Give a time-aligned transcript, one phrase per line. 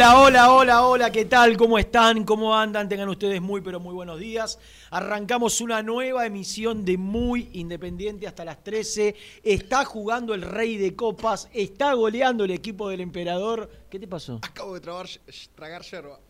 [0.00, 1.56] Hola, hola, hola, hola, ¿qué tal?
[1.56, 2.24] ¿Cómo están?
[2.24, 2.88] ¿Cómo andan?
[2.88, 4.60] Tengan ustedes muy, pero muy buenos días.
[4.92, 9.16] Arrancamos una nueva emisión de Muy Independiente hasta las 13.
[9.42, 13.68] Está jugando el Rey de Copas, está goleando el equipo del Emperador.
[13.90, 14.38] ¿Qué te pasó?
[14.42, 15.08] Acabo de tragar,
[15.56, 16.20] tragar yerba.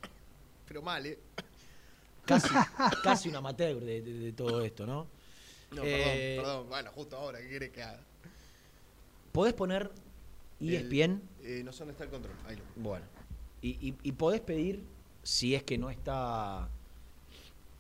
[0.67, 1.19] Pero mal, ¿eh?
[2.25, 2.49] Casi,
[3.03, 5.07] casi un amateur de, de- de todo esto, ¿no?
[5.73, 6.69] No, Eh, perdón, perdón.
[6.71, 8.01] Bueno, justo ahora, ¿qué querés que haga?
[9.31, 9.91] ¿Podés poner
[10.59, 11.21] El- ESPN?
[11.43, 12.35] Eh, no sé dónde está el control.
[12.47, 12.63] Ahí lo.
[12.83, 13.05] Bueno.
[13.63, 14.85] Y, y- y podés pedir,
[15.23, 16.69] si es que no está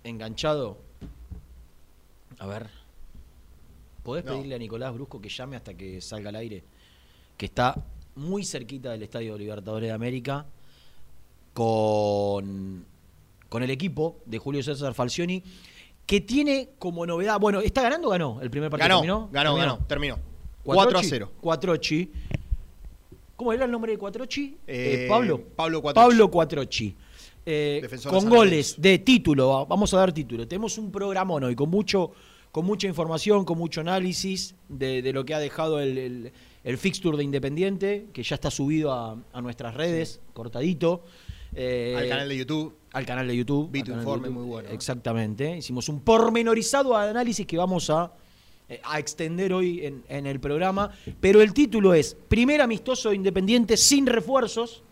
[0.04, 0.78] enganchado.
[2.38, 2.68] A ver.
[4.02, 4.32] ¿Podés No.
[4.32, 6.64] pedirle a Nicolás Brusco que llame hasta que salga al aire?
[7.36, 7.74] Que está
[8.16, 10.46] muy cerquita del Estadio Libertadores de América.
[11.54, 12.84] Con,
[13.48, 15.42] con el equipo de Julio César Falcioni.
[16.06, 17.38] Que tiene como novedad.
[17.38, 18.88] Bueno, ¿está ganando o ganó el primer partido?
[18.88, 19.28] Ganó, ¿Terminó?
[19.32, 19.74] ganó, ¿Terminó?
[19.76, 19.86] ganó.
[19.86, 20.18] Terminó.
[20.64, 21.32] 4 a Cuatrochi, 0.
[21.40, 22.12] Cuatrochi.
[23.38, 24.56] ¿Cómo era el nombre de Cuatrochi?
[24.66, 25.40] Eh, Pablo.
[25.54, 26.04] Pablo Cuatrochi.
[26.08, 26.96] Pablo Cuatrochi.
[27.46, 30.48] Eh, de con goles de título, vamos a dar título.
[30.48, 32.10] Tenemos un programón hoy con mucho,
[32.50, 36.32] con mucha información, con mucho análisis de, de lo que ha dejado el, el,
[36.64, 41.04] el fixture de Independiente, que ya está subido a, a nuestras redes, cortadito.
[41.54, 42.74] Eh, Al canal de YouTube.
[42.92, 43.70] al canal de YouTube.
[43.70, 44.40] Vi tu informe, YouTube.
[44.40, 44.74] muy bueno, ¿eh?
[44.74, 45.58] Exactamente.
[45.58, 48.18] Hicimos un pormenorizado análisis que vamos a, eh,
[48.82, 50.92] a extender hoy en, en el programa.
[51.20, 54.82] Pero el título es Primer amistoso de Independiente sin refuerzos.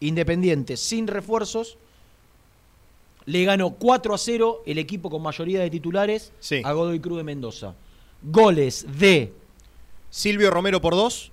[0.00, 1.78] Independiente sin refuerzos.
[3.24, 6.62] Le ganó 4 a 0 el equipo con mayoría de titulares Sí.
[6.64, 7.74] a Godoy Cruz de Mendoza.
[8.22, 9.32] Goles de
[10.10, 11.30] Silvio Romero por 2.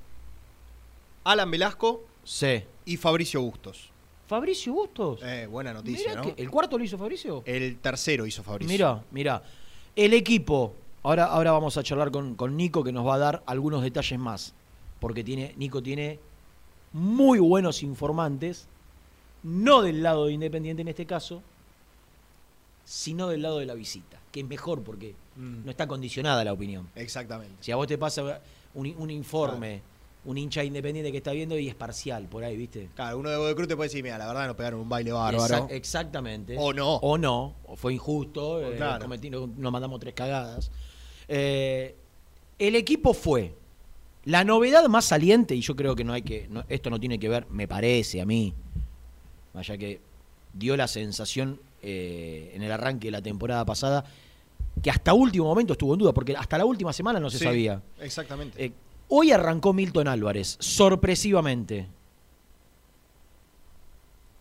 [1.23, 2.67] Alan Velasco C.
[2.85, 3.89] y Fabricio Bustos.
[4.27, 5.19] Fabricio Bustos.
[5.23, 6.35] Eh, buena noticia, Mirá ¿no?
[6.35, 7.43] que- ¿El cuarto lo hizo Fabricio?
[7.45, 8.71] El tercero hizo Fabricio.
[8.71, 9.43] Mira, mira.
[9.95, 10.73] El equipo,
[11.05, 14.19] ahora, ahora vamos a charlar con, con Nico que nos va a dar algunos detalles
[14.19, 14.53] más.
[14.99, 16.19] Porque tiene, Nico tiene
[16.93, 18.67] muy buenos informantes,
[19.43, 21.41] no del lado de Independiente en este caso,
[22.83, 25.65] sino del lado de la visita, que es mejor porque Mm.
[25.65, 26.87] no está condicionada la opinión.
[26.95, 27.55] Exactamente.
[27.61, 28.41] Si a vos te pasa
[28.73, 29.81] un, un informe,
[30.23, 32.89] un hincha independiente que está viendo y es parcial por ahí, ¿viste?
[32.95, 35.11] Claro, uno de Godoy Cruz te puede decir, mira, la verdad nos pegaron un baile
[35.11, 35.67] bárbaro.
[35.67, 36.55] Exa- exactamente.
[36.57, 36.95] O no.
[36.97, 37.53] O no.
[37.67, 38.61] O fue injusto.
[38.61, 39.05] eh, claro.
[39.05, 40.71] cometí- no- nos mandamos tres cagadas.
[41.27, 41.95] Eh,
[42.59, 43.53] el equipo fue.
[44.25, 46.47] La novedad más saliente, y yo creo que no hay que.
[46.49, 48.53] no- esto no tiene que ver, me parece a mí.
[49.53, 49.99] Vaya que
[50.53, 54.03] dio la sensación eh, en el arranque de la temporada pasada,
[54.81, 57.43] que hasta último momento estuvo en duda, porque hasta la última semana no se Sí,
[57.43, 57.81] sabía.
[57.99, 58.65] Exactamente.
[58.65, 58.71] Eh,
[59.09, 61.87] hoy arrancó Milton Álvarez, sorpresivamente.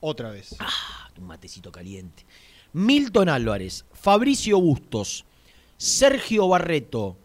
[0.01, 0.55] Otra vez.
[0.59, 2.25] Ah, un matecito caliente.
[2.73, 5.25] Milton Álvarez, Fabricio Bustos,
[5.76, 7.17] Sergio Barreto,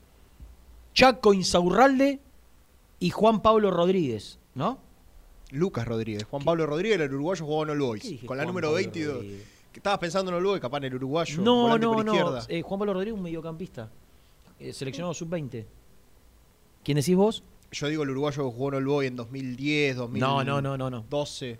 [0.94, 2.19] Chaco Insaurralde
[3.00, 4.80] y Juan Pablo Rodríguez, ¿no?
[5.51, 6.24] Lucas Rodríguez.
[6.25, 8.04] Juan Pablo Rodríguez, el uruguayo, jugó en All ¿Qué Boys.
[8.25, 9.13] Con la Juan número Pablo 22.
[9.16, 9.48] Rodríguez?
[9.72, 11.42] Que Estabas pensando en All Boys, capaz en el uruguayo.
[11.42, 12.13] No, no, no.
[12.13, 12.46] izquierda.
[12.50, 13.90] Eh, Juan Pablo Rodríguez, un mediocampista.
[14.60, 15.66] eh, seleccionado sub-20.
[16.84, 17.44] ¿Quién decís vos?
[17.72, 20.19] Yo digo el uruguayo que jugó en All Boys en 2010, 2012.
[20.19, 21.06] No, no, no, no, no.
[21.10, 21.60] 2010,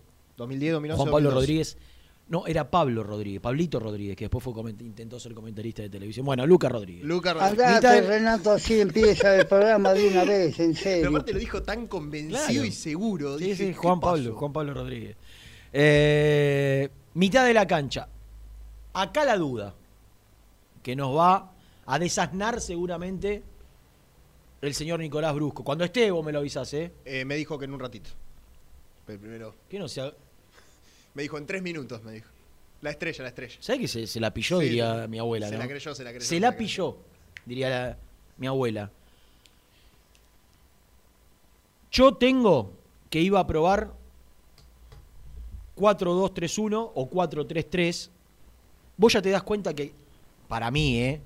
[0.74, 0.98] 2011.
[0.98, 1.36] Juan Pablo 2012.
[1.36, 1.78] Rodríguez.
[2.30, 6.26] No, era Pablo Rodríguez, Pablito Rodríguez, que después fue intentó ser comentarista de televisión.
[6.28, 7.04] Bueno, Lucas Rodríguez.
[7.04, 7.58] Lucas Rodríguez.
[7.58, 11.10] Mitad Andate, de- Renato, así empieza el programa de una vez, en Pero serio.
[11.10, 12.66] aparte lo dijo tan convencido Claro.
[12.66, 13.38] y seguro.
[13.40, 14.12] Sí, Dije, sí, ¿qué Juan pasó?
[14.14, 15.18] Pablo, Juan Pablo Rodríguez.
[15.74, 18.08] Eh, mitad de la cancha.
[18.94, 19.74] Acá la duda,
[20.84, 21.52] que nos va
[21.88, 23.42] a desasnar seguramente
[24.62, 25.64] el señor Nicolás Brusco.
[25.64, 26.92] Cuando esté, vos me lo avisás, ¿eh?
[27.06, 28.12] Eh, me dijo que en un ratito.
[29.08, 29.56] Pero primero.
[29.68, 30.14] Que no sea.
[31.14, 32.30] Me dijo en tres minutos, me dijo.
[32.82, 33.58] La estrella, la estrella.
[33.60, 35.60] ¿Sabés que se, se la pilló, Sí, diría mi abuela, se ¿no?
[35.60, 36.98] la creyó, se la creyó, Se se la la pilló,
[37.46, 37.98] diría la-
[38.38, 38.90] mi abuela.
[41.92, 42.72] Yo tengo
[43.10, 43.92] que iba a probar
[45.76, 48.10] 4-2-3-1 o 4-3-3.
[48.98, 49.92] Vos ya te das cuenta que,
[50.48, 51.22] para mí, ¿eh?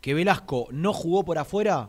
[0.00, 1.88] Que Velasco no jugó por afuera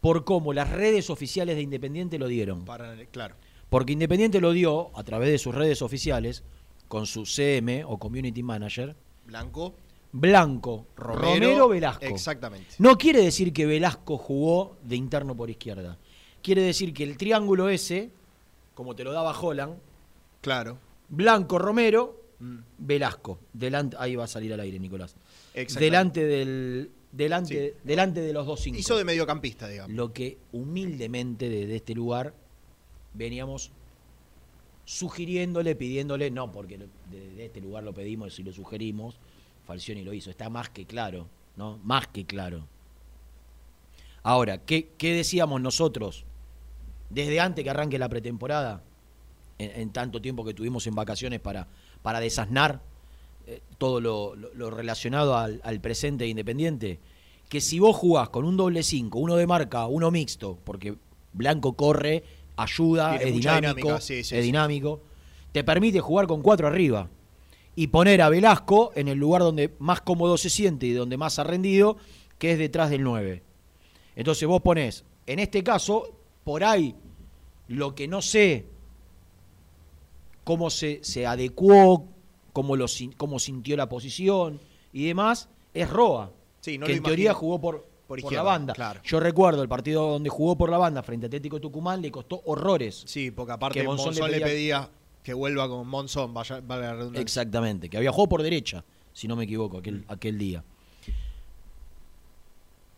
[0.00, 2.64] por cómo las redes oficiales de Independiente lo dieron.
[2.64, 3.34] Para, claro.
[3.70, 6.42] Porque Independiente lo dio a través de sus redes oficiales,
[6.88, 9.74] con su CM o Community Manager, Blanco.
[10.10, 12.06] Blanco, Romero, Romero, Velasco.
[12.06, 12.74] exactamente.
[12.78, 15.98] No quiere decir que Velasco jugó de interno por izquierda.
[16.42, 18.10] Quiere decir que el triángulo ese,
[18.74, 19.76] como te lo daba Holland,
[20.40, 20.78] Claro.
[21.10, 22.58] Blanco, Romero, Mm.
[22.78, 23.40] Velasco.
[23.52, 25.16] Delante, ahí va a salir al aire, Nicolás.
[25.78, 26.90] Delante del.
[27.10, 27.80] Delante, Sí.
[27.84, 28.78] delante de los dos cinco.
[28.78, 29.94] Hizo de mediocampista, digamos.
[29.96, 32.32] Lo que humildemente desde este lugar
[33.18, 33.72] veníamos
[34.84, 36.78] sugiriéndole, pidiéndole, no porque
[37.10, 39.16] desde este lugar lo pedimos y lo sugerimos,
[39.66, 41.26] Falcioni lo hizo, está más que claro,
[41.56, 41.78] ¿no?
[41.84, 42.66] Más que claro.
[44.22, 46.24] Ahora, ¿qué, qué decíamos nosotros
[47.10, 48.82] desde antes que arranque la pretemporada?
[49.60, 51.66] En, tanto tiempo que tuvimos en vacaciones para,
[52.02, 52.80] para desasnar
[53.48, 57.00] eh, todo lo, relacionado al, presente de Independiente,
[57.48, 60.96] que si vos jugás con un doble 5, uno de marca, uno mixto, porque
[61.32, 62.22] Blanco corre,
[62.58, 65.00] ayuda, Tiene es dinámico, dinámica, sí, sí, es dinámico,
[65.52, 67.08] te permite jugar con cuatro arriba
[67.74, 71.38] y poner a Velasco en el lugar donde más cómodo se siente y donde más
[71.38, 71.96] ha rendido,
[72.38, 73.42] que es detrás del 9.
[74.16, 76.12] Entonces vos ponés, en este caso,
[76.42, 76.96] por ahí,
[77.68, 78.66] lo que no sé
[80.42, 82.08] cómo se, se adecuó,
[82.52, 84.60] cómo, lo, cómo sintió la posición
[84.92, 86.32] y demás, es Roa.
[86.60, 88.72] Sí, no que en teoría jugó por, por la banda.
[88.72, 89.00] claro.
[89.04, 92.40] Yo recuerdo el partido donde jugó por la banda frente a Atlético Tucumán, le costó
[92.46, 93.04] horrores.
[93.06, 94.90] Sí, porque aparte Que Monzón Monzón, le le, pedía-
[95.22, 97.20] que vuelva con Monzón, vaya, redundancia.
[97.20, 98.82] Exactamente, que había jugado por derecha,
[99.12, 100.64] si no me equivoco, aquel, aquel día.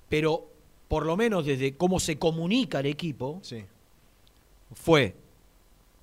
[0.08, 0.48] Pero
[0.88, 3.64] por lo menos desde cómo se comunica el equipo, Sí.
[4.74, 5.16] fue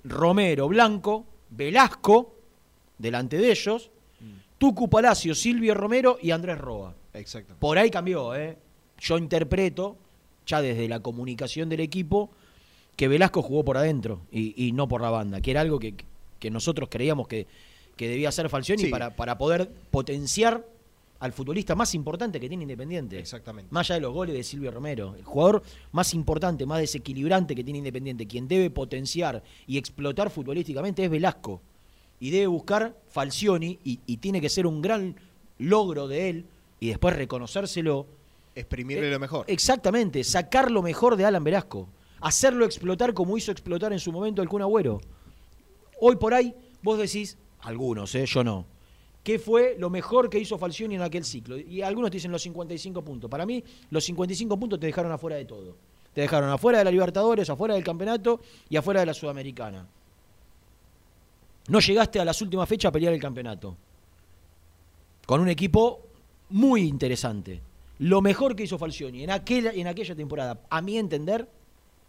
[0.04, 2.34] Romero Blanco, Velasco,
[2.98, 3.90] delante de ellos,
[4.58, 6.94] Tucu Palacio, Silvio Romero y Andrés Roa.
[7.14, 7.54] Exacto.
[7.58, 8.58] Por ahí cambió, ¿eh?
[8.98, 9.96] Yo interpreto,
[10.46, 12.30] ya desde la comunicación del equipo,
[12.96, 15.94] que Velasco jugó por adentro y, y no por la banda, que era algo que,
[16.40, 17.46] que nosotros creíamos que,
[17.96, 18.90] que debía hacer Falcioni Sí.
[18.90, 20.66] para, para poder potenciar
[21.20, 23.18] al futbolista más importante que tiene Independiente.
[23.18, 23.68] Exactamente.
[23.72, 25.14] Más allá de los goles de Silvio Romero.
[25.16, 31.04] El jugador más importante, más desequilibrante que tiene Independiente, quien debe potenciar y explotar futbolísticamente
[31.04, 31.60] es Velasco.
[32.20, 35.16] Y debe buscar Falcioni, y, y tiene que ser un gran
[35.58, 36.46] logro de él,
[36.80, 38.06] y después reconocérselo.
[38.58, 39.44] Exprimirle Eh, lo mejor.
[39.48, 41.88] Exactamente, sacar lo mejor de Alan Velasco.
[42.20, 45.00] Hacerlo explotar como hizo explotar en su momento el Kun Agüero.
[46.00, 48.26] Hoy por ahí, vos decís, algunos, ¿eh?
[48.26, 48.66] yo no,
[49.22, 51.56] ¿qué fue lo mejor que hizo Falcioni en aquel ciclo?
[51.56, 53.30] Y algunos te dicen los 55 puntos.
[53.30, 55.76] Para mí, los 55 puntos te dejaron afuera de todo.
[56.12, 59.86] Te dejaron afuera de la Libertadores, afuera del campeonato y afuera de la Sudamericana.
[61.68, 63.76] No llegaste a las últimas fechas a pelear el campeonato.
[65.26, 66.00] Con un equipo
[66.50, 67.67] muy interesante.
[67.98, 71.48] Lo mejor que hizo Falcioni en aquella, en aquella temporada, a mi entender,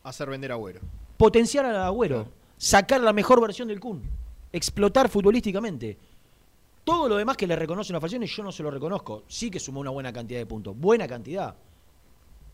[0.04, 0.80] Hacer vender agüero.
[1.18, 2.28] potenciar al Agüero,
[2.58, 4.02] sacar la mejor versión del Kun,
[4.54, 5.98] explotar futbolísticamente.
[6.84, 9.24] Todo lo demás que le reconocen a Falcioni yo no se lo reconozco.
[9.28, 11.54] Sí que sumó una buena cantidad de puntos, buena cantidad.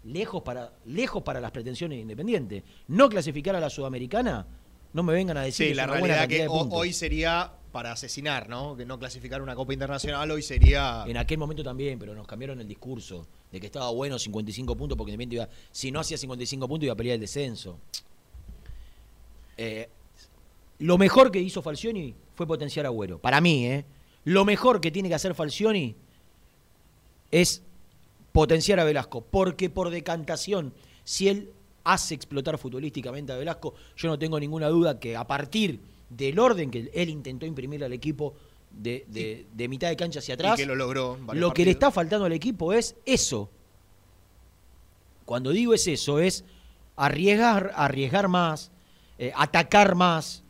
[0.05, 2.63] Lejos para, lejos para las pretensiones de Independiente.
[2.89, 4.45] No clasificar a la Sudamericana,
[4.93, 6.59] no me vengan a decir Sí, que la una buena realidad cantidad que de ho-
[6.61, 6.79] puntos.
[6.79, 8.77] hoy sería para asesinar, ¿no?
[8.77, 11.03] Que no clasificar una Copa Internacional hoy sería.
[11.05, 14.97] En aquel momento también, pero nos cambiaron el discurso de que estaba bueno 55 puntos
[14.97, 17.77] porque Independiente iba, si no hacía 55 puntos iba a pelear el descenso.
[19.57, 19.89] Eh,
[20.79, 23.19] lo mejor que hizo Falcioni fue potenciar a Agüero.
[23.19, 23.83] Para mí, ¿eh?
[24.23, 25.97] Lo mejor que tiene que hacer Falcioni
[27.29, 27.61] es
[28.31, 31.51] potenciar a Velasco, porque por decantación, si él
[31.83, 36.71] hace explotar futbolísticamente a Velasco, yo no tengo ninguna duda que a partir del orden
[36.71, 38.33] que él intentó imprimir al equipo
[38.71, 41.17] de, de- de mitad de cancha hacia atrás, y que lo logró.
[41.33, 43.49] lo que le está faltando al equipo es eso.
[45.25, 46.43] Cuando digo es eso, es
[46.95, 48.71] arriesgar, arriesgar más,
[49.17, 50.43] eh, atacar más,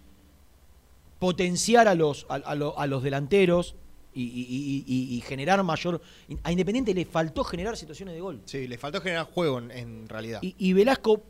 [1.20, 3.76] potenciar a los, a, a lo- a los delanteros
[4.14, 6.02] y, y- y- y- y generar mayor...
[6.44, 8.42] A Independiente le faltó generar situaciones de gol.
[8.46, 10.40] Sí, le faltó generar juego en, en realidad.
[10.42, 11.24] Y Velasco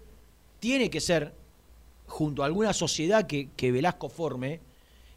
[0.60, 1.34] tiene que ser,
[2.08, 4.60] junto a alguna sociedad que, que Velasco forme,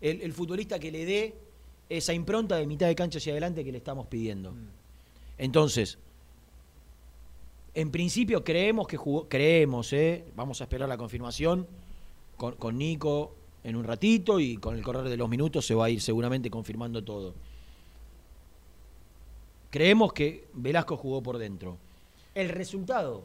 [0.00, 1.34] el, el futbolista que le dé
[1.88, 4.54] esa impronta de mitad de cancha hacia adelante que le estamos pidiendo.
[5.38, 5.98] Entonces,
[7.74, 10.24] en principio creemos que jugó, creemos, ¿eh?
[10.34, 11.66] vamos a esperar la confirmación
[12.36, 15.86] con, con Nico en un ratito y con el correr de los minutos se va
[15.86, 17.34] a ir seguramente confirmando todo.
[19.70, 21.76] Creemos que Velasco jugó por dentro.
[22.34, 23.22] El resultado,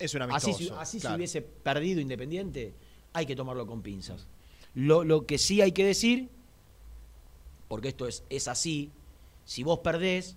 [0.00, 0.58] es un así, amistoso.
[0.58, 1.14] si- así claro.
[1.14, 2.74] si hubiese perdido Independiente,
[3.12, 4.26] hay que tomarlo con pinzas.
[4.74, 6.28] Lo, lo que sí hay que decir,
[7.68, 8.90] porque esto es, es así,
[9.44, 10.36] si vos perdés,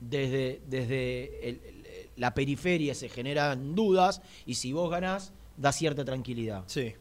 [0.00, 6.04] desde, desde el- el- la periferia se generan dudas y si vos ganás, da cierta
[6.04, 6.64] tranquilidad.
[6.66, 6.94] Sí.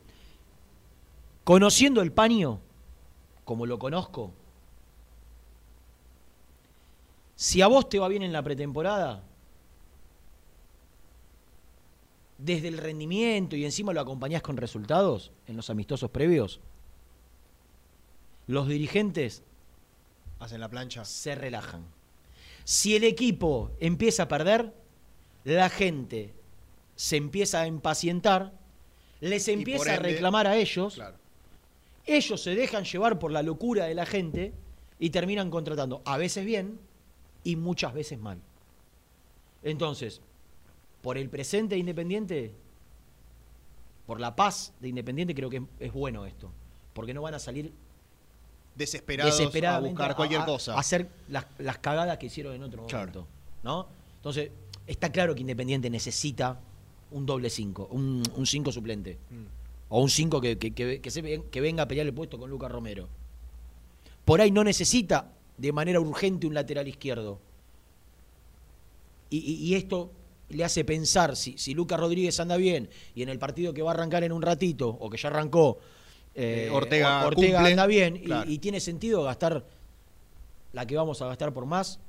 [1.44, 2.60] Conociendo el paño,
[3.46, 4.34] como lo conozco,
[7.36, 9.24] si a vos te va bien en la pretemporada,
[12.40, 16.60] desde el rendimiento y encima lo acompañás con resultados en los amistosos previos,
[18.48, 19.44] los dirigentes
[20.40, 21.04] Hacen la plancha.
[21.06, 21.86] se relajan.
[22.64, 24.74] Si el equipo empieza a perder,
[25.44, 26.34] la gente
[26.96, 28.54] se empieza a impacientar,
[29.20, 31.18] les empieza a reclamar a ellos, Claro.
[32.06, 34.54] ellos se dejan llevar por la locura de la gente
[34.98, 36.80] y terminan contratando a veces bien
[37.44, 38.40] y muchas veces mal.
[39.62, 40.22] Entonces,
[41.02, 42.52] por el presente de Independiente,
[44.06, 46.52] por la paz de Independiente, creo que es, es bueno esto.
[46.94, 47.72] Porque no van a salir
[48.76, 50.74] Desesperados a buscar cualquier a- cosa.
[50.76, 53.08] a hacer las, las cagadas que hicieron en otro Claro.
[53.12, 53.28] momento.
[53.64, 53.88] ¿no?
[54.18, 54.52] Entonces,
[54.88, 56.60] está claro que Independiente necesita
[57.12, 59.18] un doble 5, un 5 suplente.
[59.30, 59.46] Mm.
[59.90, 62.38] O un 5 que, que, que, que se ve- que venga a pelear el puesto
[62.40, 63.08] con Lucas Romero.
[64.24, 67.40] Por ahí no necesita de manera urgente un lateral izquierdo.
[69.30, 70.12] Y, y- y esto
[70.50, 73.92] le hace pensar, si, si Lucas Rodríguez anda bien y en el partido que va
[73.92, 75.78] a arrancar en un ratito, o que ya arrancó,
[76.36, 78.50] eh, Eh, Ortega Or- Ortega cumple, anda bien, y- claro.
[78.50, 79.64] y, tiene sentido gastar
[80.74, 82.00] la que vamos a gastar por más.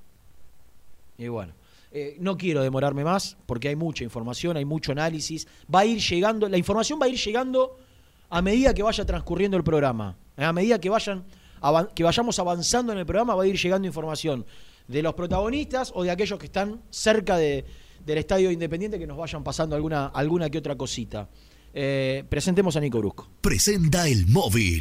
[1.19, 1.53] Y bueno,
[1.93, 5.47] eh, no quiero demorarme más porque hay mucha información, hay mucho análisis.
[5.73, 7.79] Va a ir llegando, la información va a ir llegando
[8.31, 10.17] a medida que vaya transcurriendo el programa.
[10.37, 11.25] A medida que vayan
[11.95, 14.47] que vayamos avanzando en el programa va a ir llegando información
[14.89, 17.67] de los protagonistas o de aquellos que están cerca de-
[18.05, 21.29] del estadio independiente que nos vayan pasando alguna, alguna que otra cosita.
[21.73, 23.29] Eh, presentemos a Nico Brusco.
[23.41, 24.81] Presenta el móvil.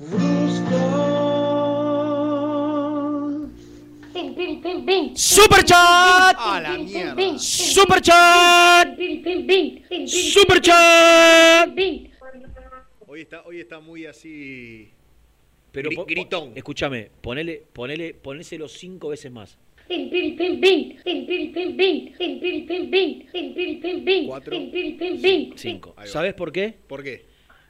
[0.00, 0.76] Brusco.
[4.12, 5.14] Pim, pim, pim, pim.
[5.16, 6.36] ¡Super chat!
[6.38, 7.38] ¡A la mierda!
[7.38, 8.96] ¡Super chat!
[8.96, 11.74] Pim, pim, pim, pim, pim, ¡Super chat!
[11.74, 12.08] pim.
[13.06, 14.90] Hoy está, hoy está muy así.
[15.72, 16.52] Pero po- po- gritón.
[16.54, 19.58] Escúchame, ponele, ponele, ponéselo cinco veces más.
[24.28, 24.56] Cuatro.
[25.56, 25.94] Cinco.
[26.04, 26.74] ¿Sabes por qué?
[26.86, 27.26] ¿Por qué?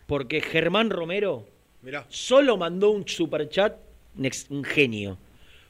[0.06, 1.46] Porque Germán Romero
[1.82, 2.04] Mirá.
[2.08, 3.76] solo mandó un superchat,
[4.50, 5.18] un genio.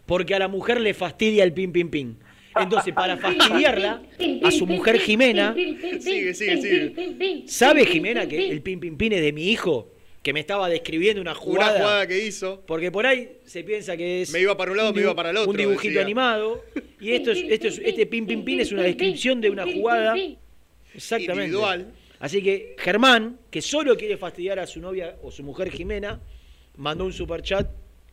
[0.07, 2.15] Porque a la mujer le fastidia el pim pim pim.
[2.61, 4.03] Entonces, para fastidiarla
[4.43, 7.45] a su mujer Jimena, Sigue, sigue, sigue.
[7.47, 9.89] ¿sabe Jimena que el pim pim pim es de mi hijo?
[10.23, 11.79] Que me estaba describiendo una Una jugada.
[11.79, 12.61] jugada que hizo.
[12.67, 14.33] Porque por ahí se piensa que es.
[14.33, 16.03] Me iba para un lado, me iba para el otro, Un dibujito decía.
[16.03, 16.63] animado.
[17.01, 20.15] Y esto es, esto es, este pim pim pim es una descripción de una jugada.
[20.93, 21.45] Exactamente.
[21.45, 21.93] Individual.
[22.21, 26.21] Así que Germán, que solo quiere fastidiar a su novia o su mujer Jimena,
[26.77, 27.69] mandó un superchat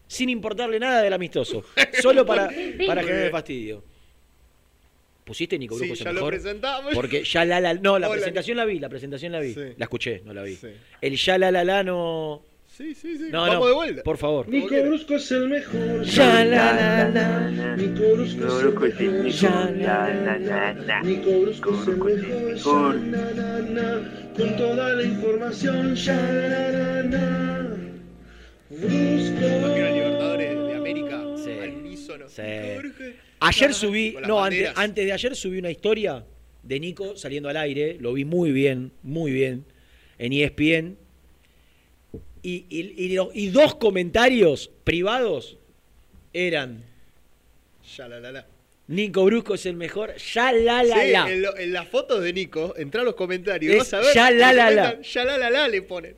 [0.07, 1.63] sin importarle nada del amistoso.
[2.01, 2.49] Solo para,
[2.87, 3.83] para generar el fastidio.
[5.25, 6.29] ¿Pusiste Nico Brujo Sí, lo mejor?
[6.33, 6.93] presentamos.
[6.95, 7.73] Porque ya la la.
[7.73, 8.15] No, la Hola.
[8.15, 9.53] presentación la vi, la presentación la vi.
[9.53, 9.59] Sí.
[9.75, 10.55] La escuché, no la vi.
[10.55, 10.67] Sí.
[11.01, 12.43] El ya la la la no.
[12.77, 13.29] Sí, sí, sí.
[13.31, 13.67] No, Vamos no.
[13.67, 14.03] de vuelta.
[14.03, 14.47] Por favor.
[14.47, 16.03] Nico Brusco es el mejor.
[16.03, 17.75] Ya la la la.
[17.75, 19.31] Nico Brusco es el mejor.
[19.31, 21.01] Ya la la la la.
[21.01, 22.95] Nico Brusco es el mejor.
[22.95, 25.95] Ya, na, na, con toda la información.
[25.95, 27.77] Ya, na, na, na.
[28.69, 29.67] Brusco.
[29.75, 31.51] Libertadores de América Sí.
[31.59, 32.29] al unísono.
[32.29, 32.41] Sí.
[32.75, 33.15] Jorge.
[33.39, 36.23] Ayer subí, no, antes, antes de ayer subí una historia
[36.61, 39.65] de Nico saliendo al aire, lo vi muy bien, muy bien,
[40.19, 41.06] en ESPN.
[42.43, 45.57] Y, y- y lo- y dos comentarios privados
[46.33, 46.83] eran,
[47.95, 48.47] Ya la la la.
[48.87, 51.31] Nico Brusco es el mejor, ya la la Sí, la.
[51.31, 54.13] En, lo- en las fotos de Nico, entra a los comentarios, Es vas a ver.
[54.15, 55.01] ya la la la.
[55.01, 56.15] Ya la la la le ponen.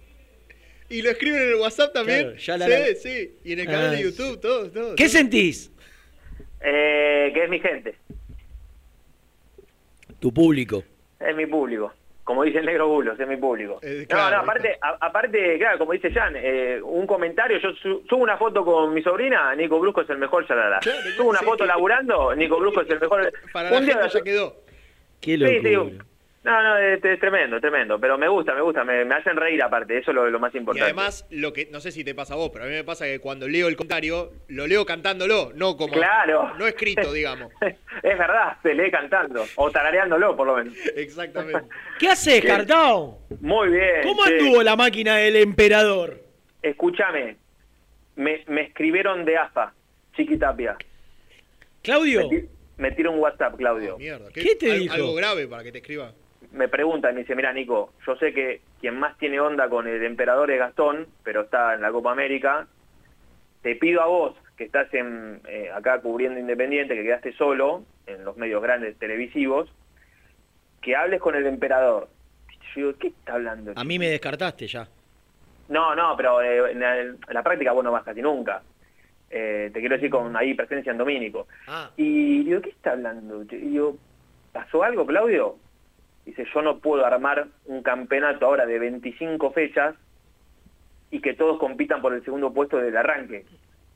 [0.89, 2.21] Y lo escriben en el WhatsApp también.
[2.21, 2.95] Claro, ya la sí, la.
[2.95, 3.31] sí.
[3.43, 4.95] Y en el canal Ah, de YouTube, todo, todo.
[4.95, 5.71] ¿Qué sentís?
[6.61, 7.95] Eh, que es mi gente,
[10.19, 10.83] Tu público.
[11.19, 11.93] es mi público.
[12.29, 13.79] Como dice el negro Bulos, es mi público.
[13.81, 17.71] Eh, no, claro, no, aparte, a- aparte, claro, como dice Jan, eh, un comentario, yo
[17.73, 20.77] su- subo una foto con mi sobrina, Nico Brusco es el mejor, ya la, la.
[20.79, 23.33] Claro, Subo una sí, foto que- laburando, Nico Brusco es el mejor.
[23.51, 24.55] Para la Un día- gente ya quedó.
[25.19, 25.99] Qué Sí, sí,
[26.43, 29.61] no, no, es, es tremendo, tremendo, pero me gusta, me gusta, me, me hacen reír
[29.61, 30.85] aparte, eso es lo, lo más Y importante.
[30.85, 33.05] además, lo que no sé si te pasa a vos, pero a mí me pasa
[33.05, 35.93] que cuando leo el comentario, lo leo cantándolo, no como.
[35.93, 36.53] Claro.
[36.57, 37.51] No escrito, digamos.
[37.61, 40.73] es verdad, se lee cantando, o tarareándolo por lo menos.
[40.95, 41.61] Exactamente.
[41.99, 43.19] ¿Qué haces, Cartao?
[43.41, 44.01] Muy bien.
[44.03, 44.37] ¿Cómo che.
[44.39, 46.21] anduvo la máquina del emperador?
[46.61, 47.35] Escúchame,
[48.15, 49.73] me, me escribieron de AFA,
[50.15, 50.77] Chiquitapia.
[51.81, 52.45] Claudio, Me,
[52.77, 53.93] me tira un WhatsApp, Claudio.
[53.95, 54.31] Ah, Mierda.
[54.33, 54.93] ¿Qué te al- dijo?
[54.93, 56.13] Algo grave para que te escriba.
[56.51, 60.03] Me pregunta me dice, mira Nico, yo sé que quien más tiene onda con el
[60.03, 62.67] emperador es Gastón, pero está en la Copa América.
[63.61, 68.23] Te pido a vos, que estás en, eh, acá cubriendo Independiente, que quedaste solo en
[68.25, 69.69] los medios grandes televisivos,
[70.81, 72.07] que hables con el emperador.
[72.49, 73.73] Yo digo, ¿qué está hablando?
[73.75, 74.87] a mí me descartaste ya.
[75.67, 78.63] No, no, pero eh, en, la, en la práctica vos no vas casi nunca.
[79.29, 81.47] Eh, te quiero decir con ahí presencia en Domínico.
[81.67, 83.43] Ah, Y digo, ¿qué está hablando?
[83.43, 83.95] Y digo,
[84.51, 85.57] ¿pasó algo, Claudio?
[86.29, 89.95] Dice, yo no puedo armar un campeonato ahora de 25 fechas
[91.09, 93.45] y que todos compitan por el segundo puesto del arranque.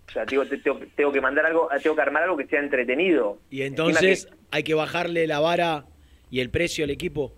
[0.08, 2.60] O sea, digo, te- tengo, tengo que mandar algo, tengo que armar algo que sea
[2.60, 3.38] entretenido.
[3.52, 5.86] y entonces que- hay que bajarle la vara
[6.32, 7.34] y el precio al equipo.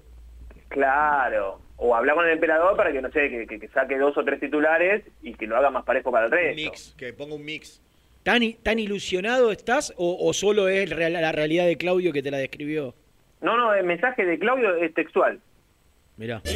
[0.69, 1.59] claro.
[1.77, 4.23] O hablar con el emperador para que, no sé, que, que- que saque dos o
[4.23, 6.55] tres titulares y que lo haga más parejo para el Un resto.
[6.71, 7.81] mix, que ponga un mix.
[8.23, 12.37] ¿Tan, tan ilusionado estás o, o solo es la realidad de Claudio que te la
[12.37, 12.95] describió?
[13.45, 15.39] No, no, el mensaje de Claudio es textual.
[16.17, 16.41] Mirá.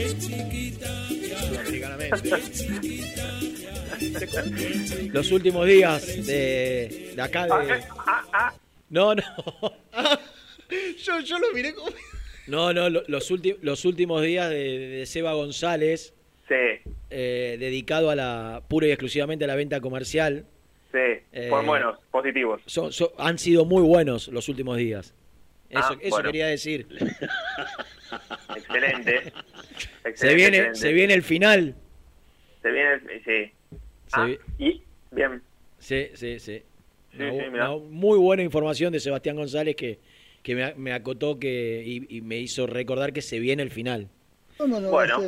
[5.11, 7.73] Los últimos días de, de acá Ah, de...
[7.75, 8.53] eh, ah, ah.
[8.89, 9.21] No, no.
[10.97, 11.89] yo, yo lo miré como.
[12.47, 16.13] No, no, lo- los, los últimos días de, de Seba González,
[16.47, 16.55] Sí,
[17.11, 20.45] eh, dedicado a la pura y exclusivamente a la venta comercial,
[20.91, 20.97] sí,
[21.31, 22.61] Eh, fueron buenos, positivos.
[22.65, 25.13] son- son- han sido muy buenos los últimos días.
[25.69, 26.29] Eso, Ah, eso bueno.
[26.29, 26.87] quería decir.
[28.55, 29.33] Excelente.
[30.15, 30.79] Se viene, excelente.
[30.79, 31.75] se viene el final.
[32.61, 33.51] Se viene, el- sí.
[34.07, 35.41] Se Ah, vi- y, bien.
[35.77, 36.63] Sí, sí, sí.
[37.15, 39.99] Una, una muy buena información de Sebastián González que,
[40.43, 44.09] que me, acotó que, y, y me hizo recordar que se viene el final.
[44.57, 45.19] ¿Cómo no Bueno.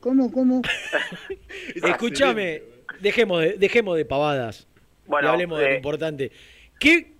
[0.00, 0.62] ¿Cómo, cómo?
[1.74, 2.62] Escúchame,
[3.00, 4.66] dejemos de, dejemos de pavadas
[5.06, 6.32] Bueno, y hablemos de lo eh, importante.
[6.78, 7.12] ¿Qué?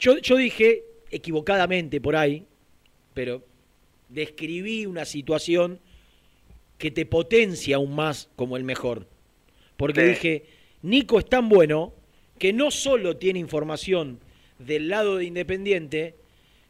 [0.00, 2.44] Yo, yo dije equivocadamente por ahí,
[3.14, 3.44] pero
[4.08, 5.78] describí una situación
[6.78, 9.06] que te potencia aún más como el mejor.
[9.76, 10.08] Porque Sí.
[10.08, 10.44] dije,
[10.82, 11.92] Nico es tan bueno
[12.38, 14.18] que no solo tiene información
[14.58, 16.14] del lado de Independiente,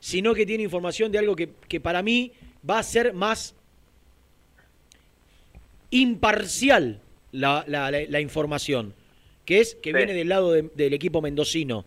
[0.01, 2.33] sino que tiene información de algo que, que para mí
[2.69, 3.55] va a ser más
[5.91, 7.01] imparcial
[7.33, 8.95] la, la- la- la información,
[9.45, 9.97] que es que Sí.
[9.97, 11.85] viene del lado de- del equipo mendocino.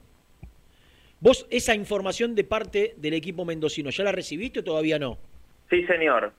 [1.23, 5.17] ¿Vos esa información de parte del equipo mendocino ya la recibiste o todavía no?
[5.69, 6.33] sí, señor.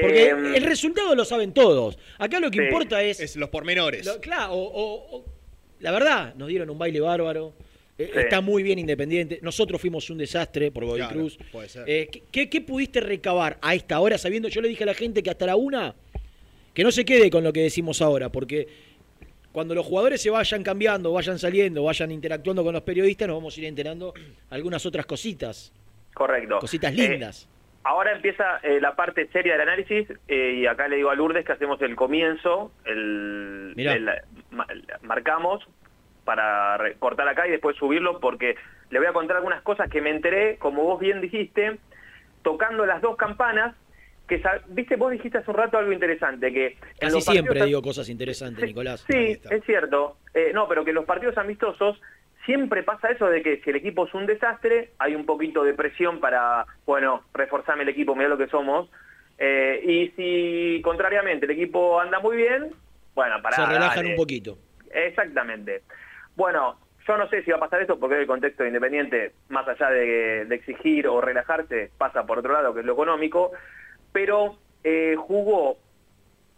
[0.00, 1.96] Porque Eh, el resultado lo saben todos.
[2.18, 2.64] Acá lo que sí.
[2.64, 3.20] importa es...
[3.20, 4.04] Es los pormenores.
[4.04, 5.24] lo- claro, o- o- o-
[5.78, 7.52] la verdad, nos dieron un baile bárbaro.
[7.96, 8.18] eh, Sí.
[8.18, 9.38] Está muy bien Independiente.
[9.40, 11.38] Nosotros fuimos un desastre por Godoy Claro, Cruz.
[11.52, 11.84] puede ser.
[11.88, 14.48] Eh, ¿qué- ¿qué, qué pudiste recabar a esta hora sabiendo?
[14.48, 15.94] Yo le dije a la gente que hasta la una,
[16.74, 18.66] que no se quede con lo que decimos ahora, porque
[19.54, 23.56] cuando los jugadores se vayan cambiando, vayan saliendo, vayan interactuando con los periodistas, nos vamos
[23.56, 24.12] a ir enterando
[24.50, 25.72] algunas otras cositas.
[26.12, 26.58] Correcto.
[26.58, 27.48] Cositas Eh, lindas.
[27.84, 31.44] Ahora empieza eh, la parte seria del análisis eh, y acá le digo a Lourdes
[31.46, 33.92] que hacemos el comienzo, el, Mirá.
[33.92, 34.10] el-
[34.50, 34.66] ma-
[35.02, 35.62] marcamos
[36.24, 38.56] para cortar acá y después subirlo porque
[38.90, 41.78] le voy a contar algunas cosas que me enteré, como vos bien dijiste,
[42.42, 43.76] tocando las dos campanas,
[44.26, 46.76] que viste, vos dijiste hace un rato algo interesante, que...
[46.98, 49.04] Casi siempre partidos- digo cosas interesantes, Nicolás.
[49.08, 50.16] Sí, es cierto.
[50.32, 52.00] Eh, no, pero que los partidos amistosos
[52.46, 55.74] siempre pasa eso de que si el equipo es un desastre, hay un poquito de
[55.74, 58.90] presión para, bueno, reforzarme el equipo, mira lo que somos.
[59.36, 62.70] Eh, y si contrariamente el equipo anda muy bien,
[63.14, 63.56] bueno, para...
[63.56, 64.58] Se relajan un poquito.
[64.92, 65.82] Exactamente.
[66.36, 69.66] Bueno, yo no sé si va a pasar esto porque el contexto de Independiente, más
[69.68, 73.52] allá de, de exigir o relajarse, pasa por otro lado, que es lo económico,
[74.14, 75.76] pero eh, jugó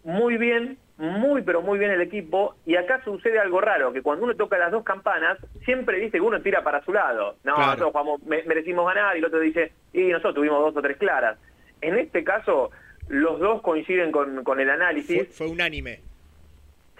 [0.04, 4.24] muy bien, muy pero muy bien el equipo, y acá sucede algo raro, que cuando
[4.24, 7.36] uno toca las dos campanas, siempre dice que uno tira para su lado.
[7.44, 7.66] No, Claro.
[7.72, 11.38] nosotros jugamos- merecimos ganar, y el otro dice, y nosotros tuvimos dos o tres claras.
[11.80, 12.70] En este caso,
[13.08, 15.26] los dos coinciden con, con el análisis.
[15.28, 16.00] Fue, fue unánime.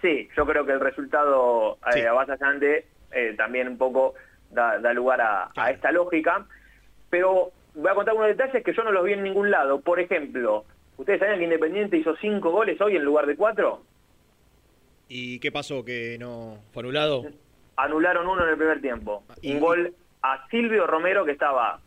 [0.03, 2.01] Sí, yo creo que el resultado Sí.
[2.01, 4.15] eh, avasallante eh, también un poco
[4.51, 6.45] da, da lugar a, a esta lógica.
[7.09, 9.81] Pero voy a contar unos detalles que yo no los vi en ningún lado.
[9.81, 10.65] Por ejemplo,
[10.97, 13.83] ¿ustedes saben que Independiente hizo cinco goles hoy en lugar de cuatro?
[15.09, 15.85] ¿Y qué pasó?
[15.85, 16.59] Que no.
[16.73, 17.25] ¿Fue anulado?
[17.77, 19.23] Anularon uno en el primer tiempo.
[19.43, 21.81] Y- Un gol a Silvio Romero que estaba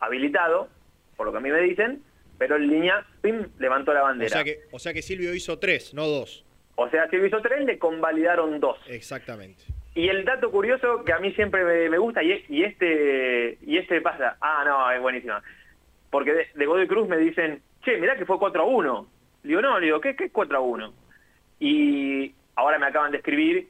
[0.00, 0.68] habilitado,
[1.16, 2.02] por lo que a mí me dicen,
[2.38, 4.30] pero en línea, pim, levantó la O bandera.
[4.30, 6.44] sea, que, o sea que Silvio hizo tres, no dos.
[6.76, 8.78] O sea, Silvio hizo tres, le convalidaron dos.
[8.88, 9.64] Exactamente.
[9.94, 13.78] Y el dato curioso que a mí siempre me, me gusta, y, y este y
[13.78, 15.42] este pasa, ah, no, es buenísima.
[16.10, 19.08] Porque de, de Godoy Cruz me dicen, che, mirá que fue 4 a 1.
[19.42, 20.94] Le digo, no, le digo, ¿qué, qué es 4 a 1?
[21.60, 23.68] Y ahora me acaban de escribir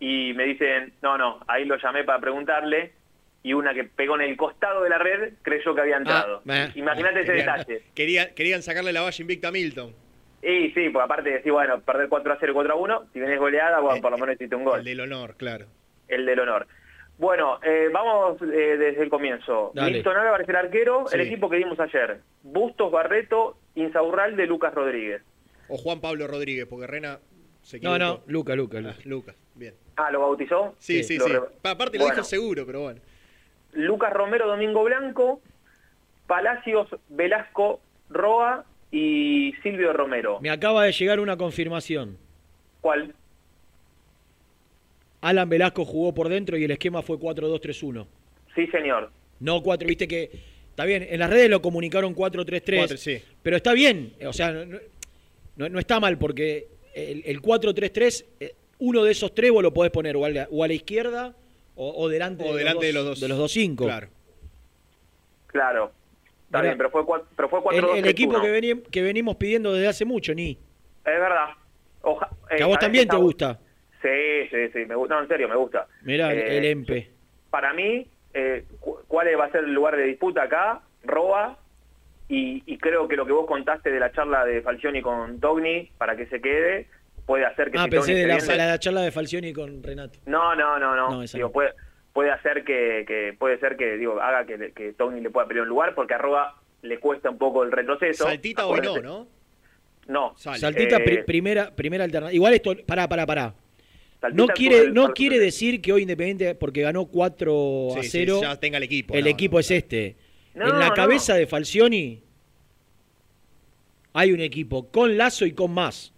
[0.00, 2.92] y me dicen, no, no, ahí lo llamé para preguntarle
[3.42, 6.42] y una que pegó en el costado de la red creyó que había entrado.
[6.48, 7.82] Ah, Imagínate ese Querían- detalle.
[7.94, 9.94] quería- querían sacarle la valla invicta a Milton.
[10.42, 13.20] Y sí, porque aparte de decir, bueno, perder 4 a 0 4 a 1, si
[13.20, 14.80] venés goleada, bueno, por lo menos hiciste un gol.
[14.80, 15.66] El del honor, claro.
[16.08, 16.66] el del honor.
[17.18, 19.70] Bueno, eh, vamos eh, desde el comienzo.
[19.74, 19.92] Dale.
[19.92, 22.20] Milton Álvarez, el arquero, el equipo que vimos ayer.
[22.42, 25.22] Bustos, Barreto, Insaurralde, Lucas Rodríguez.
[25.68, 27.18] O Juan Pablo Rodríguez, porque Rena
[27.62, 27.98] se No, equivocó.
[28.26, 28.80] no, Luca, Luca.
[28.80, 28.94] Luca.
[28.98, 29.74] Ah, Lucas, bien.
[29.96, 30.74] Ah, ¿lo bautizó?
[30.78, 31.32] Sí, sí, Lo sí.
[31.34, 33.00] re- Aparte lo Bueno, dijo seguro, pero bueno.
[33.74, 35.40] Lucas Romero, Domingo Blanco,
[36.26, 40.38] Palacios, Velasco, Roa y Silvio Romero.
[40.40, 42.16] Me acaba de llegar una confirmación.
[42.80, 43.14] ¿Cuál?
[45.20, 48.06] Alan Velasco jugó por dentro y el esquema fue 4-2-3-1.
[48.54, 49.10] Sí, señor.
[49.40, 50.30] No 4, viste que.
[50.70, 52.76] Está bien, en las redes lo comunicaron 4-3-3.
[52.78, 53.22] Cuatro, sí.
[53.42, 54.78] Pero está bien, o sea, no,
[55.56, 59.72] no- no está mal porque el, el 4-3-3, eh, uno de esos tres vos lo
[59.74, 61.34] podés poner o a la, o a la izquierda
[61.76, 63.20] o, o delante, O de, delante de los dos, dos.
[63.20, 63.84] de los dos cinco.
[63.84, 64.08] Claro.
[65.48, 65.92] Claro.
[66.52, 66.74] Está Mirá.
[66.74, 69.72] bien, pero fue, pero fue 4 El, 2 el equipo que, veni- que venimos pidiendo
[69.72, 70.50] desde hace mucho, ni.
[70.50, 70.58] Es
[71.04, 71.46] verdad.
[72.02, 73.58] Oja- eh, Que a vos ¿sabés también te gusta.
[74.02, 75.14] Sí, sí, sí, me gusta.
[75.14, 75.86] No, en serio, me gusta.
[76.02, 77.10] Mirá, el- Eh, el EMPE.
[77.48, 80.82] Para mí, eh, cu- ¿cuál va a ser el lugar de disputa acá?
[81.04, 81.56] Roa.
[82.28, 85.90] Y, y creo que lo que vos contaste de la charla de Falcioni con Togni,
[85.96, 86.86] para que se quede,
[87.24, 90.18] puede hacer que Ah, si pensé Togni de la, la charla de Falcioni con Renato.
[90.26, 91.10] No, no, no, no.
[91.10, 91.70] No, digo, puede,
[92.12, 95.62] puede hacer que, que- puede ser que digo haga que, que Togni le pueda pelear
[95.64, 98.24] un lugar, porque a Roa le cuesta un poco el retroceso.
[98.24, 99.28] Saltita hoy no, ¿no?
[100.08, 100.34] No.
[100.36, 102.34] Saltita, Eh, pri- primera, primera alternativa.
[102.34, 103.54] Igual esto, pará, pará, pará.
[104.20, 108.08] Saltita No quiere, el- no quiere decir que hoy Independiente, porque ganó 4 a Sí,
[108.08, 109.14] sí, 0, ya tenga el equipo.
[109.14, 110.16] el no, equipo es este.
[110.54, 110.94] No, en la no.
[110.94, 112.22] cabeza de Falcioni
[114.12, 116.12] hay un equipo con Lazo y con más.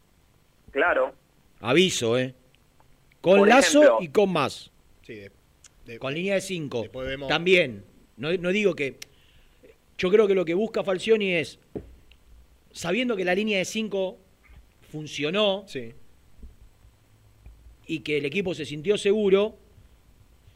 [0.73, 1.15] Claro.
[1.61, 2.35] Aviso, ¿eh?
[3.21, 4.71] Con Por Lazo ejemplo- y con más.
[5.03, 5.21] Sí,
[5.87, 6.83] de- Con línea de 5.
[6.83, 7.85] Después vemos- También.
[8.17, 8.97] No, no digo que.
[9.99, 11.59] Yo creo que lo que busca Falcioni es.
[12.73, 14.19] Sabiendo que la línea de 5
[14.91, 15.93] funcionó sí.
[17.87, 19.57] y que el equipo se sintió seguro,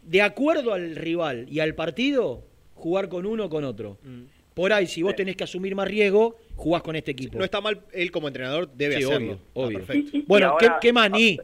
[0.03, 2.43] de acuerdo al rival y al partido,
[2.75, 3.99] jugar con uno o con otro.
[4.03, 4.23] Mm.
[4.55, 7.39] Por ahí, si vos tenés que asumir más riesgo, jugás con este equipo.
[7.39, 9.19] No está mal, él como entrenador debe Sí, hacerlo.
[9.19, 9.79] obvio, Está obvio.
[9.79, 10.17] perfecto.
[10.17, 11.39] Y- y Bueno, ¿qué, ahora- qué más, Ni?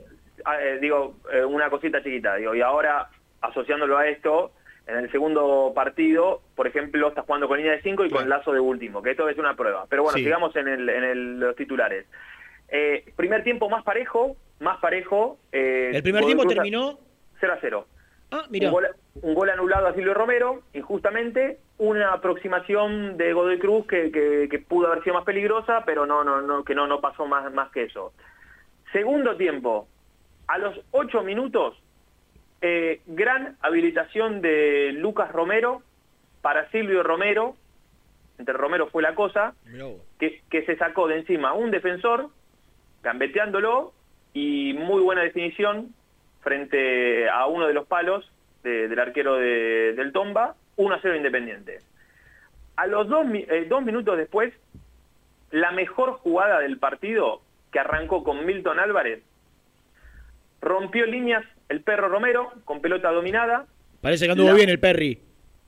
[0.44, 3.08] Ah, eh, digo, eh, una cosita chiquita, digo, y ahora
[3.48, 4.52] asociándolo a esto,
[4.86, 8.52] en el segundo partido, por ejemplo, está jugando con línea de 5 y con lazo
[8.52, 9.86] de último, que esto es una prueba.
[9.88, 10.24] Pero bueno, Sí.
[10.24, 12.06] sigamos en, el, en el- los titulares.
[12.68, 15.38] Eh, primer tiempo más parejo, más parejo.
[15.52, 16.98] eh, El primer tiempo terminó.
[17.40, 17.86] 0 a 0.
[18.30, 18.68] Ah, mira.
[18.68, 18.86] Un gol,
[19.22, 24.58] un gol anulado a Silvio Romero, injustamente, una aproximación de Godoy Cruz que, que- que
[24.58, 27.70] pudo haber sido más peligrosa, pero no, no, no, que no, no pasó más, más
[27.70, 28.12] que eso.
[28.92, 29.88] Segundo tiempo,
[30.46, 31.76] a los ocho minutos,
[32.60, 35.82] eh, gran habilitación de Lucas Romero,
[36.42, 37.56] para Silvio Romero,
[38.38, 39.54] entre Romero fue la cosa,
[40.18, 42.28] que, que se sacó de encima un defensor,
[43.02, 43.92] gambeteándolo,
[44.32, 45.94] y muy buena definición
[46.42, 48.30] frente a uno de los palos
[48.62, 51.78] de- del arquero de- del Tomba, 1 a 0 Independiente.
[52.76, 54.52] A los dos, eh, dos minutos después,
[55.52, 57.40] la mejor jugada del partido,
[57.70, 59.22] que arrancó con Milton Álvarez,
[60.60, 63.66] rompió líneas el perro Romero con pelota dominada.
[64.00, 65.18] Parece que anduvo La- bien el Perry.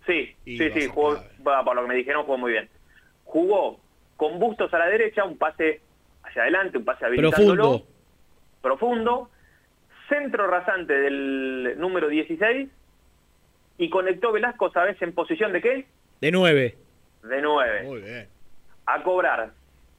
[0.07, 2.69] Sí, Y sí, sí, jugó, por lo que me dijeron, jugó muy bien.
[3.25, 3.81] Jugó
[4.17, 5.81] con bustos a la derecha, un pase
[6.23, 7.63] hacia adelante, un pase habilitándolo.
[7.63, 7.87] Profundo.
[8.63, 9.31] Profundo.
[10.09, 12.69] Centro rasante del número 16.
[13.79, 15.87] Y conectó Velasco, ¿sabes en posición de qué?
[16.21, 16.77] De 9.
[17.25, 17.83] De 9.
[17.83, 18.29] Muy bien.
[18.87, 19.51] A cobrar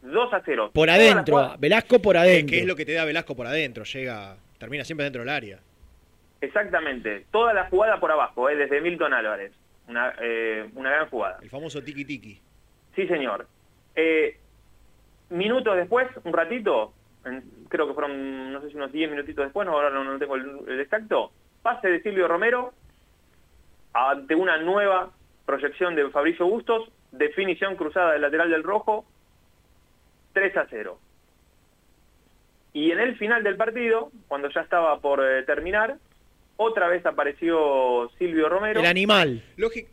[0.02, 0.72] 2 a 0.
[0.74, 1.56] Por adentro.
[1.60, 2.52] Velasco por adentro.
[2.54, 3.84] ¿Qué es lo que te da Velasco por adentro?
[3.84, 5.60] Llega, termina siempre dentro del área.
[6.42, 7.26] Exactamente.
[7.32, 8.56] Toda la jugada por abajo, ¿eh?
[8.56, 9.54] desde Milton Álvarez.
[9.88, 11.40] Una, eh, una gran jugada.
[11.42, 12.42] El famoso tiki tiki.
[12.96, 13.48] Sí, señor.
[13.96, 14.38] Eh,
[15.30, 16.94] minutos después, un ratito,
[17.26, 20.20] en- creo que fueron, no sé si unos 10 minutitos después, no, ahora no, no
[20.20, 22.74] tengo el, el exacto, pase de Silvio Romero
[23.94, 25.12] ante una nueva
[25.46, 29.06] proyección de Fabricio Bustos, definición cruzada del lateral del rojo,
[30.34, 31.00] 3 a 0.
[32.74, 35.96] Y en el final del partido, cuando ya estaba por eh, terminar,
[36.58, 38.80] otra vez apareció Silvio Romero.
[38.80, 39.42] El animal.
[39.56, 39.90] Lógico.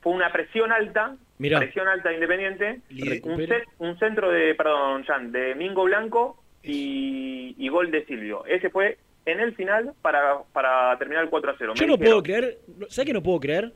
[0.00, 1.58] Fue una presión alta, Mirá.
[1.58, 3.58] presión alta de Independiente, un, Recupera.
[3.58, 8.44] set- un centro de, perdón, Jan, de Mingo Blanco y, y gol de Silvio.
[8.46, 11.72] Ese fue en el final para, para terminar el 4 a 0.
[11.76, 12.58] Yo Me no dijeron, puedo creer.
[12.88, 13.72] ¿Sabes qué no puedo creer?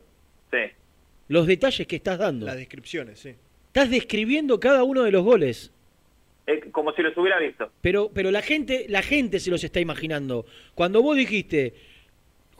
[0.50, 0.58] Sí,
[1.28, 2.46] Los detalles que estás dando.
[2.46, 3.34] Las descripciones, sí.
[3.66, 5.70] Estás describiendo cada uno de los goles.
[6.46, 7.70] eh, como si los hubiera visto.
[7.82, 10.46] Pero, pero la gente, la gente se los está imaginando.
[10.74, 11.74] Cuando vos dijiste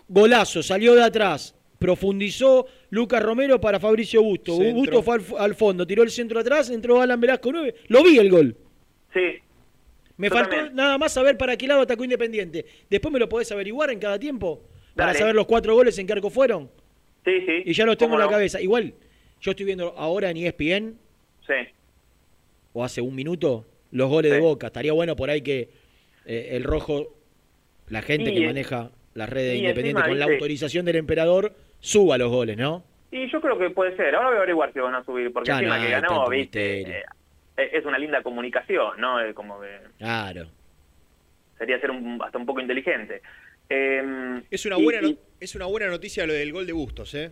[0.08, 4.56] golazo, salió de atrás, profundizó Lucas Romero para Fabricio Busto.
[4.56, 4.74] Centro.
[4.74, 7.74] Busto fue al, al fondo, tiró el centro atrás, entró Alan Velasco 9.
[7.88, 8.56] Lo vi el gol.
[9.12, 9.20] Sí,
[10.16, 10.74] Me faltó también.
[10.76, 12.64] nada más saber para qué lado atacó Independiente.
[12.90, 14.62] Después me lo podés averiguar en cada tiempo.
[14.94, 16.70] Para saber los cuatro goles en qué arco fueron.
[17.24, 17.62] sí, sí.
[17.66, 18.30] Y ya los tengo ¿Cómo en la no?
[18.32, 18.60] cabeza.
[18.60, 18.94] Igual,
[19.40, 20.98] yo estoy viendo ahora en ESPN,
[21.46, 21.52] Sí,
[22.72, 24.40] o hace un minuto, los goles de.
[24.40, 24.68] Boca.
[24.68, 25.68] Estaría bueno por ahí que
[26.26, 27.14] eh, el rojo,
[27.88, 30.84] la gente Y que en- maneja las redes de y Independiente encima, con la autorización
[30.84, 32.84] del emperador, suba los goles, ¿no?
[33.10, 34.12] y yo creo que puede ser.
[34.16, 36.74] Ahora voy a averiguar si van a subir, porque Ya encima no que ganó, viste,
[36.78, 36.98] misterio.
[37.58, 39.20] eh, es una linda comunicación, ¿no?
[39.20, 40.48] Eh, como que Claro.
[41.56, 43.22] sería ser un, hasta un poco inteligente.
[43.68, 46.72] Eh, Es una y- buena, no- y- es una buena noticia lo del gol de
[46.72, 47.30] Bustos, ¿eh?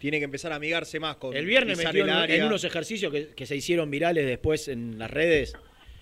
[0.00, 2.36] Tiene que empezar a amigarse más con El viernes metió el en, área.
[2.36, 5.54] en unos ejercicios que, que se hicieron virales después en las redes,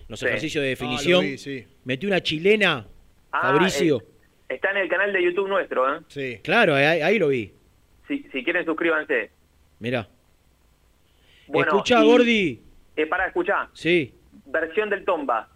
[0.09, 0.25] los Sí.
[0.25, 1.21] ejercicios de Ah, definición.
[1.23, 1.65] vi, sí.
[1.85, 2.85] Metió una chilena,
[3.31, 3.99] Ah, Fabricio.
[4.01, 4.05] eh,
[4.49, 5.99] está en el canal de YouTube nuestro, ¿eh?
[6.07, 6.39] Sí.
[6.43, 7.53] Claro, ahí, ahí lo vi.
[8.07, 9.31] Si, si quieren, suscríbanse.
[9.79, 10.07] Mirá.
[11.47, 12.61] Bueno, Escuchá, y- Gordi.
[12.95, 14.13] Eh, para escuchar, Sí.
[14.45, 15.47] versión del Tomba.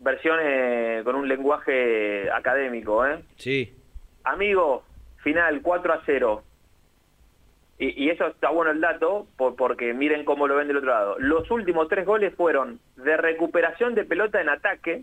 [0.00, 3.20] Versión eh, con un lenguaje académico, ¿eh?
[3.36, 3.74] Sí.
[4.24, 4.84] Amigo,
[5.22, 6.42] final 4 a 0.
[7.78, 10.90] Y, y eso está bueno el dato, por- porque miren cómo lo ven del otro
[10.90, 11.16] lado.
[11.18, 15.02] Los últimos tres goles fueron de recuperación de pelota en ataque,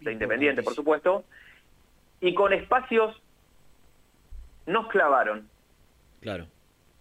[0.00, 1.24] de Independiente, por supuesto,
[2.20, 3.20] y con espacios
[4.66, 5.48] nos clavaron.
[6.20, 6.46] Claro.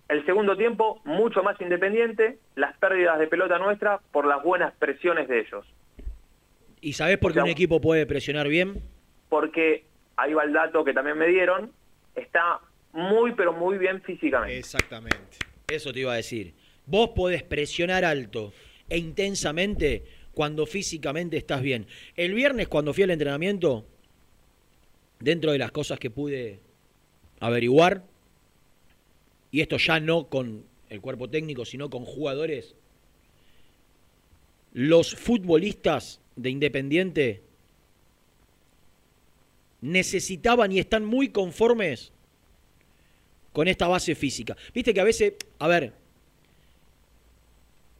[0.09, 5.27] El segundo tiempo, mucho más independiente, las pérdidas de pelota nuestra por las buenas presiones
[5.27, 5.65] de ellos.
[6.79, 8.81] ¿Y sabés por qué O sea, un equipo puede presionar bien?
[9.27, 9.83] Porque,
[10.15, 11.73] ahí va el dato que también me dieron,
[12.15, 12.61] está
[12.93, 14.57] muy, pero muy bien físicamente.
[14.57, 15.39] Exactamente.
[15.67, 16.53] Eso te iba a decir.
[16.85, 18.53] Vos podés presionar alto
[18.87, 21.87] e intensamente cuando físicamente estás bien.
[22.15, 23.85] El viernes cuando fui al entrenamiento,
[25.19, 26.59] dentro de las cosas que pude
[27.39, 28.03] averiguar,
[29.51, 32.75] y esto ya no con el cuerpo técnico, sino con jugadores,
[34.73, 37.41] los futbolistas de Independiente
[39.81, 42.11] necesitaban y están muy conformes
[43.53, 44.55] con esta base física.
[44.73, 45.93] Viste que a veces, a ver,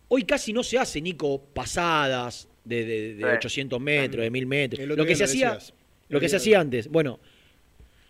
[0.10, 3.30] hoy casi no se hace, Nico, pasadas de, de- de Sí.
[3.38, 4.88] 800 metros, de 1000 metros.
[4.88, 5.74] Lo que se lo hacía, decías.
[6.10, 6.88] Lo que se hacía antes.
[6.88, 7.20] Bueno,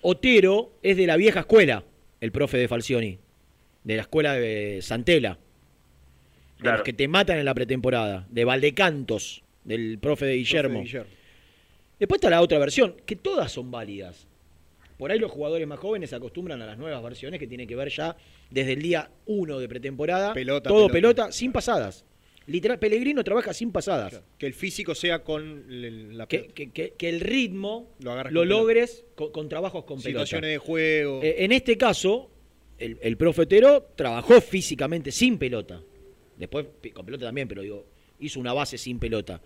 [0.02, 1.84] Otero es de la vieja escuela,
[2.22, 3.18] el profe de Falcioni,
[3.84, 5.34] de la escuela de Santela,
[6.58, 6.78] de Claro.
[6.78, 10.82] los que te matan en la pretemporada, de Valdecantos, del profe de Guillermo.
[10.82, 11.10] Guillermo.
[12.00, 14.28] Después está la otra versión, que todas son válidas.
[14.98, 17.76] Por ahí los jugadores más jóvenes se acostumbran a las nuevas versiones que tienen que
[17.76, 18.16] ver ya
[18.50, 20.34] desde el día 1 de pretemporada.
[20.34, 20.94] Pelota, todo pelota.
[21.24, 22.04] pelota, sin pasadas.
[22.48, 24.22] Literal, Pellegrino trabaja sin pasadas.
[24.38, 28.12] Que el físico sea con el- la Que, que- que- que el ritmo Lo lo,
[28.14, 28.60] agarras con pelota.
[28.62, 30.26] logres con, con trabajos con pelota.
[30.26, 31.22] situaciones de juego.
[31.24, 32.32] Eh, en este caso,
[32.80, 35.82] el, el profe Otero trabajó físicamente sin pelota.
[36.38, 37.86] Después con pelota también, pero digo,
[38.20, 39.42] hizo una base sin pelota.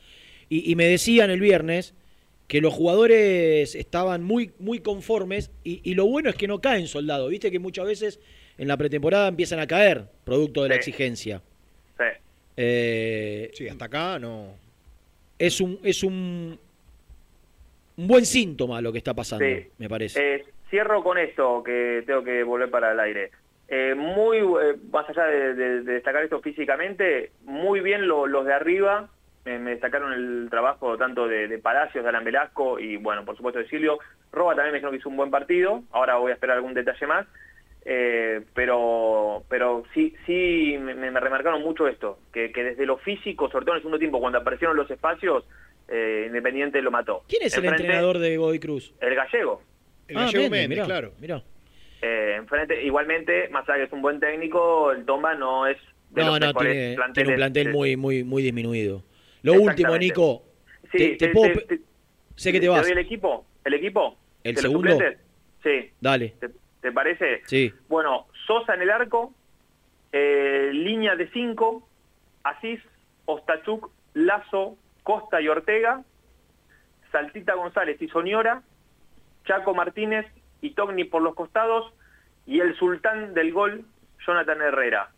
[0.48, 1.96] Y, y me decían el viernes
[2.48, 6.88] que los jugadores estaban muy, muy conformes y, y lo bueno es que no caen
[6.88, 7.30] soldados.
[7.32, 8.20] Viste que muchas veces
[8.58, 11.42] en la pretemporada empiezan a caer, producto de la exigencia.
[12.62, 12.68] Sí.
[12.68, 14.54] Eh, Sí, hasta acá no.
[15.40, 16.60] es un, es un,
[17.98, 19.68] un buen síntoma lo que está pasando, Sí.
[19.80, 20.36] me parece.
[20.36, 23.32] Eh, cierro con esto, que tengo que volver para el aire.
[23.68, 28.46] Eh, muy, eh, más allá de, de- de destacar esto físicamente, muy bien lo- los
[28.46, 29.10] de arriba,
[29.46, 33.36] me, me destacaron el trabajo tanto de, de Palacios, de Alan Velasco y, bueno, por
[33.38, 33.98] supuesto de Silvio.
[34.32, 37.08] Roba también me dijeron que hizo un buen partido, ahora voy a esperar algún detalle
[37.08, 37.26] más.
[37.84, 43.50] Eh, pero pero sí sí me, me remarcaron mucho esto, que, que desde lo físico,
[43.50, 45.46] sobre todo en el segundo tiempo, cuando aparecieron los espacios,
[45.88, 47.24] eh, Independiente lo mató.
[47.28, 48.94] ¿Quién es el entrenador de Godoy Cruz?
[49.02, 49.62] El gallego.
[50.08, 51.12] El Ah, gallego Méndez, mirá, claro.
[51.20, 51.42] mirá.
[52.04, 55.78] Eh, enfrente, igualmente, más allá de que es un buen técnico, el Tomba no es
[56.12, 56.96] de No, los no, tiene, un
[57.36, 59.04] plantel de- muy, muy, muy disminuido.
[59.44, 59.98] Lo último.
[59.98, 60.44] Nico,
[60.92, 61.84] Sí, te, te te- puedo te- pe- te-
[62.36, 62.84] sé que te vas.
[62.84, 63.46] doy el equipo?
[63.66, 64.18] ¿El equipo?
[64.44, 65.00] ¿El ¿De los segundo?
[65.64, 65.92] Sí.
[66.02, 66.34] Dale,
[66.82, 67.42] ¿Te, parece?
[67.46, 67.72] sí.
[67.88, 69.34] Bueno, Sosa en el arco,
[70.12, 71.88] eh, línea de 5,
[72.44, 72.80] Asís,
[73.26, 76.04] Ostachuk, Lazo, Costa y Ortega,
[77.12, 78.64] Saltita González y Soñora,
[79.46, 80.26] Chaco Martínez
[80.62, 81.94] y Togni por los costados
[82.46, 83.86] y el sultán del gol,
[84.26, 85.12] Jonathan Herrera.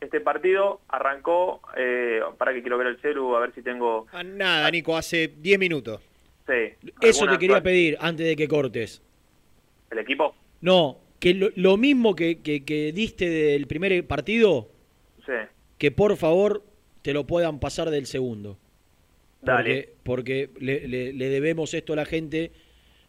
[0.00, 4.06] Este partido arrancó, eh, para que quiero ver el celu, a ver si tengo...
[4.12, 6.00] Ah, nada, Nico, hace 10 minutos.
[6.46, 9.02] Sí, Eso te quería actual- pedir antes de que cortes.
[9.90, 10.34] ¿El equipo?
[10.60, 14.70] No, que lo, lo mismo que, que, que diste del primer partido,
[15.26, 15.32] Sí.
[15.78, 16.64] que por favor
[17.02, 18.58] te lo puedan pasar del segundo.
[19.42, 19.90] Dale.
[20.02, 22.50] Porque, porque le, le- le debemos esto a la gente,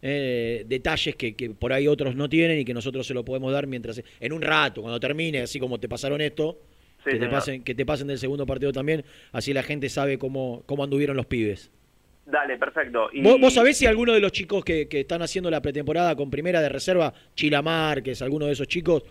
[0.01, 3.51] eh, detalles que, que por ahí otros no tienen y que nosotros se lo podemos
[3.51, 6.59] dar mientras en un rato, cuando termine, así como te pasaron esto,
[7.03, 10.17] Sí, que, te pasen, que te pasen del segundo partido también, así la gente sabe
[10.17, 11.71] cómo, cómo anduvieron los pibes.
[12.29, 13.09] Dale, perfecto.
[13.11, 16.15] Y- ¿Vos, vos sabés si alguno de los chicos que, que están haciendo la pretemporada
[16.15, 19.03] con primera de reserva, Chila Márquez, alguno de esos chicos,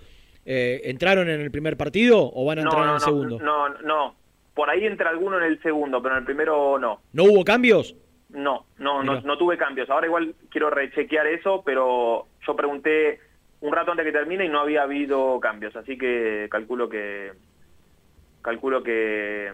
[0.46, 3.04] eh, entraron en el primer partido o van a No, entrar no, en el no,
[3.04, 3.38] segundo?
[3.40, 4.14] No, no.
[4.54, 7.00] Por ahí entra alguno en el segundo, pero en el primero no.
[7.12, 7.94] ¿No hubo cambios?
[8.30, 9.88] No, no, no, no tuve cambios.
[9.90, 13.20] Ahora igual quiero rechequear eso, pero yo pregunté
[13.60, 17.32] un rato antes que termine y no había habido cambios, así que calculo que
[18.42, 19.50] calculo que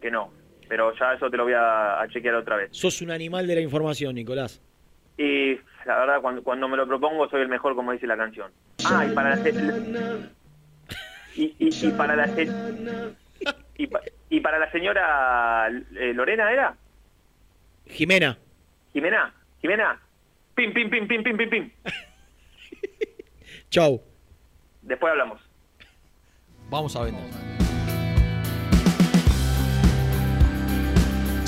[0.00, 0.32] que no.
[0.70, 2.68] Pero ya eso te lo voy a, a chequear otra vez.
[2.70, 4.62] Sos un animal de la información, Nicolás.
[5.18, 8.52] Y la verdad, cuando, cuando me lo propongo, soy el mejor, como dice la canción.
[8.84, 9.48] Ah, y para la...
[11.34, 12.28] Y, y, y para la...
[12.28, 12.48] se-
[13.78, 16.76] Y, pa- y para la señora eh, Lorena, ¿era?
[17.88, 18.38] Jimena,
[18.92, 20.00] Jimena, Jimena.
[20.54, 21.70] Pim, pim, pim, pim, pim, pim, pim.
[23.70, 24.00] chau.
[24.82, 25.40] Después hablamos.
[26.70, 27.49] Vamos a vender.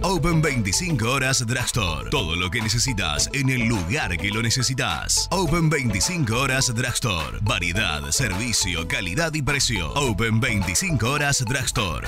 [0.01, 2.09] Open 25 horas Drugstore.
[2.09, 5.27] Todo lo que necesitas en el lugar que lo necesitas.
[5.29, 7.37] Open 25 horas Drugstore.
[7.43, 9.93] Variedad, servicio, calidad y precio.
[9.93, 12.07] Open 25 horas Drugstore.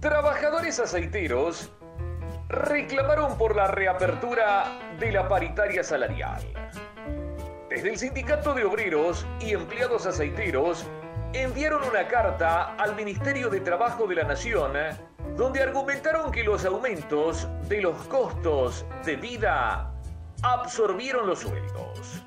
[0.00, 1.72] Trabajadores aceiteros
[2.48, 6.42] reclamaron por la reapertura de la paritaria salarial.
[7.70, 10.86] Desde el Sindicato de Obreros y Empleados Aceiteros
[11.32, 14.74] enviaron una carta al Ministerio de Trabajo de la Nación
[15.34, 19.90] donde argumentaron que los aumentos de los costos de vida
[20.42, 22.22] absorbieron los sueldos.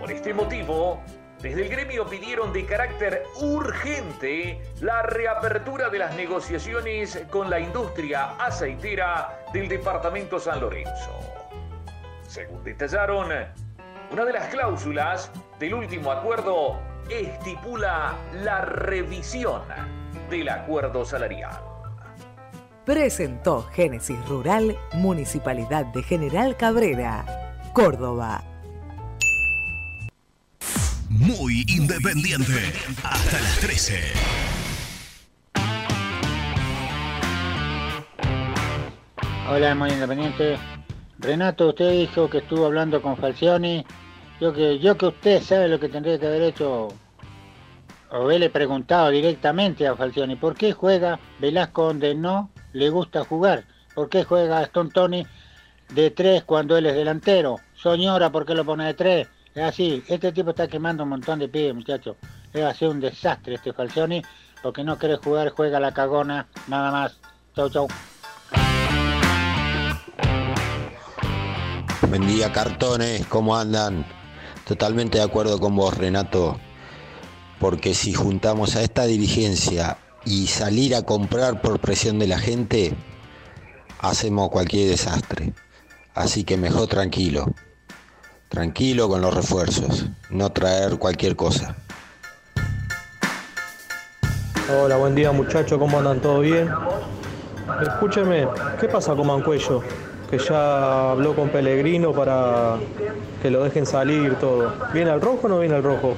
[0.00, 1.00] Por este motivo,
[1.42, 8.32] Desde el gremio pidieron de carácter urgente la reapertura de las negociaciones con la industria
[8.32, 11.18] aceitera del departamento San Lorenzo.
[12.28, 13.28] Según detallaron,
[14.12, 16.78] una de las cláusulas del último acuerdo
[17.08, 19.62] estipula la revisión
[20.28, 21.58] del acuerdo salarial.
[22.84, 27.24] Presentó Génesis Rural, Municipalidad de General Cabrera,
[27.72, 28.49] Córdoba.
[31.20, 32.72] Muy independiente.
[33.04, 34.00] Hasta las 13.
[39.50, 40.56] Hola, muy independiente.
[41.18, 43.84] Renato, usted dijo que estuvo hablando con Falcioni.
[44.40, 46.88] Yo que, yo que usted sabe lo que tendría que haber hecho,
[48.10, 53.64] o haberle preguntado directamente a Falcioni, ¿por qué juega Velasco donde no le gusta jugar?
[53.94, 55.26] ¿Por qué juega Aston Tony
[55.90, 57.56] de tres cuando él es delantero?
[57.74, 59.28] Soñora, ¿por qué lo pone de tres?
[59.52, 62.16] Es así, este tipo está quemando un montón de pibes, muchachos.
[62.56, 64.22] Va a ser un desastre este Falcioni,
[64.62, 67.18] porque no quiere jugar, juega la cagona, nada más.
[67.56, 67.88] Chau, chau.
[72.08, 74.06] Buen día, cartones, ¿cómo andan?
[74.66, 76.60] Totalmente de acuerdo con vos, Renato,
[77.58, 82.94] porque si juntamos a esta dirigencia y salir a comprar por presión de la gente,
[83.98, 85.52] hacemos cualquier desastre.
[86.14, 87.52] Así que mejor tranquilo,
[88.50, 91.76] tranquilo con los refuerzos, no traer cualquier cosa.
[94.68, 96.20] Hola, buen día muchachos, ¿cómo andan?
[96.20, 96.68] ¿Todo bien?
[97.80, 98.48] Escúcheme,
[98.78, 99.82] ¿qué pasa con Mancuello?
[100.28, 102.76] Que ya habló con Pellegrino para
[103.40, 104.72] que lo dejen salir todo.
[104.92, 106.16] ¿Viene al rojo o no viene al rojo?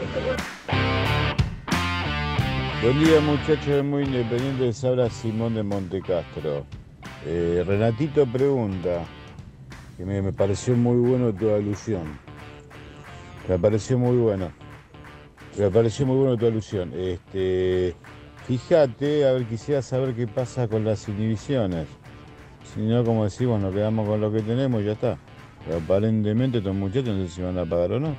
[2.83, 6.65] Buen día muchachos de Muy Independientes, habla Simón de Montecastro.
[7.27, 9.03] Eh, Renatito pregunta,
[9.97, 12.03] que me, pareció muy bueno tu alusión.
[13.49, 14.51] Me pareció muy bueno.
[15.59, 16.93] Me pareció muy bueno tu alusión.
[16.95, 17.95] Este,
[18.47, 21.87] fíjate, a ver, quisiera saber qué pasa con las inhibiciones.
[22.73, 25.19] Si no, como decimos, nos quedamos con lo que tenemos y ya está.
[25.65, 28.17] Pero aparentemente estos muchachos no sé si van a pagar o no.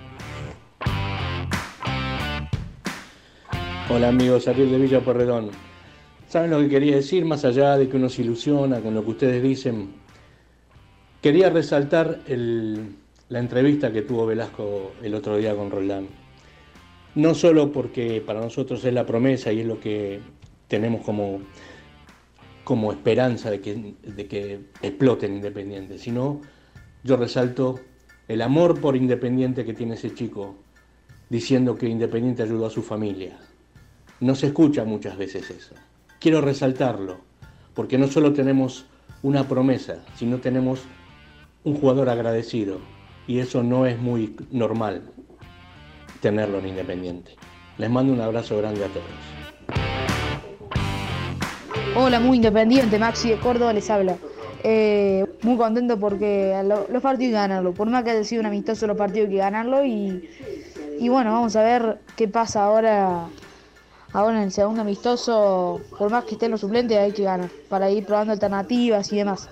[3.90, 5.50] Hola amigos, Ariel de Villa Porredón.
[6.28, 7.26] ¿Saben lo que quería decir?
[7.26, 10.03] Más allá de que uno se ilusiona con lo que ustedes dicen,
[11.24, 16.10] quería resaltar la entrevista que tuvo Velasco el otro día con Roldán.
[17.16, 20.20] No solo porque para nosotros es la promesa y es lo que
[20.68, 21.40] tenemos como,
[22.66, 26.42] como esperanza de que, de que exploten Independiente, sino
[27.06, 27.80] yo resalto
[28.28, 30.58] el amor por Independiente que tiene ese chico,
[31.30, 33.40] diciendo que Independiente ayudó a su familia.
[34.20, 35.74] No se escucha muchas veces eso.
[36.20, 37.22] Quiero resaltarlo,
[37.74, 38.88] porque no solo tenemos
[39.22, 40.82] una promesa, sino tenemos
[41.64, 42.78] un jugador agradecido,
[43.28, 45.04] y eso no es muy normal
[46.22, 47.32] tenerlo en Independiente.
[47.78, 49.06] Les mando un abrazo grande a todos.
[51.96, 54.16] Hola, muy independiente, Maxi de Córdoba les habla.
[54.64, 57.74] Eh, muy contento porque lo- los partidos hay que ganarlo.
[57.74, 59.84] Por más que haya sido un amistoso, los partidos hay que ganarlo.
[59.86, 60.30] Y
[61.10, 63.28] bueno, vamos a ver qué pasa ahora,
[64.14, 65.82] ahora en el segundo amistoso.
[65.98, 69.50] Por más que estén los suplentes, hay que ganar para ir probando alternativas y demás.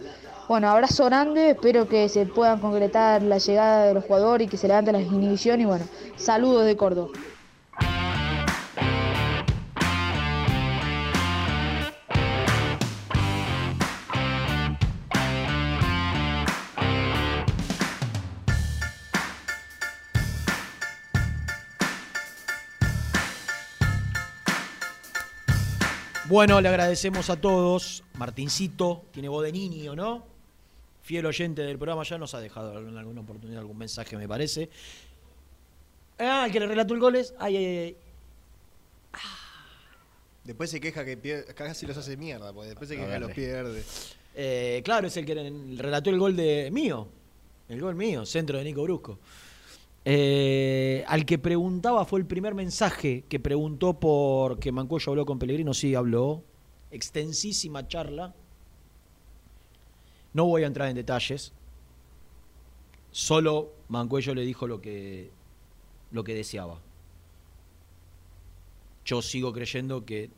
[0.52, 4.58] Bueno, abrazo grande, espero que se puedan concretar la llegada de los jugadores y que
[4.58, 5.64] se levanten las inhibiciones.
[5.64, 5.86] Y bueno,
[6.18, 7.08] saludos de Córdoba.
[26.28, 28.04] Bueno, le agradecemos a todos.
[28.18, 30.31] Martincito, tiene voz de niño, ¿no?
[31.12, 34.70] Fiel oyente del programa, ya nos ha dejado en alguna oportunidad algún mensaje, me parece.
[36.18, 37.34] Ah, el que le relató el gol es.
[37.38, 37.98] Ay, ay, ay.
[40.46, 43.32] Después se queja que pier- casi los hace mierda, porque después se queja que los
[43.32, 43.84] pierde.
[44.36, 45.52] Eh, claro, es el que re-
[45.84, 47.10] relató el gol de mío.
[47.68, 49.20] El gol mío, centro de Nico Brusco.
[50.06, 55.38] Eh, al que preguntaba fue el primer mensaje que preguntó por que Mancuello habló con
[55.40, 55.74] Pellegrino.
[55.74, 56.42] Sí, habló.
[56.90, 58.34] Extensísima charla.
[60.34, 61.52] No voy a entrar en detalles.
[63.12, 65.30] Solo Mancuello le dijo lo que,
[66.12, 66.80] lo que deseaba.
[69.04, 70.30] Yo sigo creyendo que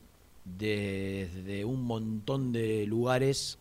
[0.46, 3.60] desde un montón de lugares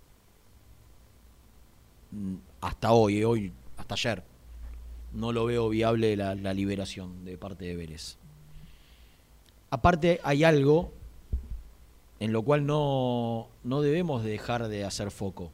[2.10, 4.24] mm, hasta hoy, hoy hasta ayer,
[5.12, 8.16] no lo veo viable la, la liberación de parte de Vélez.
[9.70, 10.92] Aparte hay algo
[12.20, 15.50] en lo cual no, no debemos dejar de hacer foco.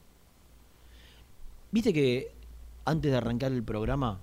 [1.70, 2.32] Viste que
[2.84, 4.20] antes de arrancar el programa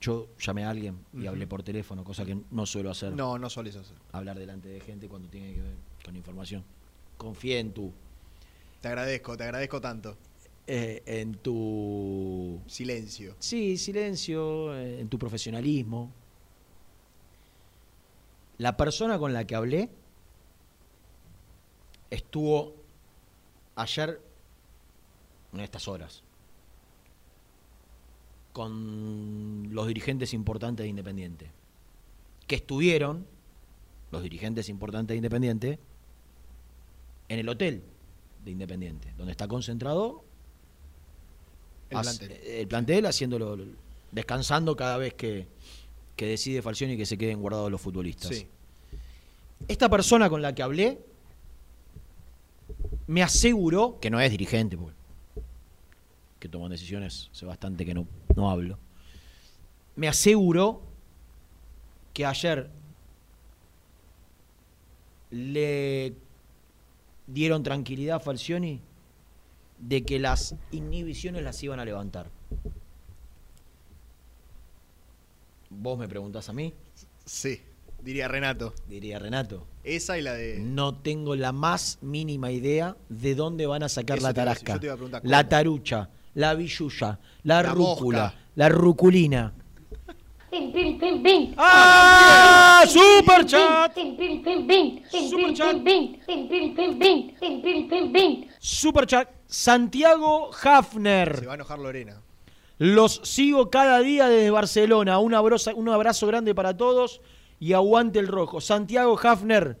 [0.00, 3.12] yo llamé a alguien y hablé por teléfono, cosa que no suelo hacer.
[3.12, 3.96] No, no sueles hacer.
[4.12, 5.74] Hablar delante de gente cuando tiene que ver
[6.04, 6.64] con información.
[7.16, 7.92] Confié en tu,
[8.80, 10.16] Te agradezco, te agradezco tanto.
[10.66, 13.36] eh, en tu Silencio.
[13.38, 16.10] Sí, silencio, eh, en tu profesionalismo.
[18.58, 19.90] La persona con la que hablé
[22.10, 22.74] estuvo
[23.76, 24.20] ayer
[25.52, 26.22] en estas horas
[28.56, 31.50] con los dirigentes importantes de Independiente,
[32.46, 33.26] que estuvieron,
[34.10, 35.78] los dirigentes importantes de Independiente,
[37.28, 37.82] en el hotel
[38.46, 40.24] de Independiente, donde está concentrado
[41.90, 42.46] El Hace- plantel.
[42.46, 43.58] el plantel haciéndolo,
[44.10, 45.46] descansando cada vez que,
[46.16, 48.34] que decide Falcioni que se queden guardados los futbolistas.
[48.34, 48.46] Sí.
[49.68, 50.98] Esta persona con la que hablé
[53.06, 54.96] me aseguró, que no es dirigente, porque
[56.40, 58.06] que toman decisiones, hace bastante que no,
[58.36, 58.78] no hablo,
[59.96, 60.82] me aseguró
[62.12, 62.70] que ayer
[65.30, 66.14] le
[67.26, 68.80] dieron tranquilidad a Falcioni
[69.78, 72.28] de que las inhibiciones las iban a levantar.
[75.68, 76.72] Vos me preguntás a mí,
[77.24, 77.60] Sí,
[78.02, 78.72] diría Renato.
[78.88, 79.66] diría Renato.
[79.82, 80.58] Esa y la de.
[80.60, 84.50] No tengo la más mínima idea de dónde van a sacar Eso la te iba
[84.50, 84.74] a decir, tarasca.
[84.74, 88.38] yo te iba a preguntar La tarucha, la billulla, la, La rúcula, mosca.
[88.56, 89.52] la ruculina.
[91.56, 92.82] ¡Ah!
[92.88, 93.94] ¡Super chat!
[98.12, 98.50] Pin.
[98.58, 99.28] Superchat.
[99.46, 101.38] Santiago Hafner.
[101.38, 102.20] Se va a enojar Lorena.
[102.78, 105.18] Los sigo cada día desde Barcelona.
[105.20, 107.20] Un abrazo, un abrazo grande para todos
[107.60, 108.60] y aguante el rojo.
[108.60, 109.78] Santiago Hafner,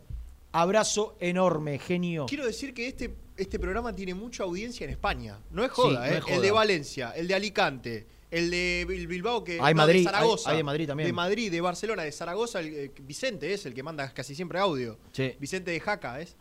[0.52, 2.26] abrazo enorme, genio.
[2.26, 5.38] Quiero decir que este, este programa tiene mucha audiencia en España.
[5.50, 6.18] No es joda, Sí, no ¿eh?
[6.18, 6.36] es joda.
[6.36, 10.04] El de Valencia, el de Alicante, el de Bil- Bilbao, que Hay no, Madrid, de
[10.04, 10.50] Zaragoza.
[10.50, 11.06] hay- hay de Madrid también.
[11.08, 12.60] De Madrid, de Barcelona, de Zaragoza.
[12.60, 14.98] el- eh, Vicente es el que manda casi siempre audio.
[15.12, 15.34] Sí.
[15.38, 16.34] Vicente de Jaca es.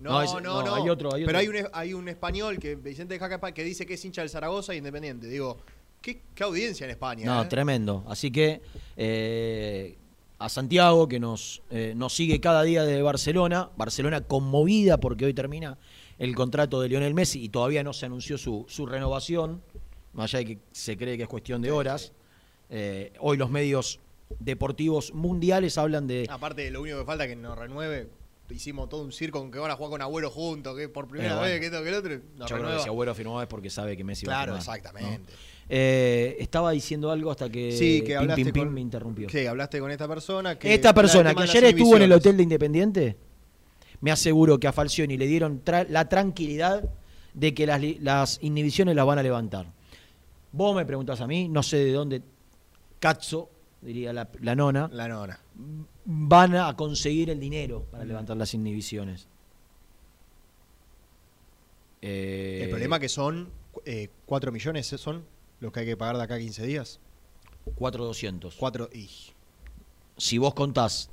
[0.00, 0.62] No, No, no, ese- no.
[0.62, 1.38] no, hay otro, hay Pero otro.
[1.38, 4.22] hay un, es- hay un español que Vicente de Jaca que dice que es hincha
[4.22, 5.26] del Zaragoza e Independiente.
[5.26, 5.58] Digo,
[6.00, 7.26] ¿qué, qué audiencia en España?
[7.26, 7.46] No, eh?
[7.46, 8.04] tremendo.
[8.08, 8.60] Así que
[8.96, 9.96] eh,
[10.44, 13.70] a Santiago, que nos, eh, nos sigue cada día desde Barcelona.
[13.76, 15.78] Barcelona conmovida porque hoy termina
[16.18, 19.62] el contrato de Lionel Messi y todavía no se anunció su, su renovación,
[20.12, 22.12] más allá de que se cree que es cuestión de horas.
[22.70, 24.00] Eh, hoy los medios
[24.38, 26.26] deportivos mundiales hablan de...
[26.30, 28.08] Aparte, lo único que falta es que nos renueve.
[28.50, 31.34] Hicimos todo un circo con que van a jugar con Agüero juntos, que por primera
[31.34, 31.50] Eh, bueno.
[31.52, 32.10] vez, que esto, que el otro.
[32.12, 32.82] Yo creo que renueva.
[32.82, 34.78] si Agüero firmó es porque sabe que Messi Claro, va a firmar.
[34.78, 35.32] exactamente.
[35.32, 35.51] ¿no?
[35.74, 39.28] Eh, estaba diciendo algo hasta que, Sí, que Pim, hablaste Pim, Pim con- me interrumpió.
[39.30, 40.58] Sí, hablaste con esta persona.
[40.58, 43.16] Que Esta persona que ayer estuvo en el hotel de Independiente
[44.02, 46.90] me aseguró que a Falcioni le dieron tra- la tranquilidad
[47.32, 49.66] de que las, inhibiciones las van a levantar.
[50.52, 52.20] Vos me preguntás a mí, no sé de dónde
[53.00, 53.48] cazzo,
[53.80, 55.40] diría la, la nona, La nona.
[56.04, 59.26] van a conseguir el dinero para levantar las inhibiciones.
[62.02, 63.48] Eh, El problema que son
[63.86, 65.24] eh, 4 millones, son
[65.62, 66.98] los que hay que pagar de acá a 15 días.
[67.78, 68.54] 4.200.
[68.58, 69.08] 4 y
[70.16, 71.08] Si vos contás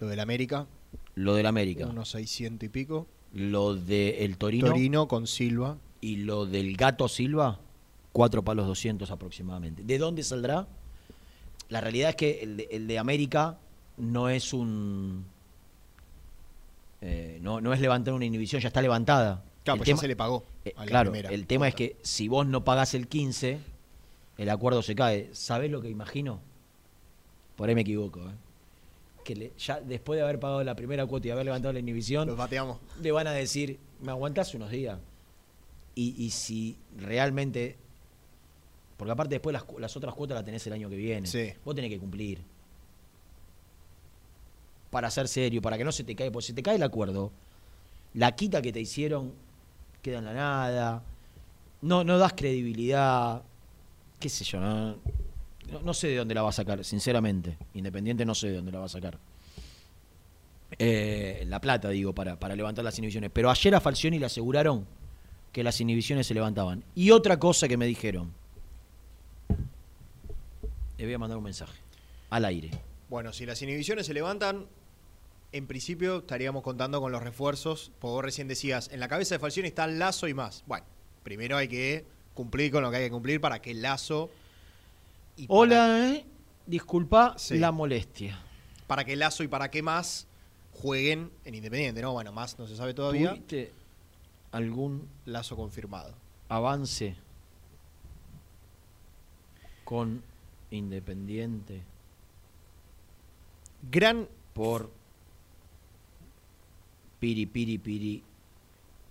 [0.00, 0.66] lo del América,
[1.14, 3.06] lo del América, unos 600 y pico.
[3.32, 5.78] lo del Torino, Torino con Silva.
[6.00, 7.60] y lo del Gato Silva,
[8.12, 9.84] cuatro palos 200 aproximadamente.
[9.84, 10.66] ¿De dónde saldrá?
[11.68, 13.58] La realidad es que el de, el de América
[13.96, 15.24] no es un...
[17.00, 19.44] eh, no, no es levantar una inhibición, ya está levantada.
[19.64, 21.30] Claro, El pues ya se le pagó eh, a la claro, primera.
[21.32, 23.58] el tema es que si vos no pagás el 15,
[24.38, 25.30] el acuerdo se cae.
[25.32, 26.40] ¿Sabés lo que imagino?
[27.56, 28.20] Por ahí me equivoco.
[28.20, 28.32] ¿eh?
[29.24, 32.26] Que le- ya después de haber pagado la primera cuota y haber levantado la inhibición,
[32.26, 32.78] Los bateamos.
[33.00, 34.98] le van a decir, me aguantás unos días.
[35.94, 37.76] Y, y si realmente.
[38.96, 41.26] Porque aparte después las otras cuotas las tenés el año que viene.
[41.28, 41.52] Sí.
[41.64, 42.40] Vos tenés que cumplir.
[44.90, 46.32] Para ser serio, para que no se te caiga.
[46.32, 47.30] Porque si te cae el acuerdo,
[48.14, 49.32] la quita que te hicieron
[50.02, 51.02] queda en la nada.
[51.80, 53.42] No, no das credibilidad.
[54.20, 54.98] Qué sé yo, no,
[55.82, 57.56] no, sé de dónde la va a sacar, sinceramente.
[57.74, 59.18] Independiente no sé de dónde la va a sacar.
[60.78, 63.30] Eh, la plata, digo, para, para levantar las inhibiciones.
[63.32, 64.86] Pero ayer a Falcioni le aseguraron
[65.52, 66.84] que las inhibiciones se levantaban.
[66.94, 68.32] Y otra cosa que me dijeron.
[70.98, 71.78] Le voy a mandar un mensaje.
[72.30, 72.70] Al aire.
[73.10, 74.66] Bueno, si las inhibiciones se levantan,
[75.52, 77.92] en principio estaríamos contando con los refuerzos.
[78.00, 80.64] Porque vos recién decías, en la cabeza de Falcioni está Lazo y más.
[80.66, 80.84] Bueno,
[81.22, 84.30] primero hay que cumplir con lo que hay que cumplir para que Lazo.
[85.36, 86.26] y para- Hola, eh.
[86.66, 87.58] disculpa Sí.
[87.58, 88.38] la molestia.
[88.86, 90.26] Para que Lazo y para qué más
[90.74, 92.12] jueguen en Independiente, ¿no?
[92.12, 93.30] Bueno, más no se sabe todavía.
[93.30, 93.72] ¿Tuviste
[94.52, 96.14] algún Lazo confirmado.
[96.48, 97.16] avance
[99.84, 100.22] con
[100.70, 101.82] Independiente
[103.90, 104.90] Gran por
[107.22, 108.22] Piri, Piri, Piri.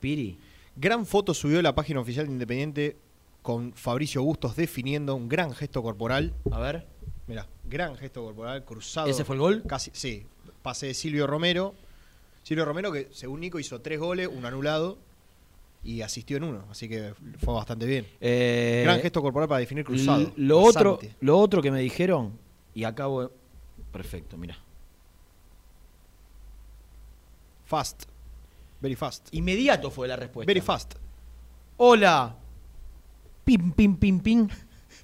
[0.01, 0.37] Piri.
[0.75, 2.97] Gran foto subió la página oficial de Independiente
[3.41, 6.33] con Fabricio Bustos definiendo un gran gesto corporal.
[6.51, 6.85] A ver.
[7.25, 9.07] Mira, gran gesto corporal, cruzado.
[9.07, 9.63] ¿Ese fue el gol?
[9.65, 10.25] Casi, sí.
[10.61, 11.73] Pase de Silvio Romero.
[12.43, 14.97] Silvio Romero que según Nico hizo tres goles, un anulado
[15.81, 18.05] y asistió en uno, así que fue bastante bien.
[18.19, 20.33] Eh, gran gesto corporal para definir cruzado.
[20.35, 22.37] Lo otro, lo otro que me dijeron,
[22.75, 23.31] y acabo.
[23.93, 24.57] Perfecto, mira.
[27.71, 28.03] Fast.
[28.81, 29.29] Very fast.
[29.31, 30.49] Inmediato fue la respuesta.
[30.49, 30.95] Very fast.
[31.77, 32.35] Hola.
[33.45, 34.49] Pim, pim, pim, pim.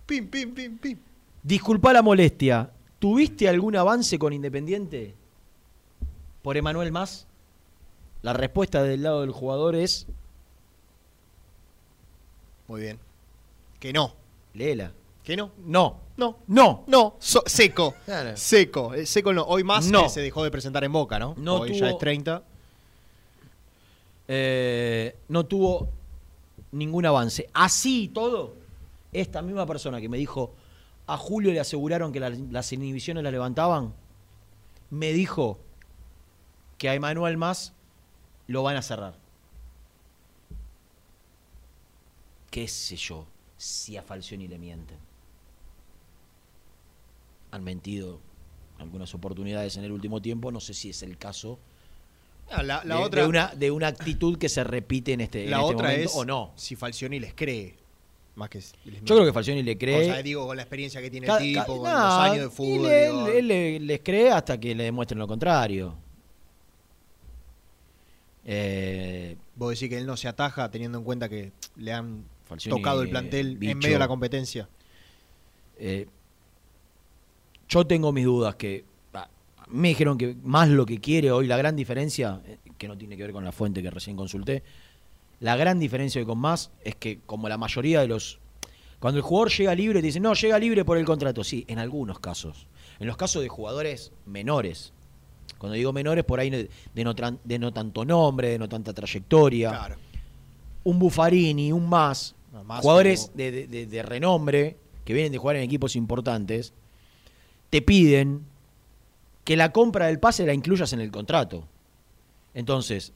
[0.06, 0.98] Pim, pim, pim, pim.
[1.42, 2.70] Disculpa la molestia.
[3.00, 5.16] ¿Tuviste algún avance con Independiente?
[6.42, 7.26] Por Emanuel Más.
[8.22, 10.06] La respuesta del lado del jugador es.
[12.68, 13.00] Muy bien.
[13.80, 14.14] Que no.
[14.56, 14.92] Léela.
[15.24, 15.52] Que no.
[15.66, 16.02] No.
[16.18, 16.40] No.
[16.48, 16.84] No.
[16.88, 17.16] No.
[17.20, 17.96] So- seco.
[18.04, 18.36] Claro.
[18.36, 18.94] Seco.
[18.94, 19.44] Eh, Seco no.
[19.44, 20.10] Hoy más No.
[20.10, 21.34] se dejó de presentar en Boca, ¿no?
[21.38, 22.44] No Hoy tuvo- ya es 30.
[24.28, 25.90] Eh, no tuvo
[26.72, 27.50] ningún avance.
[27.54, 28.56] Así y todo,
[29.14, 30.54] esta misma persona que me dijo,
[31.08, 33.94] a Julio le aseguraron que la- las inhibiciones las levantaban,
[34.90, 35.60] me dijo
[36.78, 37.74] que a Emanuel Más
[38.48, 39.16] lo van a cerrar.
[42.52, 43.26] ¿Qué sé yo?
[43.58, 44.98] Si a Falcioni le mienten.
[47.52, 48.20] Han mentido
[48.80, 51.60] algunas oportunidades en el último tiempo, no sé si es el caso
[52.50, 55.52] la, la de, otra, de una, de una actitud que se repite en este, en
[55.52, 56.54] la este otra momento es o no.
[56.56, 57.76] si Falcioni les cree.
[58.36, 58.60] Más que.
[58.86, 60.10] les Yo creo que Falcioni le cree.
[60.10, 62.92] O sea, digo, con la experiencia que tiene el tipo, con los años de fútbol.
[62.92, 65.96] él le- les cree hasta que le demuestren lo contrario.
[68.46, 72.80] Eh, Vos decís que él no se ataja teniendo en cuenta que le han Falcioni,
[72.80, 73.72] tocado el plantel bicho.
[73.72, 74.70] en medio de la competencia.
[75.78, 76.08] eh,
[77.68, 78.97] yo tengo mis dudas que ah,
[79.70, 83.18] me dijeron que más lo que quiere hoy, la gran diferencia, eh, que no tiene
[83.18, 84.64] que ver con la fuente que recién consulté,
[85.40, 88.40] la gran diferencia hoy con más es que como la mayoría de los...
[89.00, 91.44] Cuando el jugador llega libre, te dicen, no, llega libre por el contrato.
[91.44, 92.66] Sí, en algunos casos.
[93.00, 94.92] En los casos de jugadores menores.
[95.60, 96.70] Cuando digo menores, por ahí de,
[97.04, 99.70] no, de no tanto nombre, de no tanta trayectoria.
[99.70, 99.96] Claro.
[100.84, 102.34] Un Buffarini, un más.
[102.82, 106.74] Jugadores como- de, de- de- de renombre que vienen de jugar en equipos importantes.
[107.70, 108.42] Te piden
[109.48, 111.64] que la compra del pase la incluyas en el contrato.
[112.54, 113.14] Entonces,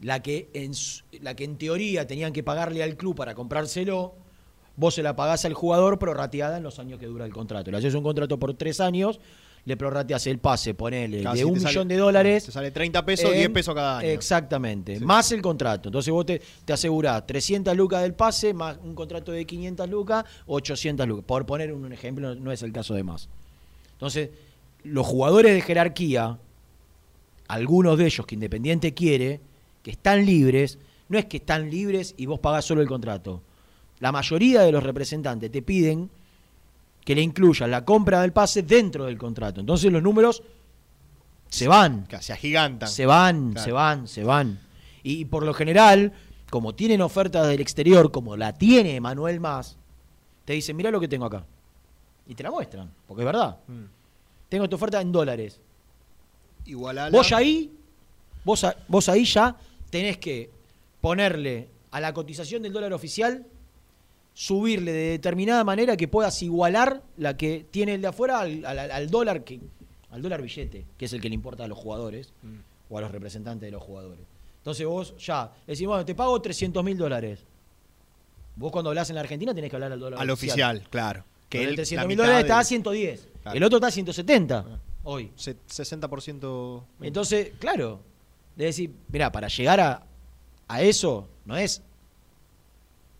[0.00, 0.72] la que en,
[1.20, 4.14] la que en teoría tenían que pagarle al club para comprárselo,
[4.76, 7.70] vos se la pagás al jugador prorrateada en los años que dura el contrato.
[7.70, 9.20] Le haces un contrato por tres años,
[9.66, 12.44] le prorrateas el pase, ponele, Casi de un millón sale- de dólares.
[12.46, 14.08] Te sale 30 pesos, en- 10 pesos cada año.
[14.08, 15.90] Exactamente, más el contrato.
[15.90, 20.24] Entonces vos te, te asegurás 300 lucas del pase, más un contrato de 500 lucas,
[20.46, 21.26] 800 lucas.
[21.26, 23.28] Por poner un ejemplo, no es el caso de más.
[23.92, 24.30] Entonces,
[24.86, 26.38] los jugadores de jerarquía,
[27.48, 29.40] algunos de ellos que Independiente quiere,
[29.82, 30.78] que están libres,
[31.08, 33.42] no es que están libres y vos pagás solo el contrato.
[34.00, 36.10] La mayoría de los representantes te piden
[37.04, 39.60] que le incluyan la compra del pase dentro del contrato.
[39.60, 40.42] Entonces los números
[41.48, 42.06] se van.
[42.20, 42.88] Se agigantan.
[42.88, 43.64] Se van, Claro.
[43.64, 44.60] se van, se van.
[45.04, 46.12] Y por lo general,
[46.50, 49.76] como tienen ofertas del exterior, como la tiene Manuel Más,
[50.44, 51.44] te dicen, mira lo que tengo acá.
[52.26, 53.58] Y te la muestran, porque es verdad.
[53.68, 53.84] Mm.
[54.48, 55.60] Tengo tu oferta en dólares.
[56.66, 57.72] Igual a Vos ahí,
[58.44, 59.56] vos, a- vos ahí ya
[59.90, 60.50] tenés que
[61.00, 63.46] ponerle a la cotización del dólar oficial,
[64.34, 68.90] subirle de determinada manera que puedas igualar la que tiene el de afuera al, al-
[68.90, 69.60] al dólar que
[70.10, 72.32] al dólar billete, que es el que le importa a los jugadores
[72.88, 74.24] o a los representantes de los jugadores.
[74.58, 77.40] Entonces vos ya decís, bueno, te pago 300 mil dólares.
[78.56, 81.24] Vos cuando hablas en la Argentina tenés que hablar al dólar Al oficial, claro.
[81.48, 83.28] Que él- el 300 la mil mitad dólares del- está a 110.
[83.42, 83.56] Claro.
[83.56, 84.64] El otro está a 170
[85.04, 85.30] hoy.
[85.36, 86.84] Se- 60%.
[87.00, 88.00] Entonces, claro,
[88.56, 90.06] de decir, mira, para llegar a,
[90.68, 91.82] a eso no es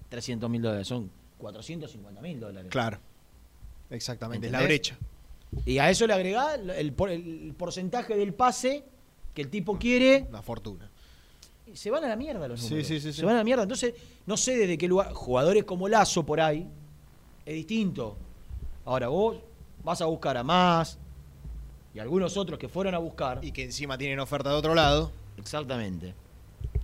[0.09, 2.71] 300 mil dólares, son 450 mil dólares.
[2.71, 2.99] Claro.
[3.91, 4.97] Exactamente, es la brecha.
[5.65, 8.85] Y a eso le agregás el, el porcentaje del pase
[9.35, 10.27] que el tipo quiere.
[10.29, 10.91] Una fortuna.
[11.67, 12.89] y se van a la mierda los Sí, números.
[12.89, 13.25] sí, sí, se sí.
[13.25, 13.63] van a la mierda.
[13.63, 13.95] Entonces,
[14.27, 15.13] no sé desde qué lugar.
[15.13, 16.67] Jugadores como Lazo por ahí,
[17.47, 18.17] es distinto.
[18.85, 19.39] Ahora, vos
[19.85, 20.99] vas a buscar a más
[21.95, 23.39] y algunos otros que fueron a buscar.
[23.43, 25.11] Y que encima tienen oferta de otro lado.
[25.39, 26.15] Exactamente.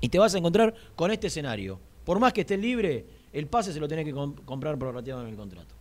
[0.01, 1.79] Y te vas a encontrar con este escenario.
[2.05, 5.29] Por más que estés libre, el pase se lo tenés que com- comprar prorrateado en
[5.29, 5.75] el contrato.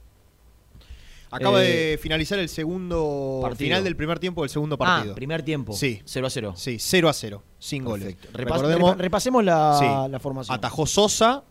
[1.34, 3.68] Acaba Eh, de finalizar el segundo partido.
[3.68, 5.16] final del primer tiempo del segundo Ah, partido.
[5.16, 5.72] primer tiempo.
[5.74, 6.02] Sí.
[6.04, 6.54] 0 a 0.
[6.58, 8.28] Sí, 0 a 0, sin Perfecto.
[8.28, 8.34] goles.
[8.34, 10.12] Repas- Recordemos, repa- repasemos la, Sí.
[10.12, 10.56] la formación.
[10.56, 11.44] Atajó Sosa.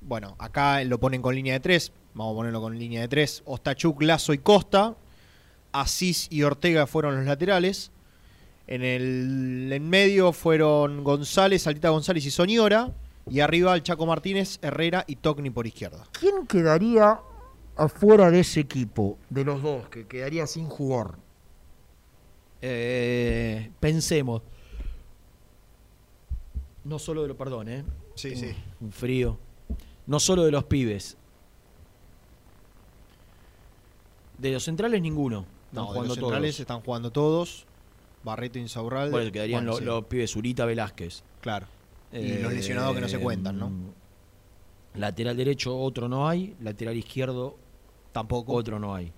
[0.00, 1.92] Bueno, acá lo ponen con línea de tres.
[2.14, 3.42] Vamos a ponerlo con línea de tres.
[3.44, 4.94] Ostachuk, Lazo y Costa.
[5.72, 7.90] Asís y Ortega fueron los laterales.
[8.66, 12.92] En el en medio fueron González, Saltita González y Soñora.
[13.28, 16.04] Y arriba el Chaco Martínez, Herrera y Tocni por izquierda.
[16.18, 17.18] ¿Quién quedaría
[17.76, 21.16] afuera de ese equipo, de los dos, que quedaría sin jugar?
[22.62, 24.42] Eh, pensemos.
[26.84, 27.84] No solo de los, perdón, ¿eh?
[28.14, 28.54] Sí, Un- sí.
[28.80, 29.38] Un frío.
[30.06, 31.16] No solo de los pibes.
[34.38, 35.40] De los centrales ninguno.
[35.70, 36.60] Están No, de jugando los centrales todos.
[36.60, 37.66] están jugando todos.
[38.22, 39.10] Barreto Insaurralde.
[39.10, 39.84] Bueno, quedarían sí.
[39.84, 41.22] los pibes Zurita Velázquez.
[41.40, 41.66] Claro.
[42.12, 43.66] Y los lesionados que no se cuentan, ¿no?
[43.66, 46.54] Eh, Lateral derecho, otro no hay.
[46.60, 47.56] Lateral izquierdo,
[48.12, 48.52] tampoco.
[48.54, 49.12] Otro no hay.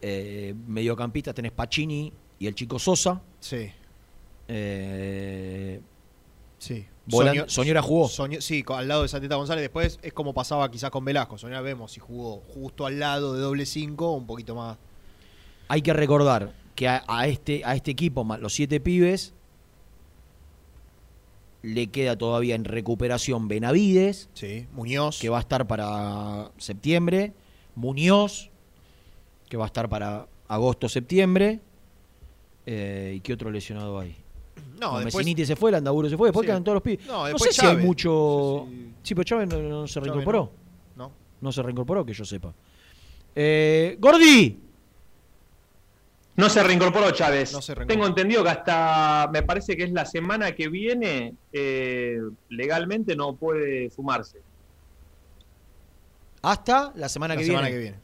[0.00, 3.20] Eh, mediocampistas tenés Pacini y el chico Sosa.
[3.40, 3.68] Sí.
[4.46, 5.80] Eh,
[6.58, 6.86] Sí.
[7.46, 8.08] Soñora jugó.
[8.40, 9.62] Sí, al lado de Santita González.
[9.62, 11.38] Después es como pasaba quizás con Velasco.
[11.38, 14.76] Soñora vemos si jugó justo al lado de doble 5 o un poquito más.
[15.68, 19.34] Hay que recordar que a, a este, a este equipo, más los siete pibes,
[21.62, 24.28] le queda todavía en recuperación Benavides.
[24.34, 25.18] Sí, Muñoz.
[25.18, 27.32] Que va a estar para septiembre.
[27.74, 28.50] Muñoz,
[29.48, 31.60] que va a estar para agosto-septiembre.
[32.66, 34.16] Eh, ¿Y qué otro lesionado hay?
[34.80, 36.48] No, No, después- Messiniti se fue, Landaburo se fue, después Sí.
[36.48, 37.06] quedan todos los pibes.
[37.06, 38.66] No, sé si hay mucho.
[39.02, 40.50] Sí, pero Chávez no, no se reincorporó.
[40.96, 41.10] no.
[41.40, 42.52] No se reincorporó, que yo sepa.
[43.34, 44.58] Eh, Gordi.
[46.36, 47.52] No se reincorporó Chávez.
[47.52, 47.86] No se reincorporó.
[47.94, 53.34] Tengo entendido que hasta, me parece que es la semana que viene, eh, legalmente no
[53.34, 54.38] puede fumarse.
[56.42, 57.76] Hasta la semana, La que, semana viene.
[57.76, 57.98] que viene.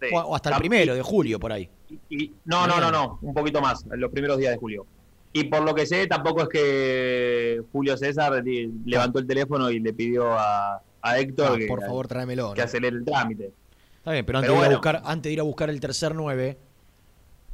[0.00, 0.06] Sí.
[0.14, 1.68] O, hasta el primero de julio, por ahí.
[2.08, 4.86] Y- no, no, no, no, un poquito más, en los primeros días de julio.
[5.34, 8.42] Y por lo que sé, tampoco es que Julio César
[8.84, 12.52] levantó el teléfono y le pidió a, a Héctor Ah, que, por favor, tráemelo.
[12.52, 12.64] que ¿no?
[12.66, 13.50] acelere el trámite.
[13.96, 14.78] Está bien, pero antes, Pero de, ir a bueno.
[14.78, 16.58] buscar, antes de ir a buscar el tercer 9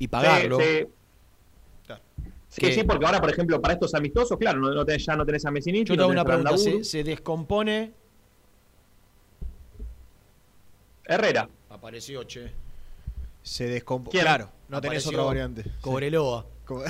[0.01, 0.59] y pagarlo.
[0.59, 0.87] Sí, sí.
[2.51, 5.15] Sí, Que- sí, porque ahora, por ejemplo, para estos amistosos, claro, no, no tenés- ya
[5.15, 5.85] no tenés a Messiniti.
[5.91, 6.57] Yo te no una pregunta.
[6.57, 7.93] ¿Se, se descompone?
[11.05, 11.49] Herrera.
[11.71, 12.51] Apareció, che.
[13.43, 14.11] Se descompuso.
[14.13, 14.25] ¿Quién?
[14.25, 15.65] Claro, no tenés otra variante.
[15.81, 16.47] Cobreloa.
[16.65, 16.83] Co-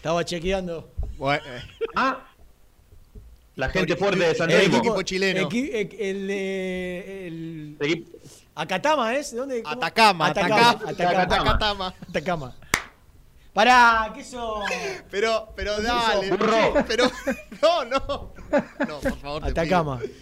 [0.00, 0.88] Estaba chequeando.
[1.18, 1.60] Bueno, eh,
[1.94, 2.26] Ah,
[3.56, 4.78] la gente Tori- fuerte de San el Telmo.
[4.78, 5.40] equipo chileno.
[5.46, 8.06] Equi- e- el, de- el- Equi-
[8.54, 9.32] Acatama, ¿es?
[9.32, 9.62] ¿De dónde?
[9.62, 9.74] ¿Cómo?
[9.76, 10.70] Atacama, Atacama.
[10.70, 11.50] Atacama, Atacama.
[11.50, 11.94] Atacama.
[12.08, 12.56] Atacama.
[13.52, 14.62] Pará, ¿qué eso?
[15.10, 16.30] Pero, pero ¿Qué dale.
[16.88, 17.10] Pero,
[17.60, 18.32] no, no.
[18.88, 19.98] No, por favor, te Atacama.
[19.98, 20.12] pido.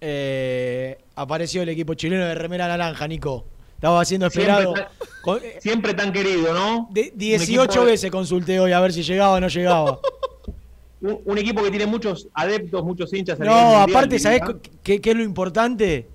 [0.00, 3.46] Eh, apareció el equipo chileno de remera naranja, Nico.
[3.84, 4.74] Estaba siendo esperado.
[4.74, 4.86] Siempre
[5.20, 6.88] Con- eh, Siempre tan querido, ¿no?
[6.90, 10.00] de- Un 18 equipo- veces consulté hoy a ver si llegaba o no llegaba.
[11.02, 13.38] Un, un equipo que tiene muchos adeptos, muchos hinchas.
[13.38, 14.40] No, mundial, aparte, ¿sabés
[14.82, 16.08] qué, qué es lo importante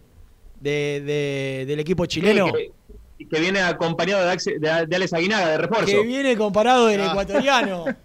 [0.59, 2.47] de, de- del equipo chileno?
[2.47, 2.71] Sí,
[3.19, 5.85] que, que viene acompañado de, Axe- de, de Alex Aguinaga, de refuerzo.
[5.85, 7.09] Que viene comparado del Ah.
[7.11, 7.85] ecuatoriano.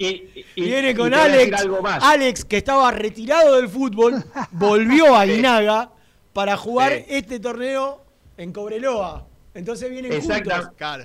[0.00, 0.22] Y,
[0.54, 1.60] viene con Alex.
[1.60, 2.00] algo más.
[2.04, 5.90] Alex, que estaba retirado del fútbol, volvió a Aguinaga
[6.38, 7.04] para jugar Sí.
[7.08, 8.04] este torneo
[8.36, 9.26] en Cobreloa.
[9.54, 10.68] Entonces vienen juntos.
[10.76, 11.02] Claro.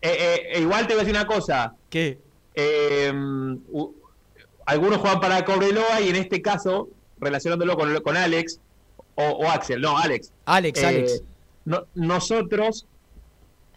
[0.00, 1.74] Eh, eh, eh, igual te voy a decir una cosa.
[1.90, 2.18] ¿Qué?
[2.54, 3.12] Eh,
[3.68, 3.92] u-
[4.64, 6.88] algunos juegan para Cobreloa y en este caso,
[7.20, 8.58] relacionándolo con, con Alex
[9.16, 10.32] o, o Axel, no, Alex.
[10.46, 11.22] Alex, Eh, Alex.
[11.66, 12.86] no- nosotros,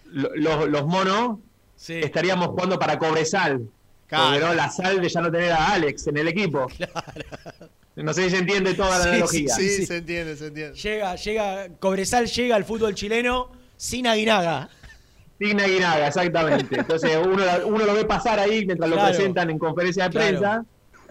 [0.06, 1.40] lo- los, los monos,
[1.76, 1.96] Sí.
[1.96, 3.68] estaríamos jugando para Cobresal.
[4.08, 4.24] Claro.
[4.26, 6.68] Cobreloa la sal de ya no tener a Alex en el equipo.
[8.04, 9.56] No sé si se entiende toda la Sí, analogía.
[9.56, 9.86] Sí, sí.
[9.86, 10.78] se entiende, se entiende.
[10.80, 14.70] Llega, llega, Cobresal llega al fútbol chileno sin Aguinaga.
[15.40, 16.80] Digna Guinaga, exactamente.
[16.80, 20.28] Entonces uno, uno lo ve pasar ahí mientras lo presentan en conferencia de Claro.
[20.38, 20.66] prensa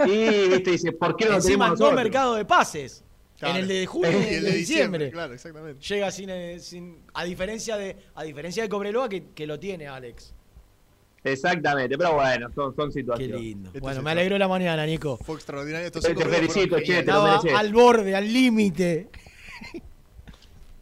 [0.06, 2.02] y viste, dice, ¿por qué no lo Encima tenemos en dos nosotros?
[2.04, 3.04] mercados de pases.
[3.38, 3.54] Claro.
[3.54, 5.10] En el de julio y Y el de diciembre.
[5.10, 5.80] Claro, exactamente.
[5.84, 9.88] Llega sin, eh, sin- a diferencia de a diferencia de Cobreloa que, que lo tiene
[9.88, 10.32] Alex.
[11.22, 13.40] Exactamente, pero bueno, son, son Qué situaciones.
[13.40, 13.70] lindo.
[13.80, 15.18] Bueno, me alegró la mañana, Nico.
[15.18, 15.86] Fue extraordinario.
[15.86, 17.52] Estos Te- felicito, che, te lo mereces.
[17.54, 19.08] al borde, al límite.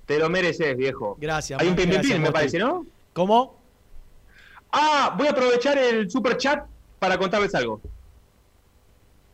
[0.07, 1.17] Te lo mereces, viejo.
[1.21, 1.61] Gracias.
[1.61, 2.87] Hay un pim pim gracias, pim, me parece, ¿no?
[3.13, 3.59] ¿Cómo?
[4.73, 6.65] Ah, voy a aprovechar el super chat
[6.99, 7.81] para contarles algo.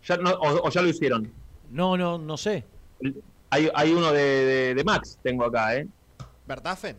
[0.06, 1.30] Ya, no, o, o ya lo hicieron.
[1.70, 2.64] No, no, no sé.
[3.50, 5.86] Hay, hay uno de, de- de Max, tengo acá, ¿eh?
[6.46, 6.96] ¿Vertafen?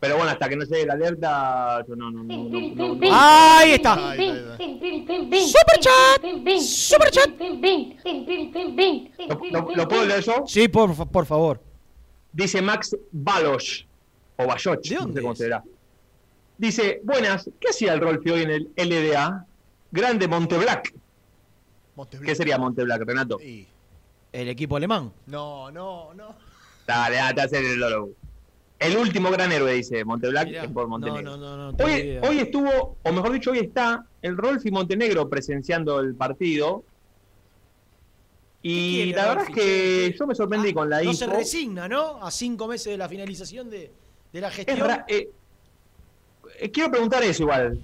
[0.00, 3.08] Pero bueno, hasta que no llegue la alerta, yo no, no, no, no, no- no-
[3.12, 3.96] Ahí está.
[4.16, 6.22] Super chat.
[6.60, 7.30] Super chat.
[9.28, 10.44] ¿Lo, lo- lo puedo leer yo?
[10.46, 11.62] Sí, por, por favor.
[12.32, 13.84] Dice Max Baloch,
[14.36, 15.64] o Bayoch, ¿De no dónde sé cómo.
[16.56, 19.46] Dice, buenas, ¿qué hacía el Rolfi hoy en el LDA?
[19.90, 20.94] Grande Monteblack.
[22.24, 23.40] ¿Qué sería Monteblack, Renato?
[23.40, 23.66] Y
[24.32, 25.12] El equipo alemán.
[25.26, 26.34] No, no, no.
[26.86, 28.10] Dale, dale, te hacer el lolo.
[28.80, 30.64] El último gran héroe, dice Monteblanc, Mirá.
[30.64, 31.36] es por Montenegro.
[31.36, 31.84] no, no, no.
[31.84, 36.82] Hoy, hoy estuvo, o mejor dicho, hoy está el Rolfi Montenegro presenciando el partido.
[38.62, 41.14] Y quiere la verdad es que yo me sorprendí con la no info.
[41.18, 42.22] se resigna, ¿no?
[42.22, 43.90] A cinco meses de la finalización de,
[44.32, 44.90] de la Es gestión.
[45.08, 45.28] eh,
[46.58, 47.80] eh, quiero preguntar eso igual,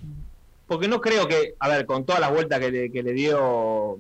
[0.67, 3.99] porque no creo que, a ver, con todas las vueltas que le, que le dio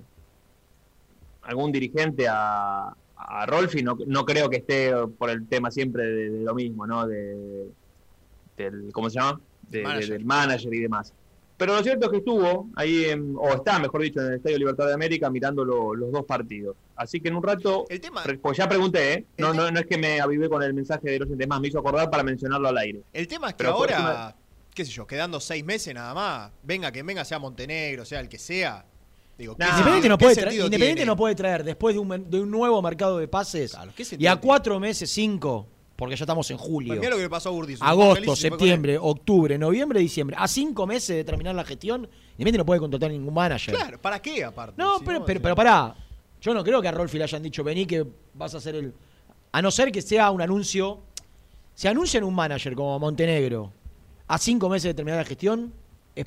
[1.43, 2.95] algún dirigente a,
[3.29, 6.87] a Rolfi, no, no creo que esté por el tema siempre de, de lo mismo,
[6.87, 7.07] ¿no?
[7.07, 7.67] De,
[8.57, 9.41] del, ¿Cómo se llama?
[9.69, 10.09] De- Manager.
[10.11, 11.13] del manager y demás.
[11.57, 14.59] Pero lo cierto es que estuvo ahí, en- o está, mejor dicho, en el Estadio
[14.59, 16.77] Libertad de América mirando lo- los dos partidos.
[16.97, 19.25] Así que en un rato, El tema, pues ya pregunté, ¿eh?
[19.39, 21.79] No, no, no es que me avivé con el mensaje de los demás, me hizo
[21.79, 23.01] acordar para mencionarlo al aire.
[23.13, 24.37] el tema es que Pero ahora,
[24.75, 28.29] qué sé yo, quedando seis meses nada más, venga que venga, sea Montenegro, sea el
[28.29, 28.85] que sea.
[29.39, 33.19] Digo, ¿qué Independiente, no puede, Independiente no traer después de un, de un nuevo mercado
[33.19, 37.19] de pases ¿qué y a cuatro meses, cinco, porque ya estamos en julio, Mirá lo
[37.19, 41.55] que pasó a agosto, Feliz se septiembre, octubre, noviembre, diciembre, a cinco meses de terminar
[41.55, 43.75] la gestión, Independiente no puede contratar ningún manager.
[43.75, 44.75] Claro, ¿para qué aparte?
[44.77, 45.95] No, Si pero, no, pero, pero pará.
[46.41, 48.95] Yo no creo que a Rolfi le hayan dicho, vení que vas a hacer el...
[49.53, 51.01] A no ser que sea un anuncio...
[51.75, 53.73] Si anuncian un manager como Montenegro
[54.29, 55.75] a cinco meses de terminar la gestión,
[56.15, 56.27] es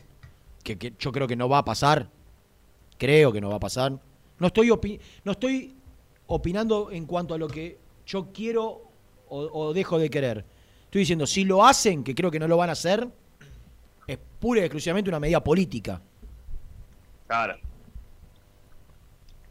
[0.64, 2.10] que, que yo creo que no va a pasar.
[3.00, 3.97] Creo que no va a pasar.
[4.38, 5.74] No estoy, opi- no estoy
[6.28, 8.91] opinando en cuanto a lo que yo quiero
[9.30, 10.45] o, o dejo de querer.
[10.86, 13.08] Estoy diciendo, si lo hacen, que creo que no lo van a hacer,
[14.06, 16.02] es pura y exclusivamente una medida política.
[17.28, 17.56] Claro.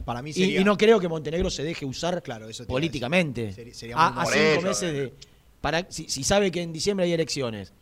[0.04, 0.60] Para mí Y- sería...
[0.60, 3.52] Y, no creo que Montenegro se deje usar Claro, eso políticamente.
[3.52, 4.32] Sería- sería a, muy a mal.
[4.32, 5.14] cinco eso, meses de.
[5.60, 7.72] Para, si, si sabe que en diciembre hay elecciones.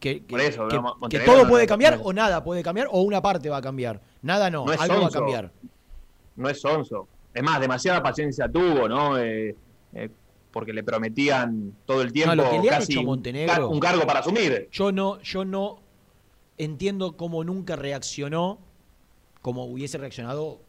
[0.00, 2.62] Que, que- Por eso, que- que todo no- puede no- cambiar no- o nada puede
[2.62, 4.00] cambiar o una parte va a cambiar.
[4.24, 5.52] Nada no, No es algo va a cambiar.
[6.36, 7.06] no es sonso.
[7.32, 9.18] Es más, demasiada paciencia tuvo, ¿no?
[9.18, 9.54] Eh,
[9.92, 10.10] eh,
[10.50, 13.52] porque le prometían todo el tiempo No, lo que le han casi hecho un Montenegro-
[13.52, 14.68] car- un cargo para asumir.
[14.72, 15.80] Yo no, yo no
[16.58, 18.58] entiendo cómo nunca reaccionó
[19.42, 20.60] como hubiese reaccionado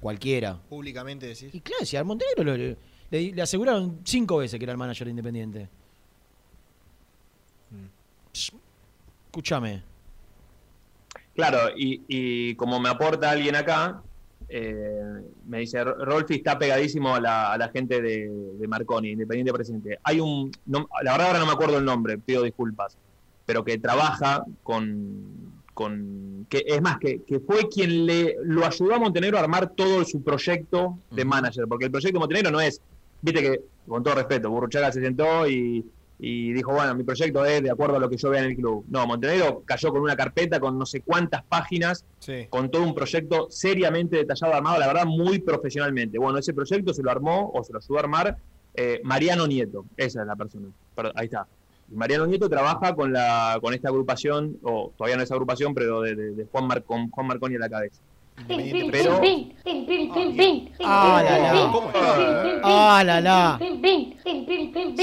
[0.00, 0.60] cualquiera.
[0.68, 1.54] Públicamente decís.
[1.54, 2.76] Y claro, si a Montenegro lo- le,
[3.10, 5.68] le- le aseguraron cinco veces que era el manager de Independiente.
[8.32, 8.52] Pss,
[9.26, 9.82] Escúchame.
[11.34, 14.02] Claro, y, y como me aporta alguien acá,
[14.48, 14.84] eh,
[15.46, 18.28] me dice, "Ro- Rolfi está pegadísimo a la, a la gente de,
[18.58, 19.98] de Marconi, Independiente Presidente.
[20.04, 22.96] Hay un, no- la verdad ahora no me acuerdo el nombre, pido disculpas,
[23.44, 28.94] pero que trabaja con, con que es más, que, que fue quien le lo ayudó
[28.94, 32.60] a Montenegro a armar todo su proyecto de manager, porque el proyecto de Montenegro no
[32.60, 32.80] es,
[33.20, 35.84] viste que, con todo respeto, Burruchaga se sentó y,
[36.18, 38.56] y dijo, bueno, mi proyecto es de acuerdo a lo que yo vea en el
[38.56, 38.84] club.
[38.88, 42.46] No, Montenegro cayó con una carpeta con no sé cuántas páginas, Sí.
[42.48, 46.18] con todo un proyecto seriamente detallado, armado, la verdad, muy profesionalmente.
[46.18, 48.36] Bueno, ese proyecto se lo armó o se lo ayudó a armar
[48.76, 50.66] eh, Mariano Nieto, esa es la persona.
[50.94, 51.46] Perdón, ahí está.
[51.92, 56.14] Mariano Nieto trabaja con la con esta agrupación, o todavía no es agrupación, pero de,
[56.16, 58.00] de- de Juan, Mar- con Juan Marconi a la cabeza.
[58.46, 59.20] Pero,
[60.84, 62.60] Ah, la, la.
[62.64, 63.60] Ah, la, la.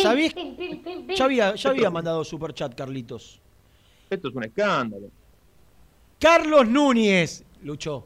[0.01, 0.33] ¿Sabías?
[1.15, 3.39] Ya había, ya había mandado superchat, Carlitos.
[4.09, 5.07] esto es un escándalo.
[6.19, 7.43] Carlos Núñez.
[7.63, 8.05] Luchó.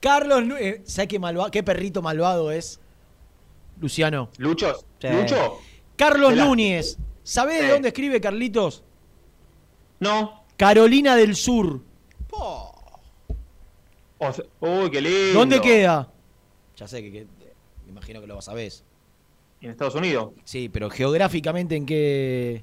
[0.00, 0.80] Carlos Núñez.
[0.84, 2.80] ¿Sabes qué, malva- qué perrito malvado es?
[3.80, 4.30] Luciano.
[4.38, 4.84] ¿Luchos?
[5.00, 5.08] Sí.
[5.08, 5.58] ¿Lucho?
[5.96, 6.96] Carlos Núñez.
[7.22, 8.82] ¿Sabés de dónde escribe Carlitos?
[9.98, 10.44] No.
[10.56, 11.80] Carolina del Sur.
[14.20, 15.38] O sea, uy, qué lindo.
[15.38, 16.08] ¿Dónde queda?
[16.76, 17.26] Ya sé que, que-
[17.86, 18.84] me imagino que lo sabés.
[19.60, 20.30] En Estados Unidos.
[20.44, 22.62] Sí, pero geográficamente en qué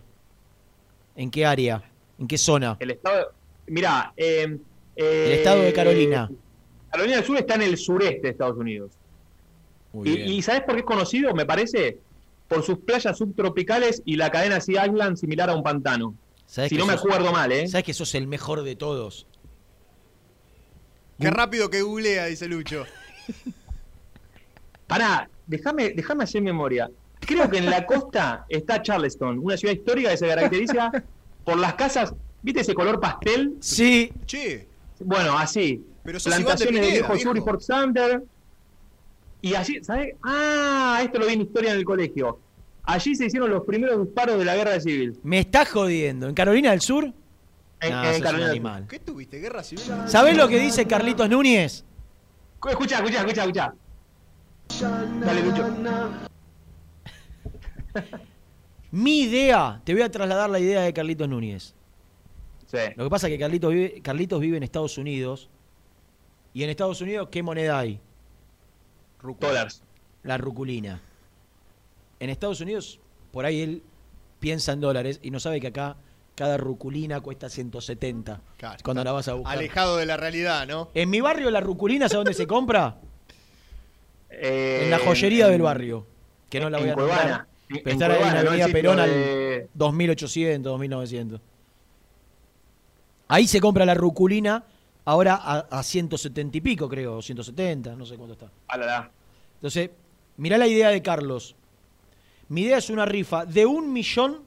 [1.15, 1.83] en qué área,
[2.19, 2.77] en qué zona.
[2.79, 3.31] El estado.
[3.67, 4.57] Mirá, eh,
[4.95, 6.29] eh, El estado de Carolina.
[6.91, 8.91] Carolina del Sur está en el sureste de Estados Unidos.
[9.93, 10.29] Muy Y, bien.
[10.29, 11.33] y ¿sabes por qué es conocido?
[11.33, 11.97] Me parece
[12.47, 16.15] por sus playas subtropicales y la cadena Sea Island similar a un pantano.
[16.45, 17.67] ¿Sabés Si no me acuerdo mal, ¿eh?
[17.67, 19.27] Sabes que sos el mejor de todos.
[21.19, 22.85] Qué rápido que googlea, dice Lucho.
[24.87, 26.89] Pará, déjame, déjame hacer memoria.
[27.19, 30.91] Creo que en la costa está Charleston, una ciudad histórica que se caracteriza
[31.43, 33.55] por las casas, ¿viste ese color pastel?
[33.59, 34.11] Sí.
[34.25, 34.67] Che,
[34.99, 35.83] Bueno, así.
[36.03, 37.41] Pero Plantaciones de, viejo sur y.
[37.41, 38.23] Fort Sumter.
[39.41, 40.15] Y allí, ¿sabes?
[40.23, 42.39] Ah, esto lo vi en historia en el colegio.
[42.83, 45.19] Allí se hicieron los primeros disparos de la guerra civil.
[45.23, 46.29] Me estás jodiendo.
[46.29, 47.13] ¿En Carolina del Sur?
[47.79, 48.87] En, No, Carolina animal.
[48.87, 49.39] ¿qué tuviste?
[49.39, 49.85] ¿Guerra civil?
[50.07, 51.85] ¿Sabés lo que dice Carlitos Núñez?
[52.67, 53.73] Escucha, escucha, escucha, escucha.
[55.19, 55.67] Dale, Lucho.
[58.91, 61.75] Mi idea, te voy a trasladar la idea de Carlitos Núñez.
[62.65, 62.77] Sí.
[62.95, 65.49] Lo que pasa es que Carlitos vive, Carlitos vive en Estados Unidos.
[66.53, 67.99] Y en Estados Unidos, ¿qué moneda hay?
[69.39, 69.83] dólares.
[70.23, 71.01] La ruculina.
[72.19, 72.99] En Estados Unidos,
[73.31, 73.83] por ahí él
[74.39, 75.97] piensa en dólares y no sabe que acá
[76.37, 79.57] cada ruculina cuesta 170 Claro, cuando la vas a buscar.
[79.57, 80.89] Alejado de la realidad, ¿no?
[80.93, 82.97] En mi barrio la ruculina, ¿sabes dónde se compra?
[84.29, 86.05] Eh, en la joyería en- del barrio.
[86.47, 87.17] Que no la en voy a Cuevana.
[87.21, 87.47] nombrar.
[87.69, 91.41] En- Pero en ahí la avenida Perón al de- 2800, 2900.
[93.27, 94.63] Ahí se compra la ruculina,
[95.05, 98.51] ahora a, a 170 y pico, creo, 170, no sé cuánto está.
[98.67, 99.11] Ah, la, la.
[99.55, 99.89] Entonces,
[100.37, 101.55] mirá la idea de Carlos.
[102.49, 104.46] Mi idea es una rifa de un millón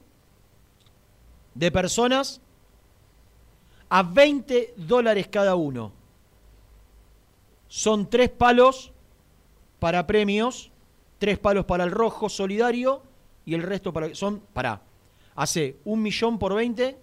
[1.60, 2.40] de personas
[3.90, 5.92] a 20 dólares cada uno.
[7.68, 8.92] Son tres palos
[9.78, 10.70] para premios,
[11.18, 13.02] tres palos para el rojo solidario
[13.44, 14.14] y el resto para...
[14.14, 14.80] Son, pará,
[15.34, 16.96] hace un millón por 20,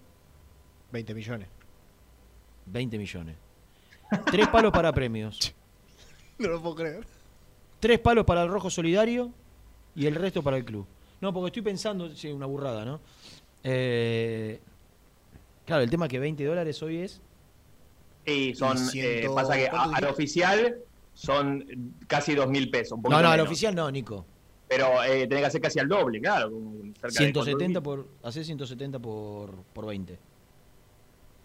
[0.91, 1.47] 20 millones.
[2.65, 3.35] 20 millones.
[4.25, 5.53] Tres palos para premios.
[6.39, 7.07] No lo puedo creer.
[7.79, 9.31] Tres palos para el rojo solidario
[9.95, 10.85] y el resto para el club.
[11.19, 12.99] No, porque estoy pensando, sí, una burrada, ¿no?
[13.63, 14.59] Eh,
[15.65, 17.21] claro, el tema es que 20 dólares hoy es.
[18.25, 20.77] Y son, eh, ciento- pasa que a- ¿cuánto al oficial
[21.13, 22.97] son casi dos mil pesos.
[22.97, 24.25] un No, no, al oficial no, Nico.
[24.67, 26.49] Pero eh, tenés que hacer casi al doble, claro.
[26.99, 28.07] cerca de 170 por.
[28.23, 30.19] Hacer 170 por, por 20.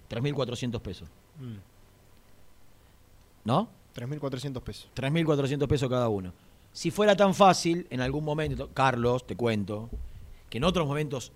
[0.09, 1.09] 3.400 pesos.
[1.39, 1.57] Mm.
[3.45, 3.69] ¿No?
[3.95, 4.91] 3.400 pesos.
[4.95, 6.33] 3.400 pesos cada uno.
[6.73, 9.91] Si fuera tan fácil, en algún momento, Carlos, te cuento,
[10.49, 11.33] que en otros momentos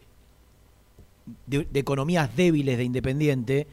[1.46, 3.66] de, de economías débiles de Independiente,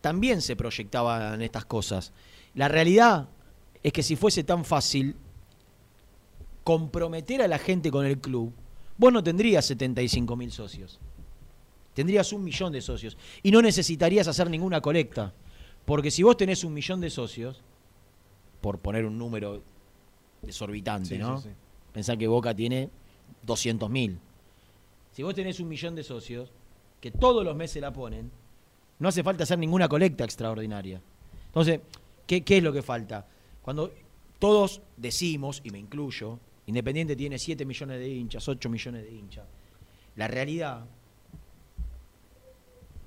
[0.00, 2.12] también se proyectaban estas cosas.
[2.54, 3.28] La realidad
[3.82, 5.14] es que si fuese tan fácil
[6.64, 8.52] comprometer a la gente con el club,
[8.98, 10.98] vos no tendrías 75 mil socios.
[11.94, 13.16] Tendrías un millón de socios.
[13.42, 15.32] Y no necesitarías hacer ninguna colecta.
[15.84, 17.60] Porque si vos tenés un millón de socios,
[18.60, 19.62] por poner un número
[20.42, 21.40] desorbitante, Sí, ¿no?
[21.40, 21.54] sí, sí.
[21.92, 22.90] Pensá que Boca tiene
[23.42, 24.18] 200 mil.
[25.12, 26.52] Si vos tenés un millón de socios,
[27.00, 28.30] que todos los meses la ponen,
[28.98, 31.00] no hace falta hacer ninguna colecta extraordinaria.
[31.46, 31.80] Entonces,
[32.26, 33.26] ¿qué, qué es lo que falta?
[33.62, 33.92] Cuando
[34.38, 39.44] todos decimos, y me incluyo, Independiente tiene 7 millones de hinchas, 8 millones de hinchas,
[40.16, 40.84] la realidad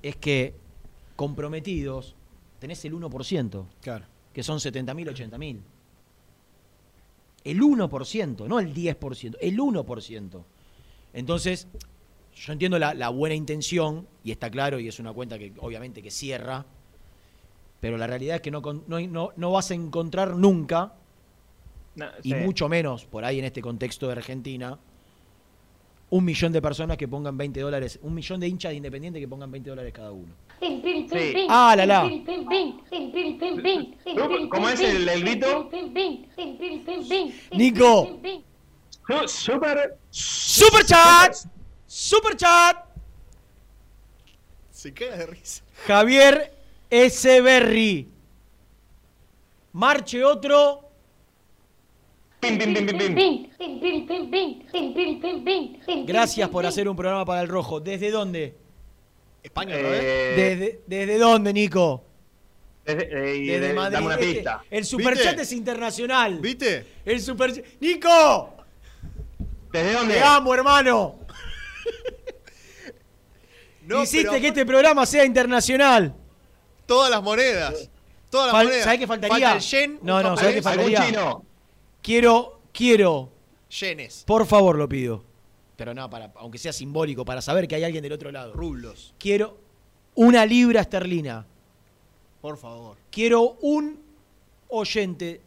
[0.02, 0.54] es que
[1.16, 2.14] comprometidos
[2.58, 4.04] tenés el 1%, Claro.
[4.32, 5.60] que son 70.000, 80.000.
[7.44, 10.44] El 1%, no el 10%, el 1%.
[11.12, 11.68] Entonces,
[12.34, 16.02] yo entiendo la, la buena intención, y está claro, y es una cuenta que obviamente
[16.02, 16.64] que cierra,
[17.80, 20.94] pero la realidad es que no, con- no, no- no vas a encontrar nunca,
[21.96, 22.34] No, y sí.
[22.36, 24.78] mucho menos por ahí en este contexto de Argentina,
[26.10, 29.26] un millón de personas que pongan 20 dólares, un millón de hinchas de Independiente que
[29.28, 30.32] pongan 20 dólares cada uno.
[30.60, 31.46] Sí.
[31.48, 32.10] Ah, la, la.
[34.50, 35.68] ¿Cómo es el, el grito?
[37.52, 38.20] Nico.
[39.26, 39.98] Super.
[40.10, 41.34] Super chat.
[41.96, 42.76] Super chat.
[44.72, 45.62] Se caga de risa.
[45.86, 46.52] Javier
[46.90, 47.40] S.
[47.40, 48.08] Berry.
[49.74, 50.90] Marche otro.
[56.06, 57.78] Gracias por hacer un programa para el rojo.
[57.80, 58.56] ¿Desde dónde?
[59.42, 62.02] España, Eh, ¿Desde, desde dónde, Nico?
[62.84, 63.92] Desde, eh, y Desde de- Madrid.
[63.94, 64.64] Dame una Este- pista.
[64.68, 65.42] el superchat ¿Viste?
[65.42, 66.38] es internacional.
[66.40, 66.86] ¿Viste?
[67.04, 68.54] El super ¡Nico!
[69.72, 70.14] ¿Desde dónde?
[70.14, 71.23] Te amo, hermano.
[73.86, 76.14] No, Hiciste pero que este programa sea internacional.
[76.86, 77.90] Todas las monedas.
[78.30, 78.84] Todas las Fal- monedas.
[78.84, 79.34] ¿Sabés qué faltaría?
[79.34, 79.98] Falta el yen.
[80.02, 81.06] No, no, ¿sabés qué faltaría?
[81.06, 81.44] chino.
[82.02, 83.30] Quiero, quiero,
[83.68, 84.24] Yenes.
[84.26, 85.22] por favor lo pido.
[85.76, 88.52] Pero no, para, aunque sea simbólico, para saber que hay alguien del otro lado.
[88.54, 89.12] Rublos.
[89.18, 89.58] Quiero
[90.14, 91.46] una libra esterlina.
[92.40, 92.96] Por favor.
[93.10, 94.00] Quiero un
[94.68, 95.40] oyente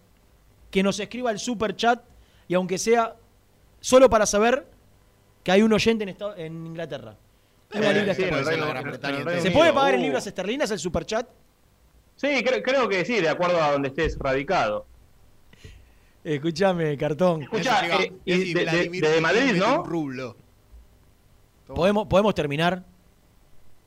[0.70, 2.04] que nos escriba el super chat
[2.48, 3.16] y aunque sea
[3.80, 4.68] solo para saber
[5.48, 6.04] que hay un oyente
[6.36, 7.16] en, Inglaterra.
[7.74, 9.42] Una libra sí, esterlina.
[9.42, 10.04] ¿Se puede pagar en Uh.
[10.04, 11.26] libras esterlinas el super chat?
[12.18, 14.86] Sí, creo, creo que sí, de acuerdo a donde estés radicado.
[16.22, 17.44] Escúchame, cartón.
[17.44, 19.84] Escucha, eh, y de, Madrid, ¿no?
[19.86, 20.36] Rublo.
[21.68, 22.84] ¿Podemos, ¿Podemos terminar?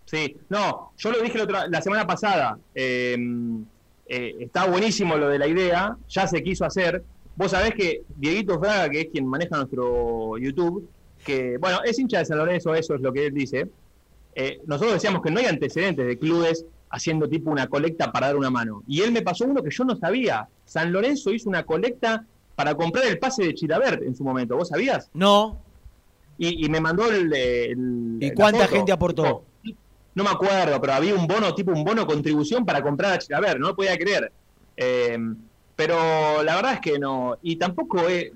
[0.06, 2.58] Sí, no, yo lo dije la, otra- la semana pasada.
[2.74, 3.18] eh,
[4.06, 7.04] eh, está buenísimo lo de la idea, ya se quiso hacer.
[7.36, 10.88] Vos sabés que Dieguito Fraga, que es quien maneja nuestro YouTube,
[11.24, 13.68] que, bueno, es hincha de San Lorenzo, eso es lo que él dice.
[14.34, 18.36] eh, nosotros decíamos que no hay antecedentes de clubes haciendo tipo una colecta para dar
[18.36, 18.82] una mano.
[18.86, 20.48] Y él me pasó uno que yo no sabía.
[20.64, 22.24] San Lorenzo hizo una colecta
[22.56, 24.56] para comprar el pase de Chilabert en su momento.
[24.56, 25.08] ¿Vos sabías?
[25.14, 25.58] No.
[26.38, 27.32] Y, y me mandó el...
[27.32, 28.76] el- ¿Y cuánta foto.
[28.76, 29.44] gente aportó?
[30.14, 33.60] No me acuerdo, pero había un bono, tipo un bono contribución para comprar a Chilaver,
[33.60, 34.32] no lo podía creer.
[34.76, 35.16] Eh,
[35.76, 37.36] pero la verdad es que no.
[37.42, 38.32] Y tampoco es.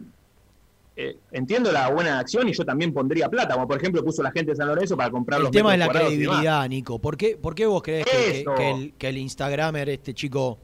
[0.97, 4.31] Eh, entiendo la buena acción y yo también pondría plata, como por ejemplo puso la
[4.31, 6.99] gente de San Lorenzo para comprar El los tema de la credibilidad, Nico.
[7.01, 10.59] ¿Por qué, por qué vos crees que, el, que el Instagramer, este chico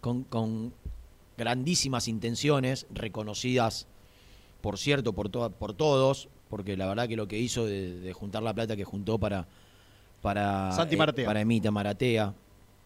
[0.00, 0.72] con, con
[1.38, 3.86] grandísimas intenciones, reconocidas,
[4.60, 8.12] por cierto, por, to- por todos, porque la verdad que lo que hizo de, de
[8.12, 9.46] juntar la plata que juntó para
[10.22, 11.26] para, Santi Maratea.
[11.26, 12.34] para Emita Maratea,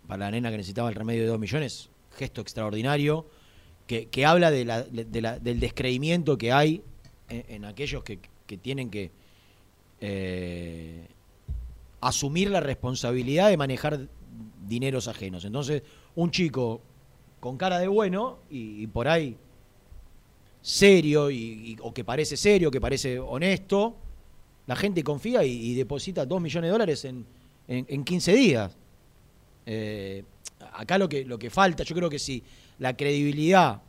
[0.07, 3.27] para la nena que necesitaba el remedio de dos millones, gesto extraordinario,
[3.87, 6.83] que, que habla de la- de la- del descreimiento que hay
[7.31, 9.11] en, aquellos que, que tienen que
[10.01, 11.07] eh,
[12.01, 14.09] asumir la responsabilidad de manejar
[14.67, 15.45] dineros ajenos.
[15.45, 15.83] Entonces,
[16.17, 16.81] un chico
[17.39, 19.37] con cara de bueno y, por ahí
[20.61, 23.97] serio, y, o que parece serio, que parece honesto,
[24.67, 27.25] la gente confía y, y deposita 2 millones de dólares en,
[27.67, 28.77] en, en 15 días.
[29.67, 30.25] Eh,
[30.73, 32.43] acá lo que, lo que falta, yo creo que si
[32.79, 33.83] la credibilidad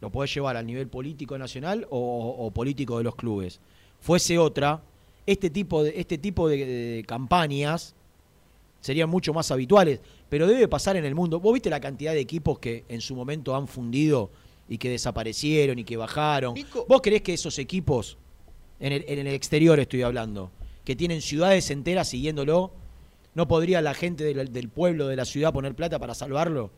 [0.00, 3.60] lo podés llevar al nivel político nacional o, político de los clubes,
[4.00, 4.82] fuese otra,
[5.26, 7.94] este tipo de, este tipo de, de campañas
[8.80, 11.40] serían mucho más habituales, pero debe pasar en el mundo.
[11.40, 14.30] ¿Vos viste la cantidad de equipos que en su momento han fundido
[14.68, 16.54] y que desaparecieron y que bajaron?
[16.88, 18.16] ¿Vos creés que esos equipos,
[18.78, 20.50] en el, en el exterior estoy hablando,
[20.84, 22.72] que tienen ciudades enteras siguiéndolo,
[23.34, 26.70] no podría la gente del, del pueblo, de la ciudad poner plata para salvarlo?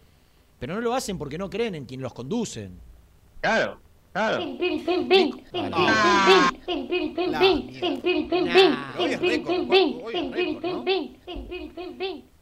[0.58, 2.78] Pero no lo hacen porque no creen en quien los conducen.
[3.42, 3.78] Claro.
[4.12, 4.44] Claro.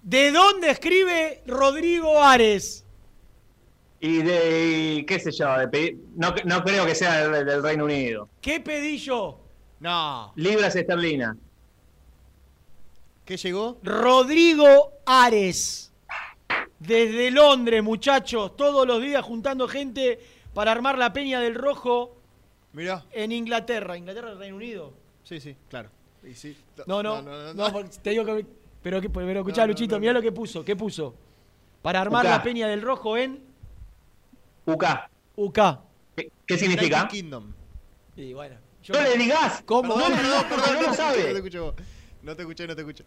[0.02, 2.84] ¿De dónde escribe Rodrigo Ares?
[4.00, 8.28] Y de, qué sé yo, de, no, no, creo que sea del, del, Reino Unido.
[8.40, 9.40] ¿Qué pedí yo?
[9.78, 10.32] No.
[10.36, 11.36] Libras esterlinas.
[13.24, 13.78] ¿Qué llegó?
[13.82, 15.92] Rodrigo Ares.
[16.80, 20.18] Desde Londres, muchachos, todos los días juntando gente
[20.54, 22.16] para armar la Peña del Rojo
[22.72, 23.04] Mirá.
[23.12, 23.96] en Inglaterra.
[23.96, 24.92] ¿Inglaterra, Reino Unido?
[25.24, 25.90] Sí, sí, claro.
[26.22, 26.56] Y sí.
[26.86, 27.22] No, no,
[27.54, 28.46] no, porque te digo que.
[28.82, 30.18] Pero, pero escuchá, No, no, Luchito, no, mirá no.
[30.18, 30.64] lo que puso.
[30.64, 31.14] ¿Qué puso?
[31.82, 33.42] Para armar la Peña del Rojo en
[34.66, 34.84] UK.
[35.36, 35.58] UK.
[36.16, 37.00] ¿Qué, qué significa?
[37.02, 37.52] United Kingdom.
[38.16, 38.56] Y bueno.
[38.88, 39.62] No le digas.
[39.66, 39.94] ¿Cómo?
[39.94, 41.18] Perdón, perdón, perdón, no lo te escuché, sabe.
[41.18, 41.74] No te escuché vos.
[42.22, 43.04] No te escuché, no te escuché.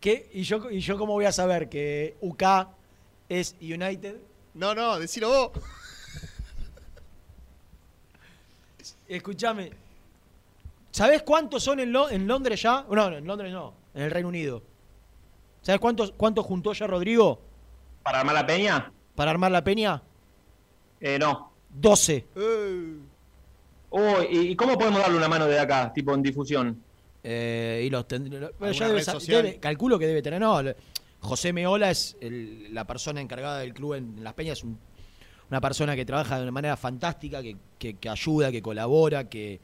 [0.00, 0.30] ¿Qué?
[0.32, 2.42] ¿Y yo, ¿Y yo cómo voy a saber que UK
[3.28, 4.16] es United?
[4.54, 5.50] No, no, decilo vos.
[9.16, 9.70] Escúchame.
[10.92, 12.84] ¿Sabés cuántos son en, Lo- en Londres ya?
[12.88, 14.62] No, no, en Londres no, en el Reino Unido.
[15.62, 17.40] ¿Sabés cuántos, cuántos juntó ya Rodrigo
[18.02, 18.92] ¿Para armar la peña?
[19.14, 20.02] para armar la peña?
[21.00, 21.52] Eh, no.
[21.70, 22.26] 12.
[23.90, 26.82] Oh, ¿y y cómo podemos darle una mano de acá, tipo en difusión?
[27.22, 30.40] Eh, y los tendré- calculo que debe tener.
[30.40, 30.60] No,
[31.20, 34.58] José Meola es el- la persona encargada del club en, en Las Peñas.
[34.58, 34.78] Es un-
[35.50, 39.60] una persona que trabaja de una manera fantástica, que, que- que ayuda, que colabora, que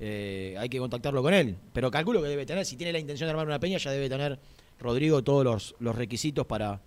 [0.00, 1.56] eh, hay que contactarlo con él.
[1.72, 4.08] Pero calculo que debe tener, si tiene la intención de armar una peña, ya debe
[4.08, 4.38] tener
[4.80, 6.80] Rodrigo todos los, los requisitos para,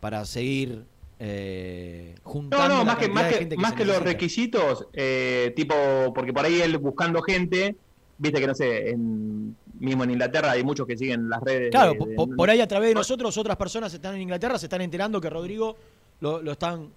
[0.00, 0.84] para seguir
[1.20, 2.68] eh, No, juntando.
[2.68, 5.74] no, la más que, más que, más que los requisitos, eh, tipo,
[6.14, 7.76] porque por ahí él buscando gente,
[8.18, 11.70] viste que no sé, en, mismo en Inglaterra hay muchos que siguen las redes.
[11.70, 14.22] Claro, de- po- de- po- por ahí a través de nosotros, otras personas están en
[14.22, 15.76] Inglaterra, se están enterando que Rodrigo
[16.20, 16.88] lo, lo están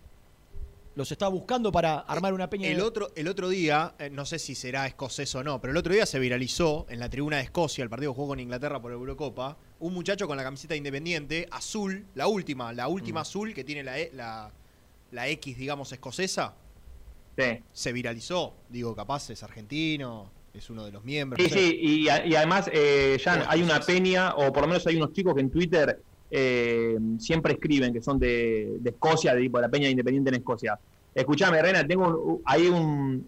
[0.96, 2.68] los está buscando para armar una peña.
[2.70, 5.72] El de- otro, el otro día, eh, no sé si será escocés o no, pero
[5.72, 8.40] el otro día se viralizó en la tribuna de Escocia, el partido que jugó con
[8.40, 13.54] Inglaterra por Eurocopa, un muchacho con la camiseta independiente, azul, la última, la última azul
[13.54, 14.52] que tiene la, E- la,
[15.12, 16.54] la X, digamos, escocesa.
[17.74, 18.54] Se viralizó.
[18.70, 21.44] Digo, capaz es argentino, es uno de los miembros.
[21.44, 24.88] Sí, sí, y, y además, eh, Jan, Bueno, hay una peña, o por lo menos
[24.88, 26.02] hay unos chicos que en Twitter
[26.32, 30.80] eh, siempre escriben que son de, de Escocia, de, tipo, la peña independiente en Escocia.
[31.14, 32.42] Escuchame, Rena, tengo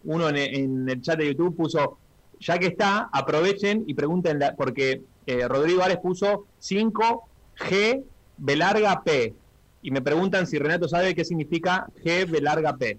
[0.03, 1.97] uno en, el chat de YouTube puso,
[2.39, 8.03] ya que está, aprovechen y pregunten, porque eh, Rodrigo Ares puso 5G
[8.37, 9.33] B larga P.
[9.81, 12.97] Y me preguntan si Renato sabe qué significa G B larga P.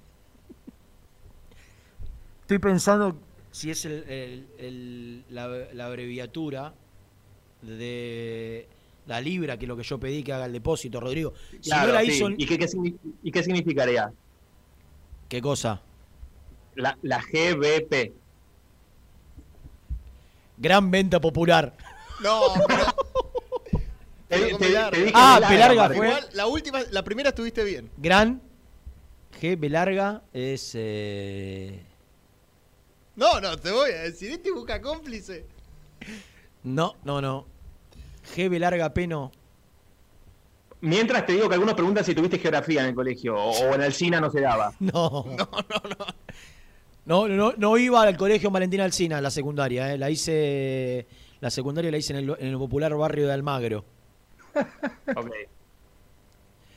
[2.42, 3.14] Estoy pensando
[3.50, 3.86] si es
[5.28, 6.74] la abreviatura
[7.62, 8.68] de
[9.08, 11.32] la libra, que es lo que yo pedí que haga el depósito, Rodrigo.
[11.60, 12.10] Si Claro, no la sí.
[12.12, 12.30] hizo.
[12.30, 14.12] ¿Y, qué, qué signi- ¿Y qué significaría?
[15.28, 15.80] ¿Qué cosa?
[16.76, 18.12] La, la GBP.
[20.58, 21.74] Gran venta popular.
[22.22, 22.84] No, pero.
[24.28, 24.66] Te- te- te
[25.00, 25.96] dije Ah, aparte.
[25.96, 26.06] fue.
[26.06, 27.90] Igual, la última, la primera estuviste bien.
[27.96, 28.42] Gran
[29.40, 30.72] G B larga es.
[30.74, 31.82] eh,
[33.16, 35.46] No, no, te voy a decir, este busca cómplice.
[36.62, 37.46] No, no, no.
[38.34, 39.30] G B larga P no.
[40.80, 43.92] Mientras te digo que algunos preguntan si tuviste geografía en el colegio o, en el
[43.92, 44.72] SINA no se daba.
[44.80, 45.24] No.
[47.04, 49.98] No, no, no iba al colegio Valentina Alcina, la secundaria, ¿eh?
[49.98, 51.06] la hice
[51.40, 53.84] la secundaria la hice en el, en el popular barrio de Almagro.
[55.16, 55.30] Ok.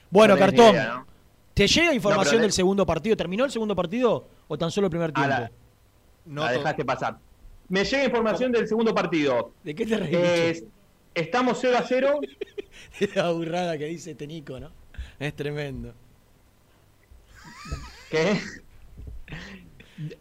[0.09, 1.05] Bueno, No Cartón, idea, ¿no?
[1.53, 3.15] ¿te llega información del segundo partido?
[3.17, 5.29] ¿Terminó el segundo partido o tan solo el primer tiempo?
[5.29, 5.51] la-
[6.45, 7.17] la dejaste pasar.
[7.69, 9.53] Me llega información del segundo partido.
[9.63, 10.63] ¿De qué te reís?
[11.13, 12.19] Estamos 0 a 0.
[13.15, 14.71] La burrada que dice este Nico, ¿no?
[15.19, 15.93] Es tremendo.
[18.09, 18.39] ¿Qué?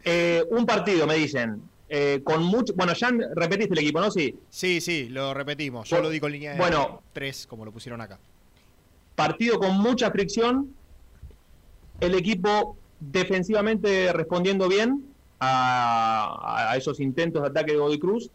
[0.03, 1.61] Eh, un partido, me dicen.
[1.89, 2.73] eh, con mucho.
[2.75, 4.11] Bueno, ya repetiste el equipo, ¿no?
[4.11, 4.35] Sí.
[4.49, 5.89] Sí, sí, lo repetimos.
[5.89, 7.01] Yo Bueno, lo di con línea de bueno.
[7.13, 8.19] 3, como lo pusieron acá.
[9.15, 10.73] Partido con mucha fricción.
[11.99, 15.05] El equipo defensivamente respondiendo bien
[15.39, 18.29] a, a esos intentos de ataque de Godoy Cruz.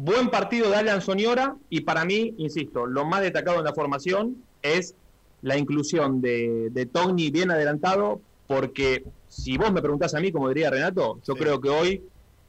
[0.00, 4.36] Buen partido de Alan Soñora y para mí, insisto, lo más destacado en la formación
[4.62, 4.94] es
[5.42, 10.50] la inclusión de, de Togni bien adelantado, porque si vos me preguntás a mí, como
[10.50, 12.02] diría Renato, yo creo que hoy,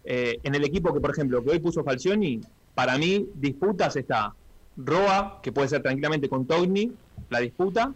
[0.06, 2.40] eh, en el equipo que, por ejemplo, que hoy puso Falcioni,
[2.76, 4.36] para mí, disputas está
[4.78, 6.92] Roa, que puede ser tranquilamente con Togni,
[7.32, 7.92] la disputa,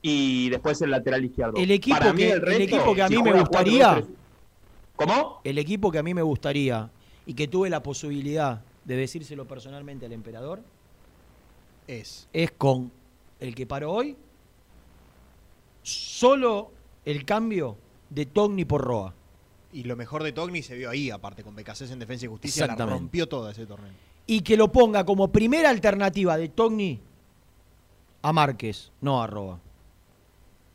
[0.00, 1.58] y después el lateral izquierdo.
[1.58, 3.96] El equipo, Para mí, que, el el resto, equipo que a si mí me gustaría.
[3.98, 4.06] 4-2-3.
[4.96, 5.40] ¿Cómo?
[5.44, 6.88] El equipo que a mí me gustaría
[7.26, 10.62] y que tuve la posibilidad de decírselo personalmente al emperador
[11.86, 12.90] es es con
[13.38, 14.16] el que paró hoy
[15.82, 16.72] solo
[17.04, 17.76] el cambio
[18.08, 19.14] de Togni por Roa.
[19.72, 22.66] Y lo mejor de Togni se vio ahí, aparte, con Becasés en Defensa y Justicia,
[22.66, 23.92] la rompió toda ese torneo.
[24.26, 27.00] Y que lo ponga como primera alternativa de Togni
[28.22, 29.60] a Márquez, no a Roa.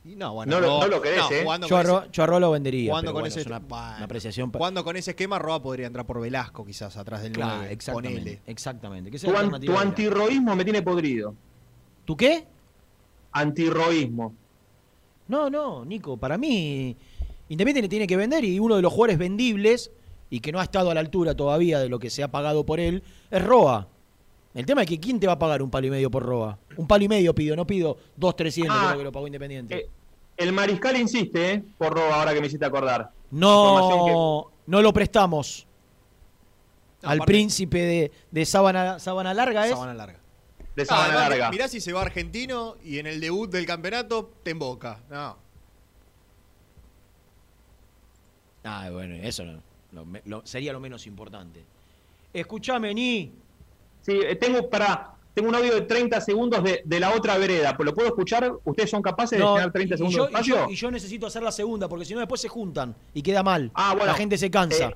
[0.05, 1.41] No, bueno, No lo- no lo querés, ¿eh?
[1.43, 2.89] jugando Yo a, yo Roa lo vendería.
[2.91, 4.51] jugando con bueno, ese- es una, bueno, una apreciación.
[4.51, 7.71] Jugando con ese esquema, Roa podría entrar por Velasco, quizás, atrás del Claro, 9.
[7.73, 8.19] exactamente.
[8.19, 8.41] Ponele.
[8.45, 9.11] Exactamente.
[9.17, 11.34] Tu, an- tu antirroísmo me tiene podrido.
[12.03, 12.45] ¿Tu qué?
[13.31, 14.34] Antirroísmo.
[15.27, 16.95] No, no, Nico, para mí
[17.49, 19.91] Independiente tiene que vender y uno de los jugadores vendibles
[20.30, 22.65] y que no ha estado a la altura todavía de lo que se ha pagado
[22.65, 23.88] por él es Roa.
[24.53, 26.57] El tema es que ¿quién te va a pagar un palo y medio por Roa?
[26.78, 29.76] Un palo y medio pido, no pido dos, trescientos, Ah, creo que lo pagó Independiente.
[29.76, 29.90] eh,
[30.38, 31.64] El mariscal insiste, ¿eh?
[31.78, 33.12] Por ahora que me hiciste acordar.
[33.32, 35.68] No, no lo prestamos
[37.04, 39.72] al aparte- príncipe de, de sábana, sábana larga, ¿es?
[39.74, 40.20] Sábana larga.
[40.76, 41.52] De Ah, sábana además, larga.
[41.52, 45.00] Mirá si se va argentino y en el debut del campeonato te emboca.
[45.10, 45.38] No.
[48.64, 49.44] Ah, bueno, eso
[49.91, 51.64] no, lo sería lo menos importante.
[52.34, 53.32] Escuchame, Ni.
[54.02, 55.12] Sí, eh, tengo para.
[55.34, 57.76] Tengo un audio de 30 segundos de, de la otra vereda.
[57.80, 58.51] ¿Lo puedo escuchar?
[58.64, 60.55] ¿Ustedes son capaces de tener 30 y, segundos yo, de y, espacio?
[60.55, 63.41] yo, y yo necesito hacer la segunda, porque si no después se juntan y queda
[63.41, 63.72] mal.
[63.73, 64.89] Ah, bueno, la gente se cansa.
[64.89, 64.93] eh,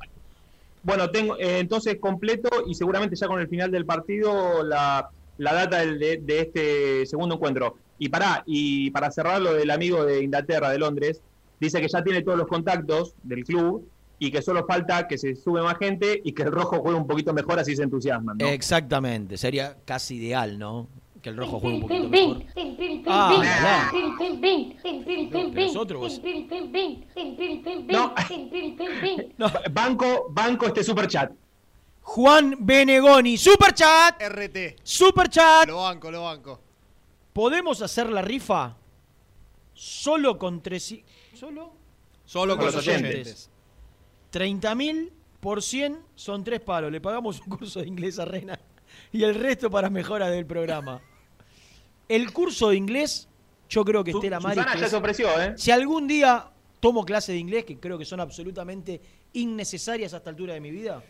[0.84, 5.54] Bueno, tengo eh, entonces completo y seguramente ya con el final del partido la, la
[5.54, 7.76] data del- de, de este segundo encuentro.
[7.98, 11.20] Y para y para cerrar lo del amigo de Inglaterra, de Londres,
[11.60, 13.88] dice que ya tiene todos los contactos del club
[14.20, 17.08] y que solo falta que se sube más gente y que el rojo juegue un
[17.08, 18.38] poquito mejor, así se entusiasman.
[18.38, 18.48] ¿no?
[18.48, 20.88] Exactamente, sería casi ideal, ¿no?
[21.22, 22.44] Que el rojo juegue un poquito mejor.
[23.08, 23.92] Ah,
[29.38, 29.52] No.
[29.72, 31.32] Banco, banco este super chat.
[32.02, 34.78] Juan Benegoni, super chat, RT.
[34.82, 35.68] super chat.
[35.68, 36.60] Lo banco, lo banco.
[37.34, 38.78] ¿Podemos hacer la rifa
[39.74, 40.96] solo con tres...
[41.34, 41.74] ¿Solo?
[42.26, 43.50] Solo con los oyentes.
[44.38, 46.92] 30 mil por 100 son tres palos.
[46.92, 48.60] Le pagamos un curso de inglés a Rena
[49.12, 51.02] y el resto para mejora del programa.
[52.08, 53.28] El curso de inglés,
[53.68, 54.60] yo creo que Su- Estela Maris.
[54.64, 55.54] Susana ya se ofreció, ¿eh?
[55.58, 59.02] Si algún día tomo clase de inglés, que creo que son absolutamente
[59.34, 61.02] innecesarias a esta altura de mi vida,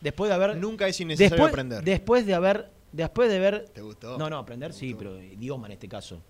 [0.00, 0.56] después de haber.
[0.56, 1.84] Nunca es innecesario después, aprender.
[1.84, 2.70] Después de haber.
[2.92, 3.68] Después de haber.
[3.68, 4.16] ¿Te gustó?
[4.16, 6.22] No, no, aprender sí, pero idioma en este caso.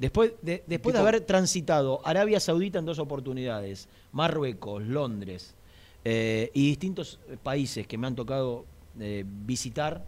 [0.00, 5.54] Después, de, después de Tipo- haber transitado Arabia Saudita en dos oportunidades, Marruecos, Londres
[6.04, 8.64] eh, y distintos eh, países que me han tocado
[8.98, 10.02] eh, visitar.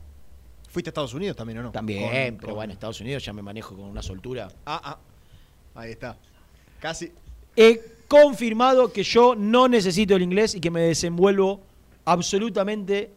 [0.70, 1.70] ¿Fuiste a Estados Unidos también o no?
[1.72, 2.00] También,
[2.30, 4.48] Con- pero con- bueno, Estados Unidos ya me manejo con una soltura.
[4.64, 4.98] Ah, ah.
[5.74, 6.16] Ahí está.
[6.80, 7.12] Casi.
[7.54, 7.78] He
[8.08, 11.60] confirmado que yo no necesito el inglés y que me desenvuelvo
[12.06, 13.10] absolutamente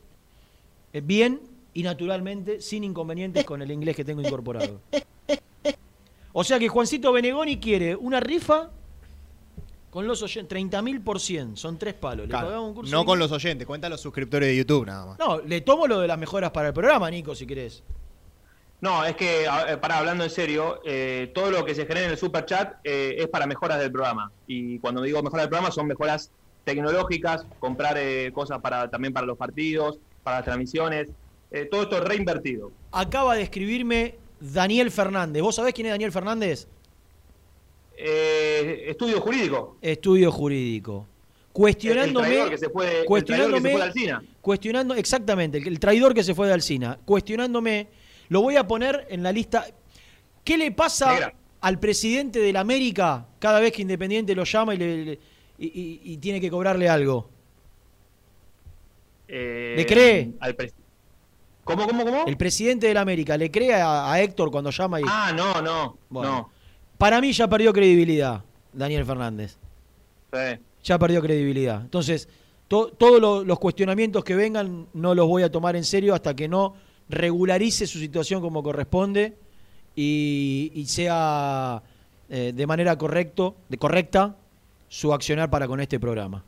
[1.03, 1.39] bien
[1.73, 4.81] y naturalmente, sin inconvenientes con el inglés que tengo incorporado.
[6.38, 8.70] O sea que Juancito Benegoni quiere una rifa
[9.90, 12.26] con los oyentes, 30 mil por 100, son tres palos.
[12.26, 15.06] Le Claro, pagamos un curso no con los oyentes, cuenta los suscriptores de YouTube nada
[15.06, 15.20] más.
[15.20, 17.82] No, le tomo lo de las mejoras para el programa, Nico, si querés.
[18.82, 22.12] No, es que, eh, para hablando en serio, eh, todo lo que se genera en
[22.12, 24.30] el super chat eh, es para mejoras del programa.
[24.45, 26.30] Y cuando digo mejoras del programa son mejoras
[26.66, 31.07] tecnológicas, comprar eh, cosas para también para los partidos, para las transmisiones.
[31.52, 32.72] eh, todo esto reinvertido.
[32.91, 35.41] Acaba de escribirme Daniel Fernández.
[35.41, 36.68] ¿Vos sabés quién es Daniel Fernández?
[37.98, 39.78] Eh, estudio jurídico.
[39.82, 41.07] Estudio jurídico.
[41.53, 42.28] Cuestionándome.
[42.28, 43.62] El traidor que se fue el cuestionándome.
[43.62, 44.24] que se fue de Alsina.
[44.41, 46.99] Cuestionando, exactamente, el, el traidor que se fue de Alcina.
[47.06, 47.88] Cuestionándome.
[48.28, 49.66] Lo voy a poner en la lista.
[50.44, 51.34] ¿Qué le pasa Negra.
[51.62, 55.20] al presidente de la América cada vez que Independiente lo llama y, le- le-
[55.60, 57.30] y- y- y tiene que cobrarle algo?
[59.28, 60.32] Eh, ¿Le cree?
[60.40, 60.74] al pres-
[61.66, 62.24] ¿Cómo, cómo, cómo?
[62.26, 65.04] El presidente de la América le cree a, a Héctor cuando llama y.
[65.08, 65.98] Ah, no, no.
[66.10, 66.32] Bueno.
[66.32, 66.50] No.
[66.98, 69.58] Para mí ya perdió credibilidad, Daniel Fernández.
[70.32, 70.60] Sí.
[70.84, 71.82] Ya perdió credibilidad.
[71.82, 72.30] Entonces,
[72.70, 76.34] to- todos lo- los cuestionamientos que vengan no los voy a tomar en serio hasta
[76.36, 76.76] que no
[77.10, 79.36] regularice su situación como corresponde
[79.96, 81.82] y, y sea
[82.30, 84.36] eh, de manera correcto, de correcta
[84.88, 86.44] su accionar para con este programa.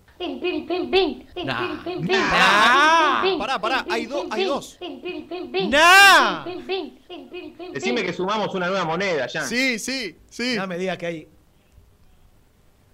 [1.45, 3.23] Nah.
[3.38, 4.77] Pará, pará, hay, do- hay dos.
[5.69, 6.45] ¡Nah!
[7.73, 9.44] Decime que sumamos una nueva moneda ya.
[9.44, 10.56] Sí, sí, sí.
[10.57, 11.27] No me digas que hay.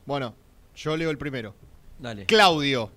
[0.05, 0.35] Bueno,
[0.75, 1.55] yo leo el primero.
[1.99, 2.25] Dale.
[2.25, 2.91] Claudio.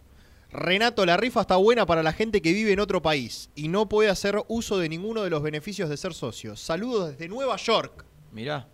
[0.51, 3.89] Renato, la rifa está buena para la gente que vive en otro país y no
[3.89, 6.57] puede hacer uso de ninguno de los beneficios de ser socio.
[6.57, 8.05] Saludos desde Nueva York.
[8.33, 8.67] Mirá,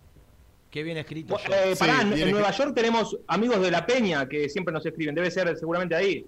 [0.73, 1.35] qué bien escrito.
[1.37, 2.49] Bu- eh, pará, en, bien en Nueva.
[2.49, 5.13] York tenemos amigos de La Peña que siempre nos escriben.
[5.13, 6.25] Debe ser seguramente ahí.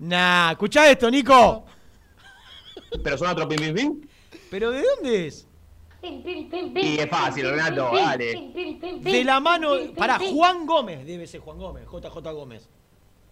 [0.00, 1.64] Nah, escuchá esto, Nico.
[3.04, 4.00] Pero son otro pim pim pim.
[4.50, 5.46] ¿Pero de dónde es?
[6.02, 8.52] Y es fácil, Renato, dale.
[9.00, 9.74] De la mano.
[9.96, 12.68] Para Juan Gómez, debe ser Juan Gómez, JJ Gómez.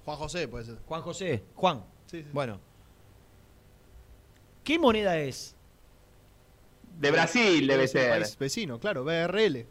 [0.05, 0.79] Juan José puede ser.
[0.87, 1.85] Juan José, Juan.
[2.07, 2.29] Sí, sí.
[2.33, 2.61] Bueno.
[4.63, 5.57] ¿Qué moneda es?
[7.01, 8.11] De Brasil debe ser.
[8.21, 9.67] país vecino, claro, BRL.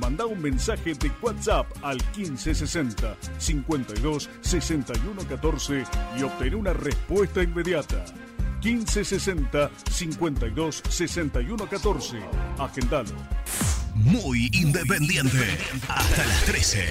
[0.00, 5.84] Manda un mensaje de WhatsApp al 1560 52 61 14
[6.18, 8.04] y obtén una respuesta inmediata.
[8.62, 12.18] 1560 52 61 14.
[12.58, 13.14] Agendalo.
[13.94, 15.58] Muy independiente.
[15.88, 16.84] Hasta las 13.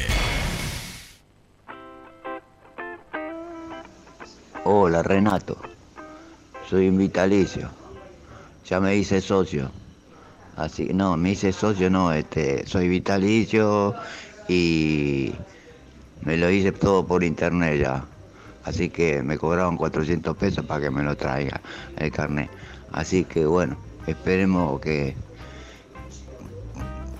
[4.65, 5.57] Hola Renato,
[6.69, 7.69] soy un vitalicio.
[8.65, 9.82] Ya me hice socio.
[10.55, 13.95] Así, no, me hice socio, no, este, soy vitalicio
[14.47, 15.33] y
[16.21, 18.05] me lo hice todo por internet ya.
[18.63, 21.59] Así que me cobraron 400 pesos para que me lo traiga
[21.97, 22.49] el carnet.
[22.91, 25.15] Así que bueno, esperemos que,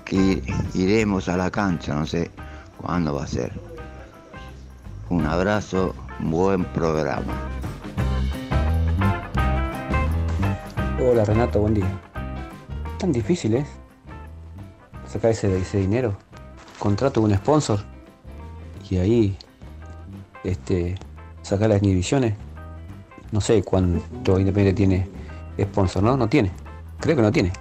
[0.05, 0.41] que
[0.75, 2.29] iremos a la cancha, no sé
[2.77, 3.51] cuándo va a ser.
[5.09, 7.33] Un abrazo, buen programa.
[11.01, 12.12] Hola Renato, buen día.
[13.03, 13.67] Tan difícil es
[15.05, 16.15] sacar ese, ese dinero.
[16.79, 17.79] Contrato un sponsor
[18.89, 19.37] y ahí
[20.45, 20.95] este,
[21.41, 22.35] sacar las inhibiciones.
[23.33, 25.09] No sé cuánto Independiente tiene
[25.59, 26.15] sponsor, ¿no?
[26.15, 26.53] No tiene.
[27.01, 27.51] Creo que no tiene.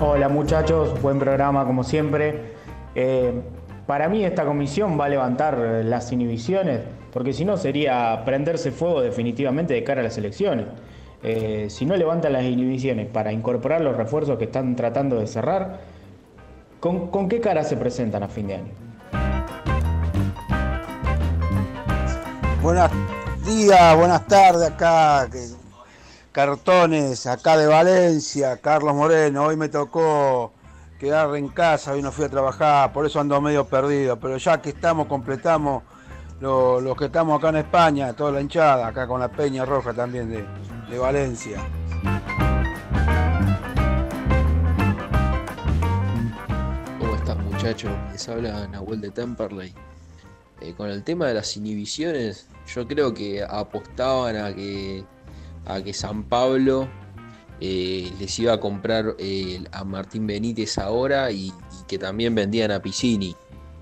[0.00, 2.56] Hola muchachos, buen programa como siempre.
[2.94, 3.40] Eh,
[3.86, 9.00] para mí esta comisión va a levantar las inhibiciones porque si no sería prenderse fuego
[9.00, 10.66] definitivamente de cara a las elecciones.
[11.22, 15.80] Eh, si no levantan las inhibiciones para incorporar los refuerzos que están tratando de cerrar,
[16.80, 18.72] ¿con, qué cara se presentan a fin de año?
[22.62, 22.90] Buenos
[23.44, 25.28] días, buenas tardes acá.
[26.32, 29.46] Cartones, acá de Valencia, Carlos Moreno.
[29.46, 30.52] Hoy me tocó
[30.98, 34.18] quedar en casa, hoy no fui a trabajar, por eso ando medio perdido.
[34.18, 35.82] Pero ya que estamos, completamos
[36.40, 39.92] lo- los que estamos acá en España, toda la hinchada, acá con la Peña Roja
[39.92, 40.44] también de,
[40.98, 41.60] Valencia.
[46.98, 47.92] ¿Cómo están muchachos?
[48.12, 49.72] Les habla Nahuel de Temperley.
[50.60, 55.04] Eh, con el tema de las inhibiciones, yo creo que apostaban a que,
[55.66, 56.88] a que San Pablo
[57.60, 61.52] eh, les iba a comprar eh, a Martín Benítez ahora y, y
[61.86, 63.34] que también vendían a Piscini.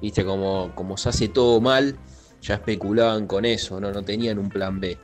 [0.03, 1.97] Viste, como, como se hace todo mal,
[2.41, 4.99] ya especulaban con eso, no, no tenían un plan B.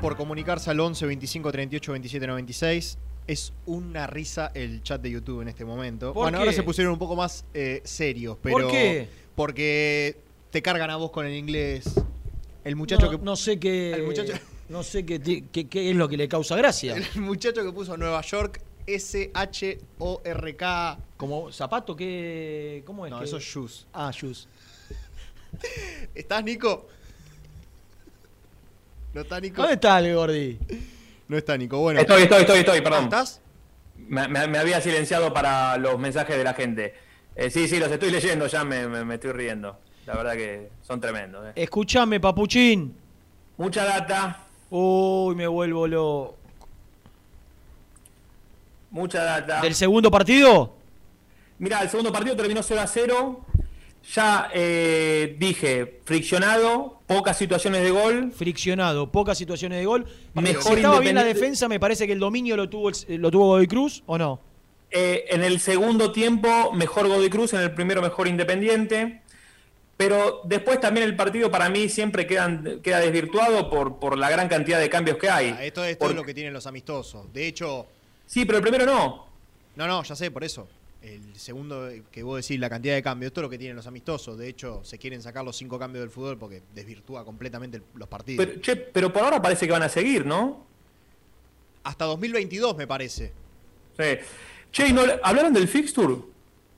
[0.00, 2.98] por comunicarse al 11 25 38 27 96.
[3.26, 6.12] Es una risa el chat de YouTube en este momento.
[6.12, 6.42] ¿Por bueno, qué?
[6.42, 8.68] ahora se pusieron un poco más eh, serios, pero.
[8.68, 9.08] qué?
[9.34, 10.16] Porque
[10.50, 11.84] te cargan a vos con el inglés.
[12.64, 13.24] El muchacho no, que.
[13.24, 13.92] no sé qué.
[13.92, 14.32] El muchacho-
[14.70, 16.94] No sé qué- qué es lo que le causa gracia.
[16.96, 20.98] El muchacho que puso Nueva York S-H-O-R-K.
[21.16, 21.96] ¿Como zapato?
[21.96, 23.10] ¿Qué, ¿Cómo es?
[23.10, 23.88] No, que- eso es shoes.
[23.92, 24.46] Ah, shoes.
[26.14, 26.86] ¿Estás, Nico?
[29.12, 29.56] ¿No está, Nico?
[29.62, 30.58] ¿Dónde está el Gordi?
[31.28, 31.78] No está, Nico.
[31.78, 32.00] Bueno.
[32.00, 33.04] Estoy, estoy, estoy, estoy, perdón.
[33.04, 33.40] ¿Estás?
[33.96, 36.94] Me, me- me había silenciado para los mensajes de la gente.
[37.36, 39.78] Eh, sí, sí, los estoy leyendo, ya me, me- me estoy riendo.
[40.06, 41.46] La verdad que son tremendos.
[41.48, 41.52] eh.
[41.56, 42.96] Escuchame, papuchín.
[43.56, 46.36] Mucha data, Uy, me vuelvo lo.
[48.90, 49.60] mucha data.
[49.60, 50.74] ¿Del segundo partido?
[51.58, 53.44] Mira, el segundo partido terminó 0 a 0.
[54.14, 58.32] Ya eh, dije, friccionado, pocas situaciones de gol.
[58.32, 60.06] Friccionado, pocas situaciones de gol.
[60.34, 63.30] Mejor si estaba bien la defensa, me parece que el dominio lo tuvo, el- lo
[63.30, 64.40] tuvo Godoy Cruz, ¿o no?
[64.90, 69.22] Eh, en el segundo tiempo, mejor Godoy Cruz, en el primero, mejor Independiente.
[69.96, 74.48] Pero después también el partido para mí siempre quedan- queda desvirtuado por, por la gran
[74.48, 75.54] cantidad de cambios que hay.
[75.56, 77.30] Ah, Esto, esto es lo que tienen los amistosos.
[77.34, 77.86] De hecho.
[78.24, 79.26] Sí, pero el primero no.
[79.76, 80.66] No, no, ya sé, por eso.
[81.02, 83.86] El segundo que vos decís, la cantidad de cambios, esto es lo que tienen los
[83.86, 84.36] amistosos.
[84.36, 88.44] De hecho, se quieren sacar los cinco cambios del fútbol porque desvirtúa completamente los partidos.
[88.44, 90.66] Pero, che, pero por ahora parece que van a seguir, ¿no?
[91.84, 93.32] Hasta 2022, me parece.
[93.98, 94.04] Sí.
[94.70, 96.16] Che, ¿y no, ¿hablaron del fixture?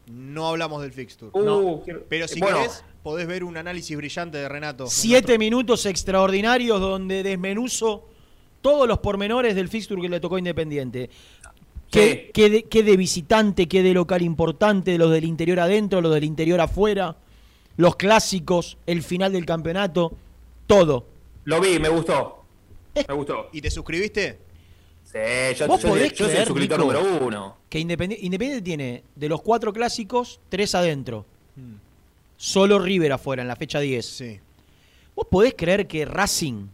[0.07, 1.31] No hablamos del fixture.
[1.35, 1.83] Uh, no.
[1.85, 2.59] quiero- Pero si bueno.
[2.59, 4.87] querés, podés ver un análisis brillante de Renato.
[4.87, 8.09] Siete minutos extraordinarios donde desmenuzo
[8.61, 11.11] todos los pormenores del fixture que le tocó a Independiente.
[11.93, 16.13] ¿Qué, qué de, qué de visitante, qué de local importante, los del interior adentro, los
[16.15, 17.17] del interior afuera,
[17.77, 20.13] los clásicos, el final del campeonato,
[20.67, 21.07] todo.
[21.45, 22.45] Lo vi, me gustó.
[23.07, 23.49] Me gustó.
[23.53, 24.39] ¿Y te suscribiste?
[25.05, 25.19] Sí,
[25.59, 27.57] yo, ¿Vos yo- podés yo soy el suscriptor Nico, número uno.
[27.69, 31.27] Que Independiente, Independiente tiene de los cuatro clásicos, tres adentro.
[32.37, 34.41] Solo River afuera en la fecha 10.
[35.15, 36.67] ¿Vos podés creer que Racing,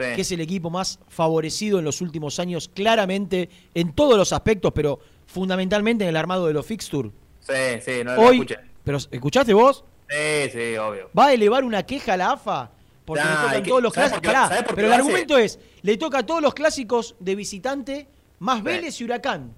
[0.00, 0.14] Sí.
[0.16, 4.72] que es el equipo más favorecido en los últimos años, claramente en todos los aspectos,
[4.74, 7.10] pero fundamentalmente en el armado de los fixture,
[7.40, 7.52] Sí,
[7.84, 8.56] sí, no lo hoy, escuché.
[8.82, 9.84] pero ¿escuchaste vos?
[10.08, 11.10] Sí, sí, obvio.
[11.16, 12.70] ¿Va a elevar una queja a la AFA?
[13.04, 14.48] Porque Nah, le ¿y tocan todos los ¿Sabés clásicos.
[14.48, 18.06] Pará, pero el argumento es, le toca a todos los clásicos de visitante
[18.38, 19.52] más Vélez y Huracán.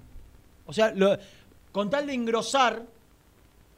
[0.65, 1.17] O sea, lo-
[1.71, 2.83] con tal de engrosar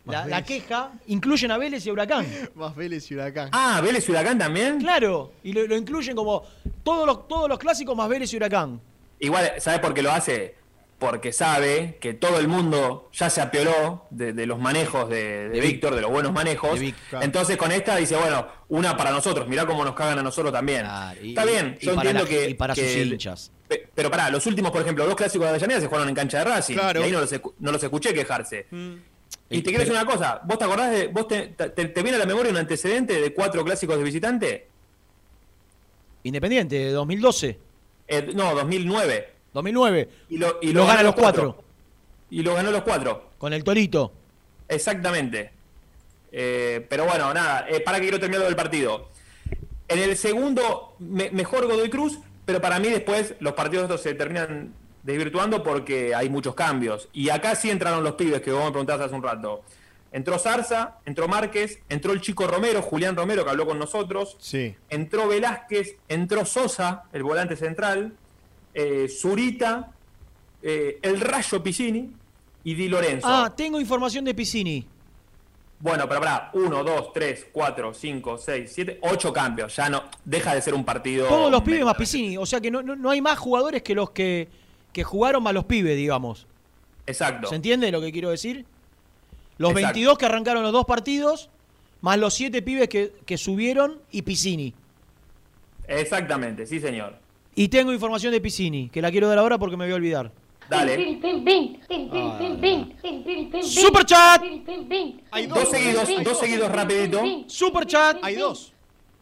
[0.05, 2.25] la, la queja, incluyen a Vélez y a Huracán.
[2.55, 3.49] Más Vélez y Huracán.
[3.51, 4.79] Ah, Vélez y Huracán también.
[4.79, 6.43] Claro, y lo, lo incluyen como
[6.83, 8.79] todos los, todos los clásicos más Vélez y Huracán.
[9.19, 10.55] Igual, ¿sabes por qué lo hace?
[10.99, 15.49] Porque sabe que todo el mundo ya se apioló de, de los manejos de, de
[15.49, 16.73] De Víctor, de los buenos manejos.
[16.75, 17.25] De Vic, claro.
[17.25, 20.85] Entonces con esta dice, bueno, una para nosotros, mirá cómo nos cagan a nosotros también.
[21.21, 22.49] y- Está bien, y yo para entiendo la- que...
[22.49, 23.51] y para que- sus hinchas.
[23.67, 26.37] pe- Pero pará, los últimos, por ejemplo, dos clásicos de Avellaneda se jugaron en cancha
[26.39, 26.75] de Racing.
[26.75, 27.01] Claro.
[27.01, 28.67] Y ahí no los, escu- no los escuché quejarse.
[29.49, 32.15] Y te quiero decir una cosa, ¿vos te acordás de, vos te, te- te viene
[32.15, 34.67] a la memoria un antecedente de cuatro clásicos de visitante?
[36.23, 37.59] Independiente, de 2012,
[38.07, 39.29] Eh, no, 2009.
[39.53, 40.09] 2009.
[40.29, 41.63] Y lo, y Lo lo gana los cuatro.
[42.29, 43.29] Y lo ganó los cuatro.
[43.37, 44.11] Con el Torito.
[44.67, 45.51] Exactamente.
[46.31, 49.09] Eh, pero bueno, nada, eh, para que quiero terminar del partido.
[49.87, 54.15] En el segundo, me- mejor Godoy Cruz, pero para mí después los partidos estos se
[54.15, 54.73] terminan
[55.05, 57.07] desvirtuando porque hay muchos cambios.
[57.13, 59.61] Y acá sí entraron los pibes que vos me preguntabas hace un rato.
[60.11, 64.35] Entró Zarza, entró Márquez, entró el chico Romero, Julián Romero, que habló con nosotros.
[64.39, 64.75] Sí.
[64.89, 68.13] Entró Velázquez, entró Sosa, el volante central,
[68.73, 69.91] eh, Zurita,
[70.63, 72.11] eh, el Rayo Piscini
[72.63, 73.27] y Di Lorenzo.
[73.29, 74.87] Ah, tengo información de Piscini.
[75.81, 79.75] Bueno, pero pará, 1, 2, 3, 4, 5, 6, 7, 8 cambios.
[79.75, 81.27] Ya no, deja de ser un partido.
[81.27, 82.37] Todos los pibes más Piscini.
[82.37, 84.47] O sea que no, no, no hay más jugadores que los que,
[84.95, 86.47] que jugaron más los pibes, digamos.
[87.05, 87.49] Exacto.
[87.49, 88.65] ¿Se entiende lo que quiero decir?
[89.57, 89.87] Los Exacto.
[89.87, 91.49] 22 que arrancaron los dos partidos,
[91.99, 94.73] más los 7 pibes que, que subieron y Piscini.
[95.85, 97.17] Exactamente, sí, señor.
[97.55, 100.31] Y tengo información de Piscini, que la quiero dar ahora porque me voy a olvidar.
[100.69, 101.19] Dale.
[103.63, 104.41] Super chat.
[105.31, 107.21] Hay Dos seguidos, dos seguidos rapidito.
[107.47, 108.17] Super chat.
[108.21, 108.71] Hay dos.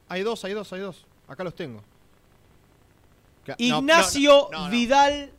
[0.08, 1.04] Hay dos, hay dos, hay dos.
[1.28, 1.82] Acá los tengo.
[3.58, 4.70] Ignacio no, no, no, no.
[4.70, 5.32] Vidal.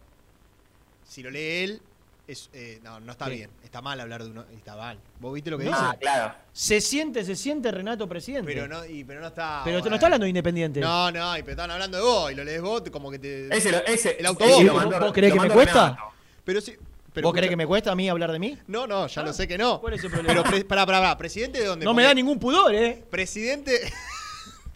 [1.06, 1.82] Si lo lee él,
[2.26, 3.50] es, eh, no, no está bien.
[3.62, 4.44] Está mal hablar de uno.
[4.54, 4.98] Está mal.
[5.20, 5.98] ¿Vos viste lo que Ah, dice?
[6.00, 6.34] claro.
[6.52, 8.52] Se siente, se siente Renato presidente.
[8.52, 9.60] Pero no, y, pero no está.
[9.64, 9.90] Pero bueno.
[9.90, 10.80] no está hablando de Independiente.
[10.80, 13.54] No, no, y pero están hablando de vos y lo lees vos como que te.
[13.54, 14.60] Ese lo- ese- el autobús.
[14.60, 15.84] ¿Y lo vos, vos creés lo que me cuesta?
[15.90, 16.02] Renato.
[16.44, 16.74] Pero sí.
[17.12, 18.58] Pero ¿Vos creés escucha- que me cuesta a mí hablar de mí?
[18.66, 19.80] No, no, ya lo sé que no.
[19.80, 20.42] ¿Cuál es el problema?
[20.42, 21.16] Pero, pre- pará, pará, pará.
[21.18, 21.84] ¿Presidente de dónde?
[21.84, 23.04] No me da ningún pudor, ¿eh?
[23.08, 23.80] Presidente.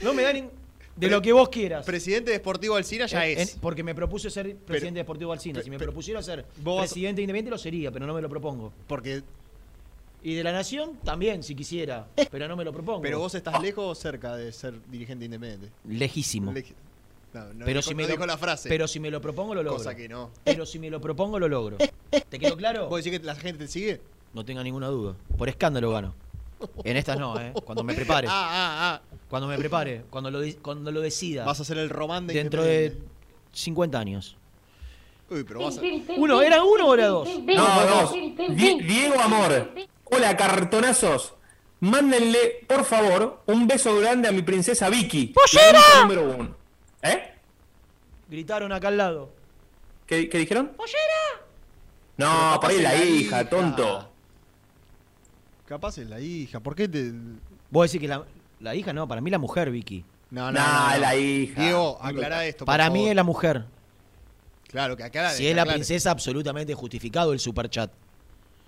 [0.01, 0.53] No me da ningún.
[0.99, 1.85] De lo que vos quieras.
[1.87, 3.55] Presidente de Sportivo Alcina ya En- es.
[3.55, 5.63] en- porque me propuse ser presidente de Deportivo Alcina.
[5.63, 8.73] Si me propusiera ser vos presidente independiente lo sería, pero no me lo propongo.
[8.87, 9.23] Porque.
[10.23, 13.03] Y de la Nación también, si quisiera, pero no me lo propongo.
[13.03, 15.69] Pero vos estás lejos o cerca de ser dirigente independiente.
[15.89, 16.53] Lejísimo.
[16.53, 16.75] Lej-
[17.33, 18.69] No, no pero, dijo, si me no lo, la frase.
[18.71, 19.79] pero si me lo propongo, lo logro.
[19.79, 20.31] Cosa que no.
[20.45, 21.77] Pero si me lo propongo, lo logro.
[22.29, 22.89] ¿Te quedó claro?
[22.89, 24.01] ¿Vos decís que la gente te sigue?
[24.35, 25.15] No tenga ninguna duda.
[25.37, 26.15] Por escándalo gano.
[26.85, 27.53] En estas no, ¿eh?
[27.65, 28.27] Cuando me prepare.
[28.29, 29.17] Ah, ah, ah.
[29.29, 30.05] Cuando me prepare.
[30.11, 31.45] Cuando lo, cuando lo decida.
[31.45, 33.19] Vas a ser el román de Dentro de Independiente.
[33.53, 34.37] 50 años.
[35.31, 35.81] Uy, pero vas a.
[36.17, 37.29] Uno, ¿era uno o era dos?
[37.45, 38.13] No, dos.
[38.13, 39.73] Die- Diego Amor.
[40.05, 41.35] Hola, cartonazos.
[41.81, 45.27] Mándenle, por favor, un beso grande a mi princesa Vicky.
[45.29, 45.81] ¡Pollera!
[46.03, 46.57] número uno.
[47.03, 47.35] ¿Eh?
[48.29, 49.31] Gritaron acá al lado.
[50.07, 50.73] ¿Qué, qué dijeron?
[50.77, 51.45] ¡Pollera!
[52.17, 53.11] No, por ahí es la la hija,
[53.43, 53.49] hija.
[53.49, 54.11] tonto.
[55.69, 56.61] Capaz es la hija.
[56.61, 57.13] ¿Por qué te.?
[57.71, 58.25] Vos decís que la,
[58.61, 60.03] la hija, no, para mí la mujer, Vicky.
[60.31, 61.61] No, Nah, es la hija.
[61.61, 62.65] Diego, aclará esto.
[62.65, 63.11] por Para mí favor.
[63.11, 63.65] es la mujer.
[64.69, 65.31] Claro, que aclara.
[65.31, 65.79] Si es la aclare.
[65.79, 67.91] princesa, absolutamente justificado el superchat.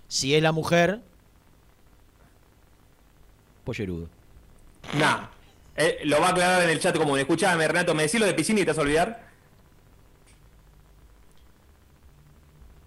[0.07, 1.01] Si es la mujer,
[3.63, 4.07] pollerudo.
[4.97, 5.27] Nah.
[5.75, 7.17] Eh, lo va a aclarar en el chat común.
[7.17, 9.30] Escuchame, Renato, ¿me decís lo de Piscini y te vas a olvidar?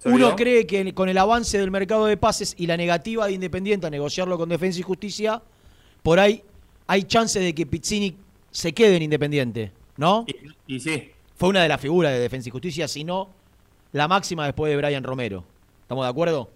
[0.04, 3.86] Uno cree que con el avance del mercado de pases y la negativa de Independiente
[3.86, 5.42] a negociarlo con Defensa y Justicia,
[6.02, 6.42] por ahí
[6.86, 8.14] hay chance de que Pizzini
[8.50, 10.24] se quede en Independiente, ¿no?
[10.66, 11.10] Y, y sí.
[11.36, 13.28] Fue una de las figuras de Defensa y Justicia, si no
[13.92, 15.44] la máxima después de Brian Romero.
[15.82, 16.50] ¿Estamos de acuerdo?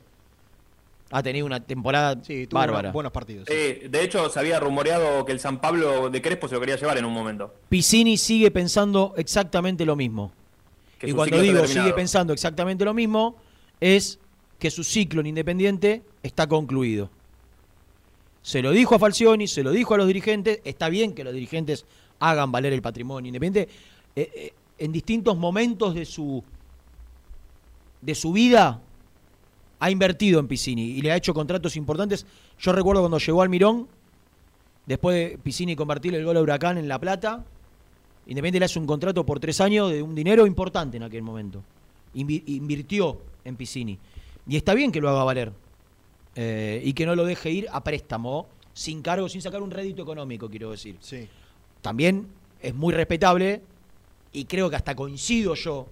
[1.11, 2.93] Ha tenido una temporada Sí, tuvo bárbara.
[2.93, 3.47] buenos partidos.
[3.49, 3.55] sí.
[3.57, 6.77] Eh, de hecho, se había rumoreado que el San Pablo de Crespo se lo quería
[6.77, 7.55] llevar en un momento.
[7.71, 10.33] Piccini sigue pensando exactamente lo mismo.
[10.99, 13.37] Que y cuando digo sigue pensando exactamente lo mismo,
[13.81, 14.19] es
[14.59, 17.11] que su ciclo en Independiente está concluido.
[18.43, 20.61] Se lo dijo a Falcioni, se lo dijo a los dirigentes.
[20.65, 21.85] Está bien que los dirigentes
[22.19, 23.73] hagan valer el patrimonio independiente.
[24.17, 26.43] Eh, eh, en distintos momentos de su,
[28.01, 28.81] de su vida
[29.81, 32.27] ha invertido en Piscini y le ha hecho contratos importantes.
[32.59, 33.89] Yo recuerdo cuando llegó al Mirón,
[34.87, 37.45] después de Piscini convertirle el gol a Huracán en La Plata,
[38.29, 41.63] Independiente le hace un contrato por tres años de un dinero importante en aquel momento.
[42.15, 43.99] Invi- invirtió en Piscini.
[44.47, 45.53] Y está bien que lo haga valer.
[46.37, 50.03] Eh, y que no lo deje ir a préstamo, sin cargo, sin sacar un rédito
[50.03, 50.97] económico, quiero decir.
[51.01, 51.27] Sí.
[51.83, 52.29] También
[52.63, 53.63] es muy respetable
[54.33, 55.87] y creo que hasta coincido yo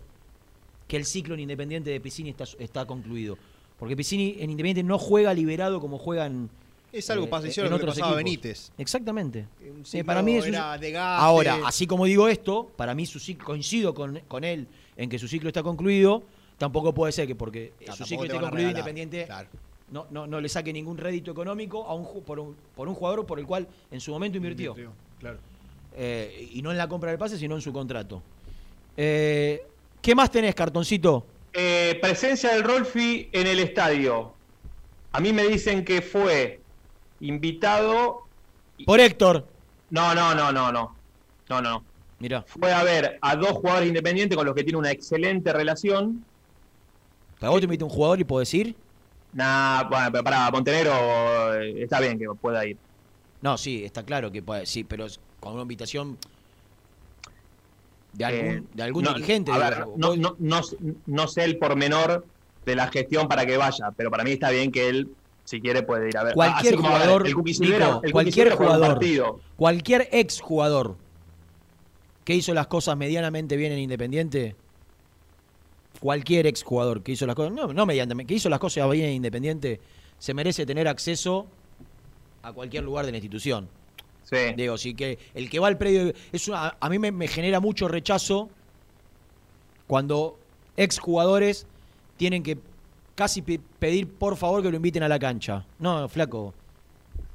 [0.86, 3.36] que el ciclo en Independiente de Piscini está, está concluido.
[3.78, 6.48] Porque Piscini en Independiente no juega liberado como juegan
[6.92, 7.28] Es algo eh,
[7.66, 8.16] en lo que pasaba equipos.
[8.16, 8.72] Benítez.
[8.78, 9.46] Exactamente.
[9.84, 11.18] Sí, ciclo para mí es era.
[11.18, 15.18] Ahora, así como digo esto, para mí su ciclo, coincido con, con él en que
[15.18, 16.22] su ciclo está concluido,
[16.58, 19.48] tampoco puede ser que porque su ciclo esté concluido regalar, Independiente claro.
[19.90, 22.94] no, no, no le saque ningún rédito económico a un, ju- por, un, por un
[22.94, 24.74] jugador por el cual en su momento invirtió.
[25.20, 25.38] Claro.
[25.98, 28.22] Eh, y no en la compra del pase, sino en su contrato.
[28.96, 29.62] Eh,
[30.00, 31.26] ¿Qué más tenés, cartoncito?
[31.52, 34.32] Eh, presencia del Rolfi en el estadio.
[35.12, 36.60] A mí me dicen que fue
[37.20, 38.22] invitado.
[38.84, 39.47] Por Héctor.
[39.90, 40.94] No, no, no, no, no.
[41.48, 41.84] No, no.
[42.18, 42.43] Mirá.
[42.47, 46.24] Fue a ver a dos jugadores independientes con los que tiene una excelente relación.
[47.38, 48.74] ¿Para vos te invita un jugador y puedo decir?
[49.32, 52.76] Nah, bueno, pero para Montenegro eh, está bien que pueda ir.
[53.43, 55.06] No, sí, está claro que puede, sí, pero
[55.40, 56.16] con una invitación
[58.14, 59.52] de Eh, algún, de algún no, dirigente.
[59.52, 60.60] a ver, no, no, no,
[61.05, 62.24] no sé el pormenor
[62.64, 65.10] de la gestión para que vaya, pero para mí está bien que él
[65.47, 66.35] Si quiere puede ir a ver.
[66.35, 68.98] Cualquier Así como, a ver, jugador, el Nico, el cualquier jugador,
[69.56, 70.97] cualquier ex jugador
[72.24, 74.56] que hizo las cosas medianamente bien en Independiente,
[76.01, 79.06] cualquier ex jugador que hizo las cosas, no, no mediante, que hizo las cosas bien
[79.06, 79.81] en Independiente,
[80.18, 81.47] se merece tener acceso
[82.43, 83.68] a cualquier lugar de la institución.
[84.56, 87.60] Digo, sí que el que va al predio es una- a mí me, me genera
[87.60, 88.51] mucho rechazo
[89.86, 90.36] cuando
[90.77, 91.68] ex jugadores
[92.16, 92.59] tienen que
[93.16, 95.66] casi pe- pedir por favor que lo inviten a la cancha.
[95.80, 96.55] No, flaco.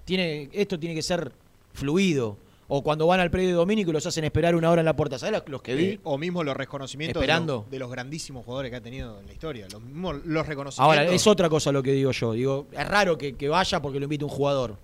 [0.05, 1.31] Tiene, esto tiene que ser
[1.73, 2.37] fluido.
[2.73, 4.95] O cuando van al predio de Domínico y los hacen esperar una hora en la
[4.95, 5.19] puerta.
[5.19, 5.83] ¿Sabes los, los que vi?
[5.85, 7.55] Eh, o mismo los reconocimientos de Esperando.
[7.63, 9.67] los, de los grandísimos jugadores que ha tenido en la historia.
[9.69, 10.79] Los mismos los reconocimientos.
[10.97, 12.31] Ahora, es otra cosa lo que digo yo.
[12.31, 14.77] Digo, es raro que, que vaya porque lo invite un jugador.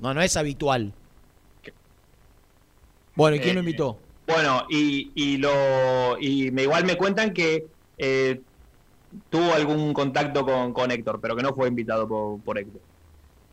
[0.00, 0.92] No, no es habitual.
[3.14, 3.98] Bueno, ¿y quién lo Eh, invitó?
[4.26, 7.66] Bueno, y, y lo y me igual me cuentan que
[7.98, 8.40] eh,
[9.30, 12.80] tuvo algún contacto con, con Héctor, pero que no fue invitado por, por Héctor.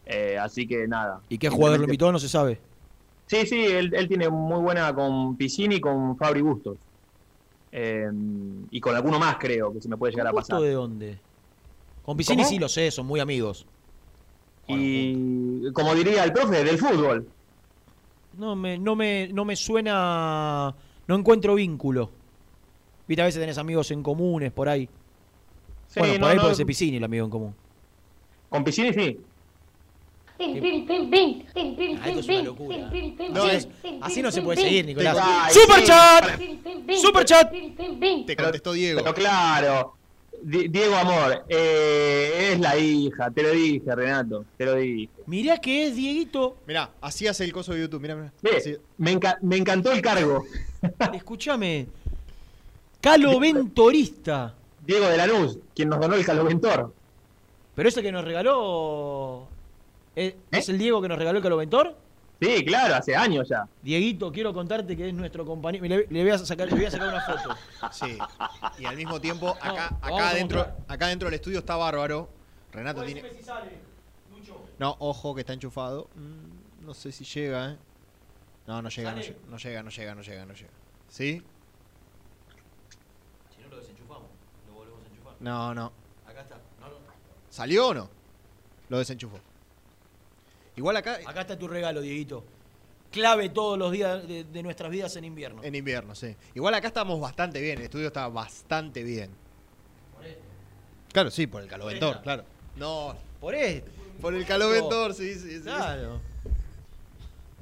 [0.05, 1.21] Eh, así que nada.
[1.29, 2.11] ¿Y qué jugador lo invitó?
[2.11, 2.59] No se sabe.
[3.27, 6.77] Sí, sí, él, él tiene muy buena con Piscini y con Fabri Bustos.
[7.71, 8.09] Eh,
[8.71, 10.61] y con alguno más creo que se me puede llegar a ¿Gusto pasar.
[10.61, 11.17] de dónde?
[12.03, 12.49] Con Piscini ¿Cómo?
[12.49, 13.65] sí lo sé, son muy amigos.
[14.67, 17.27] Y como diría el profe, del fútbol.
[18.37, 20.73] No me, no me, no me suena.
[21.07, 22.09] No encuentro vínculo.
[23.07, 24.89] Viste, a veces tenés amigos en comunes por ahí.
[25.87, 26.41] Sí, bueno, por no, ahí no.
[26.43, 27.55] puede ser Piscini el amigo en común.
[28.49, 29.19] Con Piscini sí.
[30.37, 32.77] Ah, esto es una locura.
[33.31, 35.17] No, así, es- no, así no se puede seguir, Nicolás.
[35.21, 36.21] Ay, ¡Super sí, chat!
[36.25, 37.51] para- ¡Super chat!
[38.25, 38.99] Te contestó Diego.
[39.01, 39.93] Pero claro,
[40.41, 45.09] Di- Diego Amor, eh, es la hija, te lo dije, Renato, te lo dije.
[45.25, 46.57] Mirá que es Dieguito.
[46.67, 48.01] Mirá, así hace el coso de YouTube.
[48.01, 48.33] Mirá, mirá.
[48.41, 50.45] Ve, Así- me, enca- me encantó el cargo.
[51.13, 51.87] Escúchame.
[53.01, 54.53] Calo Ventorista.
[54.85, 56.93] Diego de Lanús, quien nos donó el Caloventor.
[57.75, 59.47] Pero ese que nos regaló.
[60.15, 61.95] ¿Es, es el Diego que nos regaló el Caloventor?
[62.41, 63.67] Sí, claro, hace años ya.
[63.81, 65.85] Dieguito, quiero contarte que es nuestro compañero.
[65.85, 67.55] Le, le voy a sacar, le voy a sacar una foto.
[67.91, 68.17] Sí.
[68.79, 72.29] Y al mismo tiempo, acá, dentro, acá dentro del estudio está bárbaro.
[72.71, 73.23] Renato tiene.
[73.33, 73.71] Si sale,
[74.35, 74.59] Lucho.
[74.79, 76.09] No, ojo que está enchufado.
[76.15, 77.77] Mm, no sé si llega, ¿eh?
[78.67, 79.27] No, no llega, no ¿Sale?
[79.27, 80.69] llega, no llega, no llega, no llega, no llega.
[81.07, 81.41] ¿Sí?
[83.55, 84.27] Si no lo desenchufamos,
[84.67, 85.23] lo volvemos a enchufar.
[85.39, 85.91] No, no.
[86.27, 86.55] Acá está.
[86.79, 86.95] No, no.
[87.49, 88.09] ¿Salió o no?
[88.89, 89.39] Lo desenchufó.
[90.75, 92.43] Igual acá, Acá está tu regalo, Dieguito.
[93.11, 95.63] Clave todos los días de, de nuestras vidas en invierno.
[95.63, 96.35] en invierno, sí.
[96.53, 99.29] Igual acá estamos bastante bien, el estudio está bastante bien.
[101.13, 102.43] Claro, sí, por el caloventor, claro.
[102.75, 103.89] No, Por esto.
[104.19, 105.61] por el caloventor, sí, sí, sí.
[105.61, 106.19] Claro.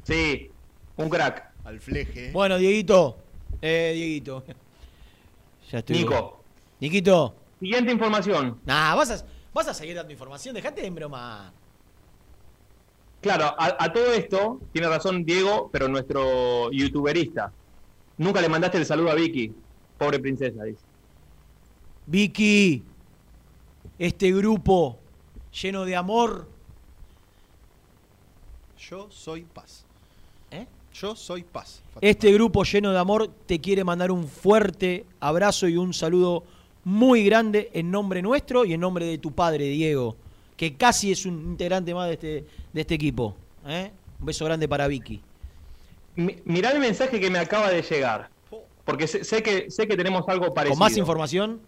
[0.03, 0.49] Sí,
[0.97, 1.51] un crack.
[1.63, 2.31] Al fleje.
[2.31, 3.17] Bueno, Dieguito.
[3.61, 4.43] Eh, Dieguito.
[5.71, 5.97] Ya estoy.
[5.97, 6.43] Nico.
[6.81, 7.35] Niquito.
[7.64, 8.60] Siguiente información.
[8.65, 10.53] Nah, vas a, vas a seguir dando información.
[10.53, 11.53] Dejate de broma.
[13.22, 17.53] Claro, a, a todo esto tiene razón Diego, pero nuestro youtuberista.
[18.18, 19.53] Nunca le mandaste el saludo a Vicky.
[19.98, 20.81] Pobre princesa, dice.
[22.06, 22.84] Vicky.
[23.98, 24.99] Este grupo
[25.61, 26.49] lleno de amor.
[28.77, 29.85] Yo soy paz.
[30.52, 30.68] ¿Eh?
[30.94, 31.81] Yo soy paz.
[32.02, 36.44] Este grupo lleno de amor te quiere mandar un fuerte abrazo y un saludo
[36.84, 40.15] muy grande en nombre nuestro y en nombre de tu padre, Diego,
[40.57, 43.35] que casi es un integrante más de este, de este equipo.
[43.65, 43.91] ¿eh?
[44.19, 45.22] Un beso grande para Vicky.
[46.15, 48.30] Mi- mirá el mensaje que me acaba de llegar.
[48.85, 50.73] Porque sé, sé que, sé que tenemos algo parecido.
[50.77, 51.61] Con más información.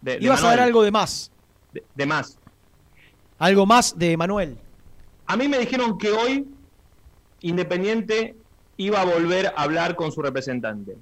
[0.00, 1.30] De- de Ibas a dar algo de más.
[1.72, 2.38] De, de más.
[3.38, 4.56] Algo más de Manuel.
[5.26, 6.46] A mí me dijeron que hoy
[7.40, 8.34] Independiente
[8.76, 10.96] iba a volver a hablar con su representante.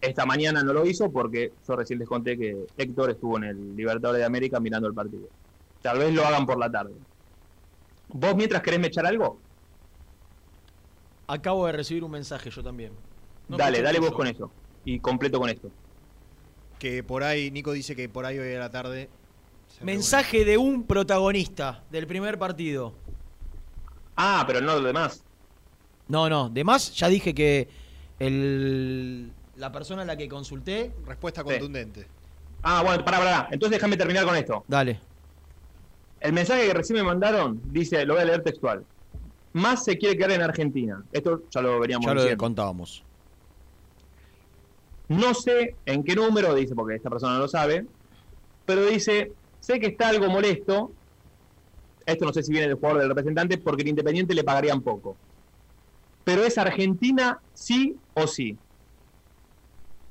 [0.00, 3.76] Esta mañana no lo hizo porque yo recién les conté que Héctor estuvo en el
[3.76, 5.28] Libertadores de América mirando el partido.
[5.82, 6.94] Tal vez lo hagan por la tarde.
[8.08, 9.38] ¿Vos mientras querés me echar algo?
[11.26, 12.92] Acabo de recibir un mensaje yo también.
[13.48, 14.50] No dale, dale vos con eso.
[14.84, 15.70] Y completo con esto.
[16.78, 19.08] Que por ahí, Nico dice que por ahí hoy a la tarde.
[19.82, 22.94] Mensaje de un protagonista del primer partido.
[24.16, 25.22] Ah, pero no lo demás.
[26.08, 26.48] No, no.
[26.48, 27.68] De más, ya dije que
[28.18, 30.92] el, la persona a la que consulté.
[31.06, 32.06] Respuesta contundente.
[32.62, 33.48] Ah, bueno, pará, pará.
[33.50, 34.64] Entonces déjame terminar con esto.
[34.66, 35.00] Dale.
[36.20, 38.84] El mensaje que recién me mandaron dice, lo voy a leer textual.
[39.52, 41.02] Más se quiere quedar en Argentina.
[41.12, 42.42] Esto ya lo veríamos Ya lo diciendo.
[42.42, 43.04] contábamos.
[45.08, 47.86] No sé en qué número, dice, porque esta persona no lo sabe,
[48.64, 50.90] pero dice, sé que está algo molesto.
[52.04, 55.16] Esto no sé si viene del jugador del representante, porque el Independiente le pagarían poco.
[56.24, 58.56] Pero es Argentina sí o sí.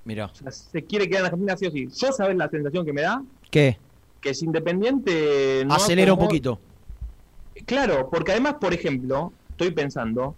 [0.05, 0.25] Mira.
[0.27, 1.87] O sea, se quiere quedar en Argentina sí o sí.
[1.97, 3.77] Yo sabes la sensación que me da, ¿Qué?
[4.21, 6.59] que es Independiente no Acelera un poquito.
[7.65, 10.35] Claro, porque además, por ejemplo, estoy pensando,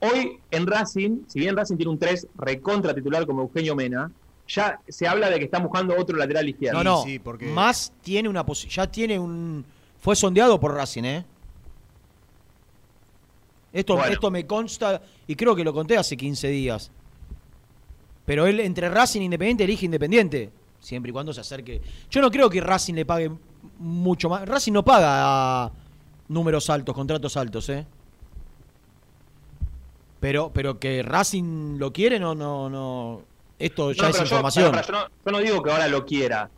[0.00, 4.10] hoy en Racing, si bien Racing tiene un 3 recontra titular como Eugenio Mena,
[4.46, 6.82] ya se habla de que están buscando otro lateral izquierdo.
[6.82, 7.48] No, no.
[7.52, 9.64] Más tiene una posi- ya tiene un.
[10.00, 11.24] Fue sondeado por Racing, ¿eh?
[13.72, 14.12] Esto, Bueno.
[14.12, 16.90] esto me consta y creo que lo conté hace 15 días.
[18.28, 20.50] Pero él entre Racing e Independiente elige Independiente,
[20.80, 21.80] siempre y cuando se acerque.
[22.10, 23.30] Yo no creo que Racing le pague
[23.78, 24.46] mucho más.
[24.46, 25.72] Racing no paga a
[26.28, 27.86] números altos, contratos altos, ¿eh?
[30.20, 33.22] Pero, pero que Racing lo quiere, no, no, no.
[33.58, 34.72] Esto ya No, es yo- información.
[34.74, 36.50] yo, no, yo no digo que ahora lo quiera,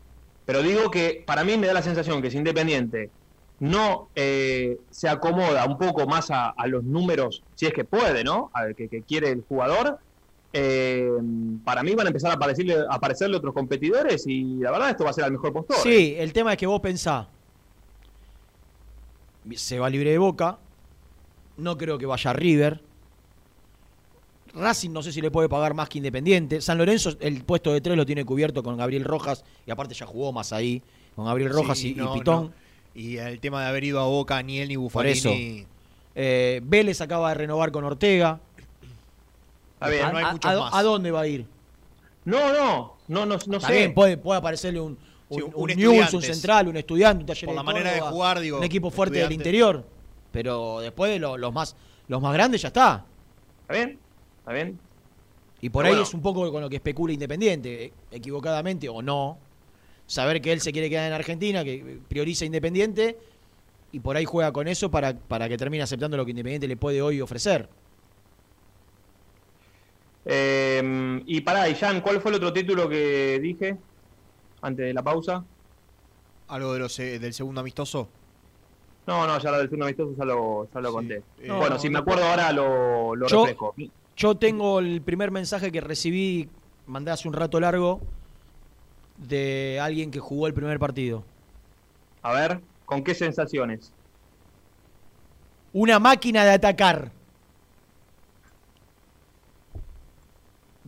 [0.44, 3.10] pero digo que para mí me da la sensación que si Independiente
[3.60, 8.24] no eh, se acomoda un poco más a, a los números, si es que puede,
[8.24, 8.50] ¿no?
[8.54, 9.98] A- que, que quiere el jugador,
[10.52, 11.08] eh,
[11.64, 15.04] para mí van a empezar a aparecerle, a aparecerle otros competidores y la verdad esto
[15.04, 15.76] va a ser al mejor postor.
[15.76, 15.80] ¿eh?
[15.82, 17.26] Sí, el tema es que vos pensás.
[19.54, 20.58] Se va libre de boca.
[21.56, 22.80] No creo que vaya a River.
[24.54, 26.60] Racing no sé si le puede pagar más que Independiente.
[26.60, 29.44] San Lorenzo, el puesto de tres lo tiene cubierto con Gabriel Rojas.
[29.66, 30.82] Y aparte ya jugó más ahí.
[31.14, 32.44] Con Gabriel Rojas Sí, y, y Pitón.
[32.46, 32.52] no.
[32.94, 35.16] Y el tema de haber ido a Boca, ni él ni Por Buffarini.
[35.18, 35.66] eso.
[36.16, 38.40] Eh, Vélez acaba de renovar con Ortega.
[39.80, 40.74] A ver, ¿A, no hay a- muchos a- más.
[40.74, 41.46] a dónde va a ir?
[42.24, 43.72] No, no, no, no, no sé.
[43.72, 44.98] bien, puede, puede aparecerle un,
[45.30, 46.22] un, Sí, un un News, un.
[46.22, 49.32] Central, un estudiante, un taller Por la manera de jugar, digo, Un equipo fuerte del
[49.32, 49.84] interior.
[50.32, 51.74] Pero después de lo- los, más,
[52.08, 53.04] los más grandes ya está.
[53.62, 53.98] ¿Está bien?
[54.40, 54.78] ¿Está bien?
[55.62, 56.08] Y por Pero ahí bueno.
[56.08, 59.38] es un poco con lo que especula Independiente, eh, equivocadamente o no.
[60.06, 63.18] Saber que él se quiere quedar en Argentina, que prioriza Independiente
[63.92, 66.76] y por ahí juega con eso para, para que termine aceptando lo que Independiente le
[66.76, 67.68] puede hoy ofrecer.
[70.24, 73.76] Eh, y pará, y Jan, ¿cuál fue el otro título que dije
[74.62, 75.44] antes de la pausa?
[76.48, 78.08] Algo de los, eh, del segundo amistoso.
[79.06, 81.22] No, no, ya lo del segundo amistoso ya lo, ya lo conté.
[81.44, 81.98] No, bueno, no, si me no.
[82.00, 83.74] acuerdo ahora lo, lo Yo- refresco.
[84.16, 86.48] Yo tengo el primer mensaje que recibí,
[86.86, 88.00] mandé hace un rato largo,
[89.16, 91.24] de alguien que jugó el primer partido.
[92.22, 93.92] A ver, ¿con qué sensaciones?
[95.72, 97.12] Una máquina de atacar.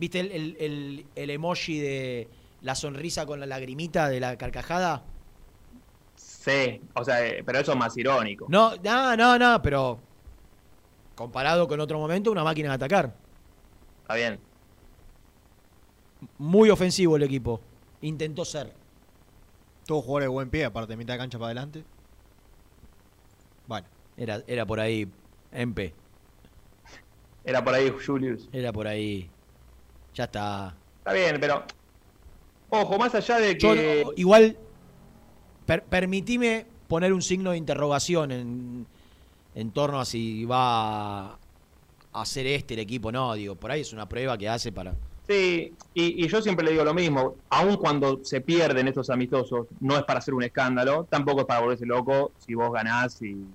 [0.03, 2.27] ¿Viste el, el- el- el emoji de
[2.59, 5.01] la sonrisa con la lagrimita de la carcajada?
[6.17, 8.47] Sí, o sea, eh, pero eso es más irónico.
[8.49, 9.97] No, no, no, no, pero
[11.15, 13.15] comparado con otro momento, una máquina de atacar.
[14.01, 14.41] Está bien.
[16.37, 17.61] Muy ofensivo el equipo.
[18.01, 18.73] Intentó ser.
[19.85, 21.85] Todos jugadores de buen pie, aparte, mitad de cancha para adelante.
[23.67, 23.87] Bueno.
[24.17, 25.07] Era, era por ahí,
[25.53, 25.93] MP.
[27.45, 28.49] Era por ahí Julius.
[28.51, 29.29] Era por ahí.
[30.13, 30.75] Ya está.
[30.99, 31.63] Está bien, pero.
[32.69, 34.03] Ojo, más allá de que.
[34.15, 34.57] igual,
[35.65, 38.87] per- permitime poner un signo de interrogación en,
[39.55, 41.33] en torno a si va
[42.13, 43.11] a ser este el equipo.
[43.11, 44.93] No, digo, por ahí es una prueba que hace para.
[45.27, 49.67] Sí, y, y yo siempre le digo lo mismo, aun cuando se pierden estos amistosos,
[49.79, 53.47] no es para hacer un escándalo, tampoco es para volverse loco si vos ganás y,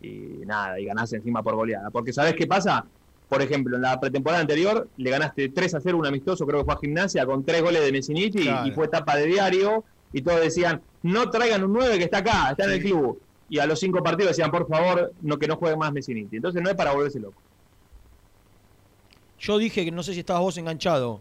[0.00, 1.90] y nada, y ganás encima por goleada.
[1.90, 2.84] Porque ¿sabés qué pasa?
[3.28, 6.64] Por ejemplo, en la pretemporada anterior le ganaste 3 a 0 un amistoso, creo que
[6.66, 8.66] fue a Gimnasia, con tres goles de Messiniti Claro.
[8.68, 9.82] y fue tapa de diario
[10.12, 13.20] y todos decían, no traigan un 9 que está acá, está en el club.
[13.48, 16.36] Y a los cinco partidos decían, por favor, no que no juegue más Messiniti.
[16.36, 17.40] Entonces no es para volverse loco.
[19.38, 21.20] Yo dije que no sé si estabas vos enganchado.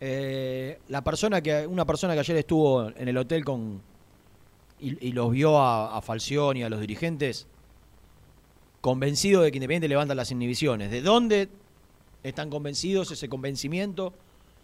[0.00, 3.80] Eh, la persona que una persona que ayer estuvo en el hotel con
[4.80, 7.46] y, y los vio a, a Falcioni y a los dirigentes
[8.84, 10.90] convencido de que Independiente levanta las inhibiciones.
[10.90, 11.48] ¿De dónde
[12.22, 14.12] están convencidos ese convencimiento?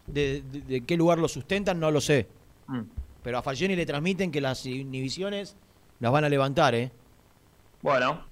[0.07, 1.81] ¿De, de- de qué lugar lo sustentan?
[1.81, 2.29] No lo sé.
[2.67, 2.83] Mm.
[3.23, 5.57] Pero a Falcioni le transmiten que las inhibiciones
[6.01, 6.91] las van a levantar, ¿eh?
[7.81, 8.23] Bueno.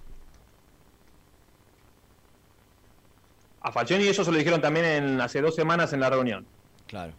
[3.63, 6.47] A Falcioni eso se lo dijeron también en, hace dos semanas en la reunión.
[6.87, 7.15] Claro.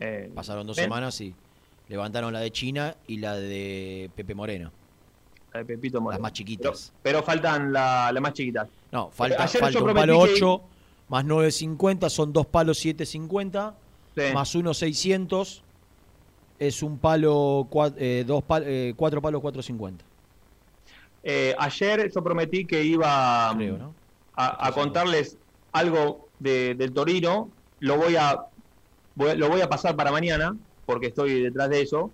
[0.00, 0.84] Eh, Pasaron dos ¿ven?
[0.84, 1.34] semanas y
[1.88, 4.70] levantaron la de China y la de Pepe Moreno.
[5.52, 6.18] La de Pepito Moreno.
[6.18, 6.92] Las más chiquitas.
[7.02, 8.68] Pero, pero faltan las la más chiquitas.
[8.90, 10.62] No, falta, Ayer falta yo un palo que- 8
[11.08, 13.74] más 9.50, son dos palos 7.50,
[14.14, 14.22] Sí.
[14.32, 15.62] más uno 600,
[16.58, 20.04] es un palo, cua- eh, dos pal- eh, cuatro palos 4.50.
[21.24, 23.94] Eh, ayer yo prometí que iba Creo, ¿no?
[24.34, 25.36] a, a contarles
[25.72, 27.50] algo de- del Torino.
[27.80, 28.40] Lo voy a
[29.14, 30.56] voy- lo voy a pasar para mañana
[30.86, 32.10] porque estoy detrás de eso.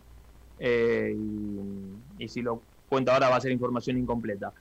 [0.59, 4.53] Eh, y, y si lo cuento ahora va a ser información incompleta.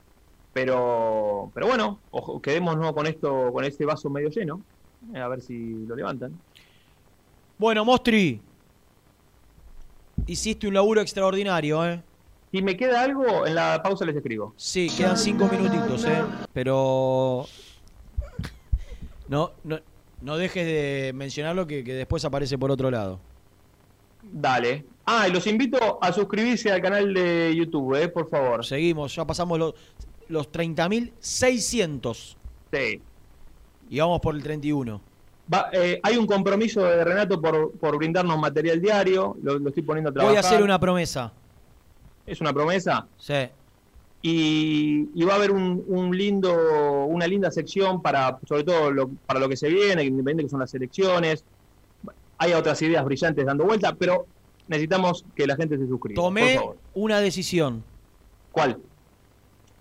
[0.53, 4.61] Pero, pero bueno, ojo, quedémonos con esto, con este vaso medio lleno.
[5.13, 6.33] eh, a ver si lo levantan.
[7.57, 8.39] Bueno, Mostri,
[10.25, 12.01] hiciste un laburo extraordinario, ¿eh?
[12.51, 14.53] Si me queda algo, en la pausa les escribo.
[14.55, 16.23] Sí, quedan cinco minutitos, ¿eh?
[16.53, 17.45] Pero.
[19.27, 19.79] No, no,
[20.21, 23.19] no dejes de mencionarlo que, que después aparece por otro lado.
[24.31, 24.85] Dale.
[25.05, 28.65] Ah, y los invito a suscribirse al canal de YouTube, eh, por favor.
[28.65, 29.73] Seguimos, ya pasamos los,
[30.27, 32.35] los 30.600.
[32.73, 33.01] Sí.
[33.89, 35.01] Y vamos por el 31.
[35.53, 39.37] Va, eh, hay un compromiso de Renato por, por brindarnos material diario.
[39.41, 40.33] Lo, lo estoy poniendo a trabajar.
[40.35, 41.31] Voy a hacer una promesa.
[42.25, 43.07] ¿Es una promesa?
[43.17, 43.47] Sí.
[44.21, 49.09] Y, y va a haber un, un lindo, una linda sección para, sobre todo lo-
[49.25, 51.45] para lo que se viene, independiente que son las elecciones.
[52.37, 54.25] Hay otras ideas brillantes dando vuelta, pero
[54.67, 56.15] necesitamos que la gente se suscriba.
[56.21, 56.77] por Tomé favor.
[56.93, 57.83] una decisión.
[58.51, 58.79] ¿Cuál?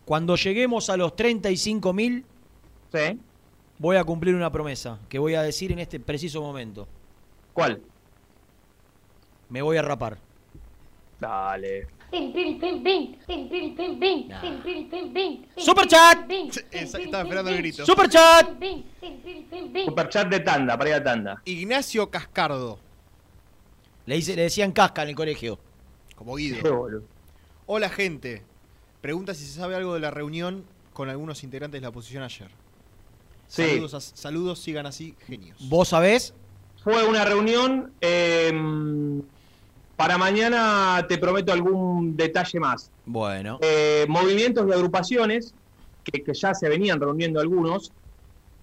[0.05, 2.25] Cuando lleguemos a los 35.000,
[2.93, 3.19] Sí.
[3.79, 6.87] voy a cumplir una promesa que voy a decir en este preciso momento.
[7.53, 7.83] ¿Cuál?
[9.49, 10.19] Me voy a rapar.
[11.21, 11.89] Dale.
[15.57, 16.31] Super chat.
[16.71, 17.85] Estaba esperando el grito.
[17.87, 18.49] Super chat.
[19.85, 21.43] Superchat de tanda, para ir a tanda.
[21.45, 22.79] Ignacio Cascardo.
[24.07, 25.59] Le, dice, le decían casca en el colegio.
[26.15, 26.89] Como Guido.
[27.67, 28.43] Hola, gente.
[29.01, 32.49] Pregunta si se sabe algo de la reunión con algunos integrantes de la oposición ayer.
[33.49, 33.63] Sí.
[33.63, 35.57] Saludos, a- saludos, sigan así, genios.
[35.69, 36.35] ¿Vos sabés?
[36.83, 37.93] Fue una reunión.
[38.01, 38.53] eh,
[39.97, 42.91] para mañana te prometo algún detalle más.
[43.05, 43.59] Bueno.
[43.63, 45.55] Eh, movimientos de agrupaciones,
[46.05, 47.93] que, que ya se venían reuniendo algunos,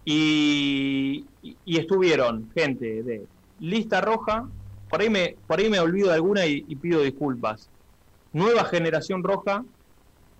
[0.05, 3.25] y, y- y estuvieron gente de
[3.59, 4.47] lista roja,
[4.89, 7.69] por ahí me, por ahí me olvido de alguna y, y pido disculpas.
[8.31, 9.63] Nueva generación roja,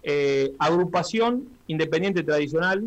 [0.03, 2.83] eh, agrupación independiente tradicional,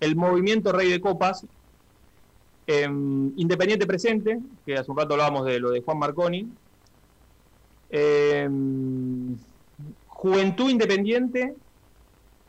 [0.00, 1.44] el movimiento Rey de Copas,
[2.66, 6.46] em, Independiente Presente, que hace un rato hablábamos de lo de Juan Marconi,
[7.88, 9.36] em,
[10.06, 11.54] Juventud Independiente,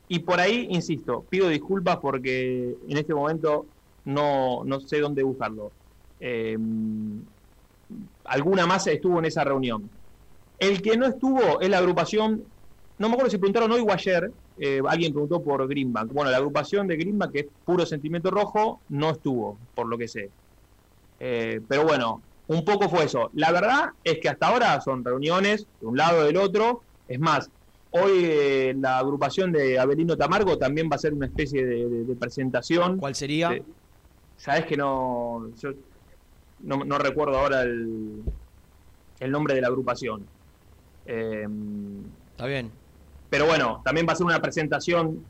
[0.08, 3.68] y por ahí, insisto, pido disculpas porque en este momento
[4.06, 5.74] no, no sé dónde buscarlo.
[6.20, 7.22] Em,
[8.24, 9.90] alguna más estuvo en esa reunión.
[10.60, 12.44] El que no estuvo es la agrupación,
[12.98, 16.12] no me acuerdo si preguntaron hoy o ayer, eh, alguien preguntó por Greenbank.
[16.12, 20.08] Bueno, la agrupación de Greenbank, que es puro sentimiento rojo, no estuvo, por lo que
[20.08, 20.34] sé.
[21.20, 23.30] Eh, pero bueno, un poco fue eso.
[23.34, 26.82] La verdad es que hasta ahora son reuniones de un lado o del otro.
[27.08, 27.50] Es más,
[27.92, 32.04] hoy eh, la agrupación de Abelino Tamargo también va a ser una especie de, de-
[32.06, 32.98] de presentación.
[32.98, 33.52] ¿Cuál sería?
[33.54, 33.64] Eh,
[34.38, 35.72] Sabes que no, yo
[36.60, 38.22] no, no recuerdo ahora el,
[39.20, 40.26] el nombre de la agrupación.
[41.06, 41.48] Eh,
[42.32, 42.72] Está bien.
[43.30, 45.26] pero bueno, también va a ser una presentación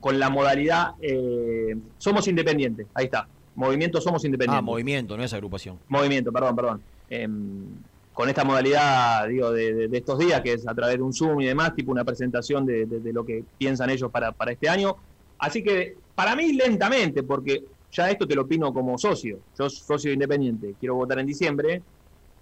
[0.00, 2.86] con la modalidad eh, Somos Independientes.
[2.94, 3.28] Ahí está.
[3.56, 4.58] Movimiento Somos Independientes.
[4.58, 5.78] Ah, movimiento, no es agrupación.
[5.88, 6.82] Movimiento, perdón, perdón.
[7.08, 7.64] Em,
[8.12, 11.12] con esta modalidad, digo, de, de- de estos días, que es a través de un
[11.12, 14.52] Zoom y demás, tipo una presentación de, de- de lo que piensan ellos para, para
[14.52, 14.94] este año.
[15.38, 19.40] Así que, para mí, lentamente, porque ya esto te lo opino como socio.
[19.58, 21.82] Yo socio independiente, quiero votar en diciembre.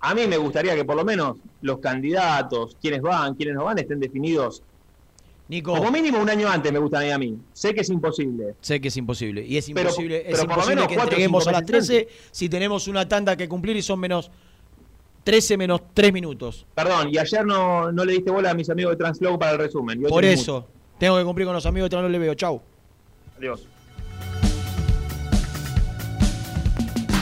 [0.00, 3.78] A mí me gustaría que por lo menos los candidatos, quienes van, quienes no van,
[3.78, 4.62] estén definidos.
[5.48, 5.74] Nico.
[5.76, 7.38] Como mínimo un año antes me gustan a mí.
[7.52, 8.54] Sé que es imposible.
[8.60, 9.44] Sé que es imposible.
[9.46, 11.62] Y es Pero- imposible, es pero por lo imposible menos que cuatro entreguemos a las
[11.62, 14.30] meses 13 si tenemos una tanda que cumplir y son menos
[15.22, 16.66] 13 menos 3 minutos.
[16.74, 19.58] Perdón, y ayer no, no le diste bola a mis amigos de Translow para el
[19.58, 20.02] resumen.
[20.02, 20.66] Por eso,
[20.98, 22.34] tengo que cumplir con los amigos de Trano Le veo.
[22.34, 22.60] Chau.
[23.38, 23.66] Adiós.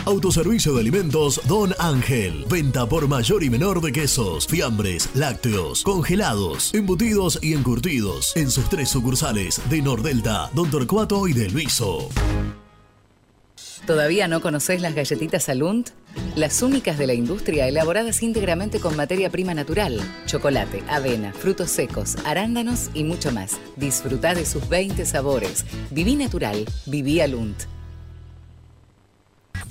[0.04, 2.44] Autoservicio de alimentos Don Ángel.
[2.50, 8.36] Venta por mayor y menor de quesos, fiambres, lácteos, congelados, embutidos y encurtidos.
[8.36, 12.08] En sus tres sucursales de Nordelta, Don Torcuato y de Luiso.
[13.86, 15.90] ¿Todavía no conocés las galletitas Alunt?
[16.34, 22.16] Las únicas de la industria elaboradas íntegramente con materia prima natural, chocolate, avena, frutos secos,
[22.24, 23.58] arándanos y mucho más.
[23.76, 25.64] Disfruta de sus 20 sabores.
[25.90, 27.66] Viví natural, viví Alunt.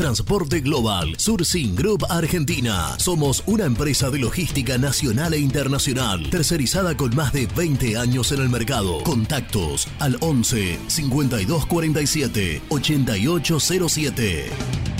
[0.00, 2.98] Transporte Global, Surcing Group Argentina.
[2.98, 8.40] Somos una empresa de logística nacional e internacional, tercerizada con más de 20 años en
[8.40, 9.02] el mercado.
[9.02, 14.99] Contactos al 11 5247 8807.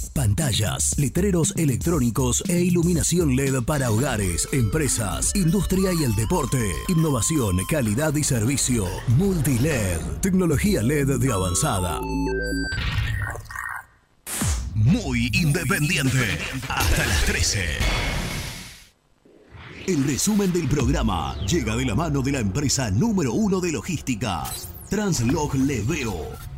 [0.21, 6.59] Pantallas, letreros electrónicos e iluminación LED para hogares, empresas, industria y el deporte.
[6.89, 8.85] Innovación, calidad y servicio.
[9.17, 11.99] Multiled, tecnología LED de avanzada.
[14.75, 16.37] Muy independiente.
[16.69, 17.65] Hasta las 13.
[19.87, 24.43] El resumen del programa llega de la mano de la empresa número uno de logística,
[24.87, 26.50] Translog Leveo.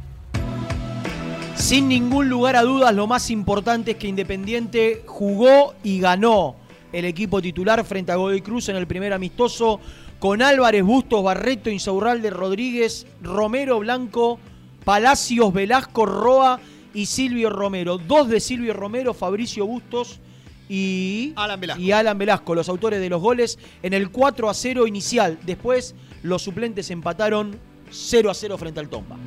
[1.55, 6.55] Sin ningún lugar a dudas, lo más importante es que Independiente jugó y ganó
[6.91, 9.79] el equipo titular frente a Godoy Cruz en el primer amistoso
[10.19, 14.39] con Álvarez, Bustos, Barreto, Insaurralde, Rodríguez, Romero, Blanco,
[14.83, 16.59] Palacios, Velasco, Roa
[16.93, 17.97] y Silvio Romero.
[17.97, 20.19] Dos de Silvio Romero, Fabricio Bustos
[20.69, 21.81] y Alan Velasco.
[21.81, 25.39] y Alan Velasco, los autores de los goles en el 4 a 0 inicial.
[25.45, 27.57] Después los suplentes empataron
[27.89, 29.17] 0 a 0 frente al Tomba.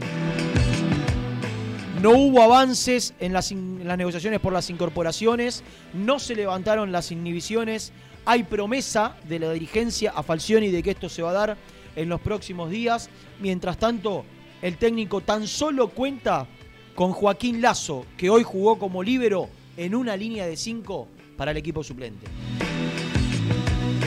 [2.00, 5.62] No hubo avances en las, negociaciones por las incorporaciones,
[5.94, 7.92] no se levantaron las inhibiciones,
[8.26, 11.56] hay promesa de la dirigencia a Falcioni de que esto se va a dar
[11.94, 13.08] en los próximos días.
[13.40, 14.24] Mientras tanto,
[14.60, 16.46] el técnico tan solo cuenta
[16.94, 19.48] con Joaquín Lazo, que hoy jugó como líbero
[19.78, 22.26] en una línea de 5 para el equipo suplente.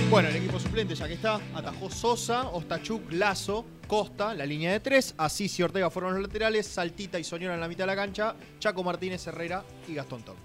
[0.09, 4.79] Bueno, el equipo suplente ya que está, atajó Sosa, Ostachuk, Lazo, Costa, la línea de
[4.79, 7.95] tres, Asís y Ortega fueron los laterales, Saltita y Soñora en la mitad de la
[7.95, 10.35] cancha, Chaco Martínez, Herrera y Gastón Top.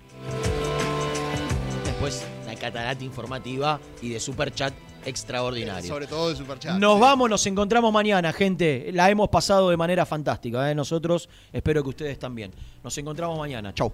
[1.82, 4.74] Después, la catarata informativa y de superchat
[5.07, 5.89] extraordinario.
[5.89, 6.78] Sobre todo de Superchat.
[6.78, 8.91] Nos vamos, nos encontramos mañana, gente.
[8.93, 10.70] La hemos pasado de manera fantástica.
[10.70, 10.74] ¿eh?
[10.74, 12.53] Nosotros, espero que ustedes también.
[12.82, 13.73] Nos encontramos mañana.
[13.73, 13.91] Chau.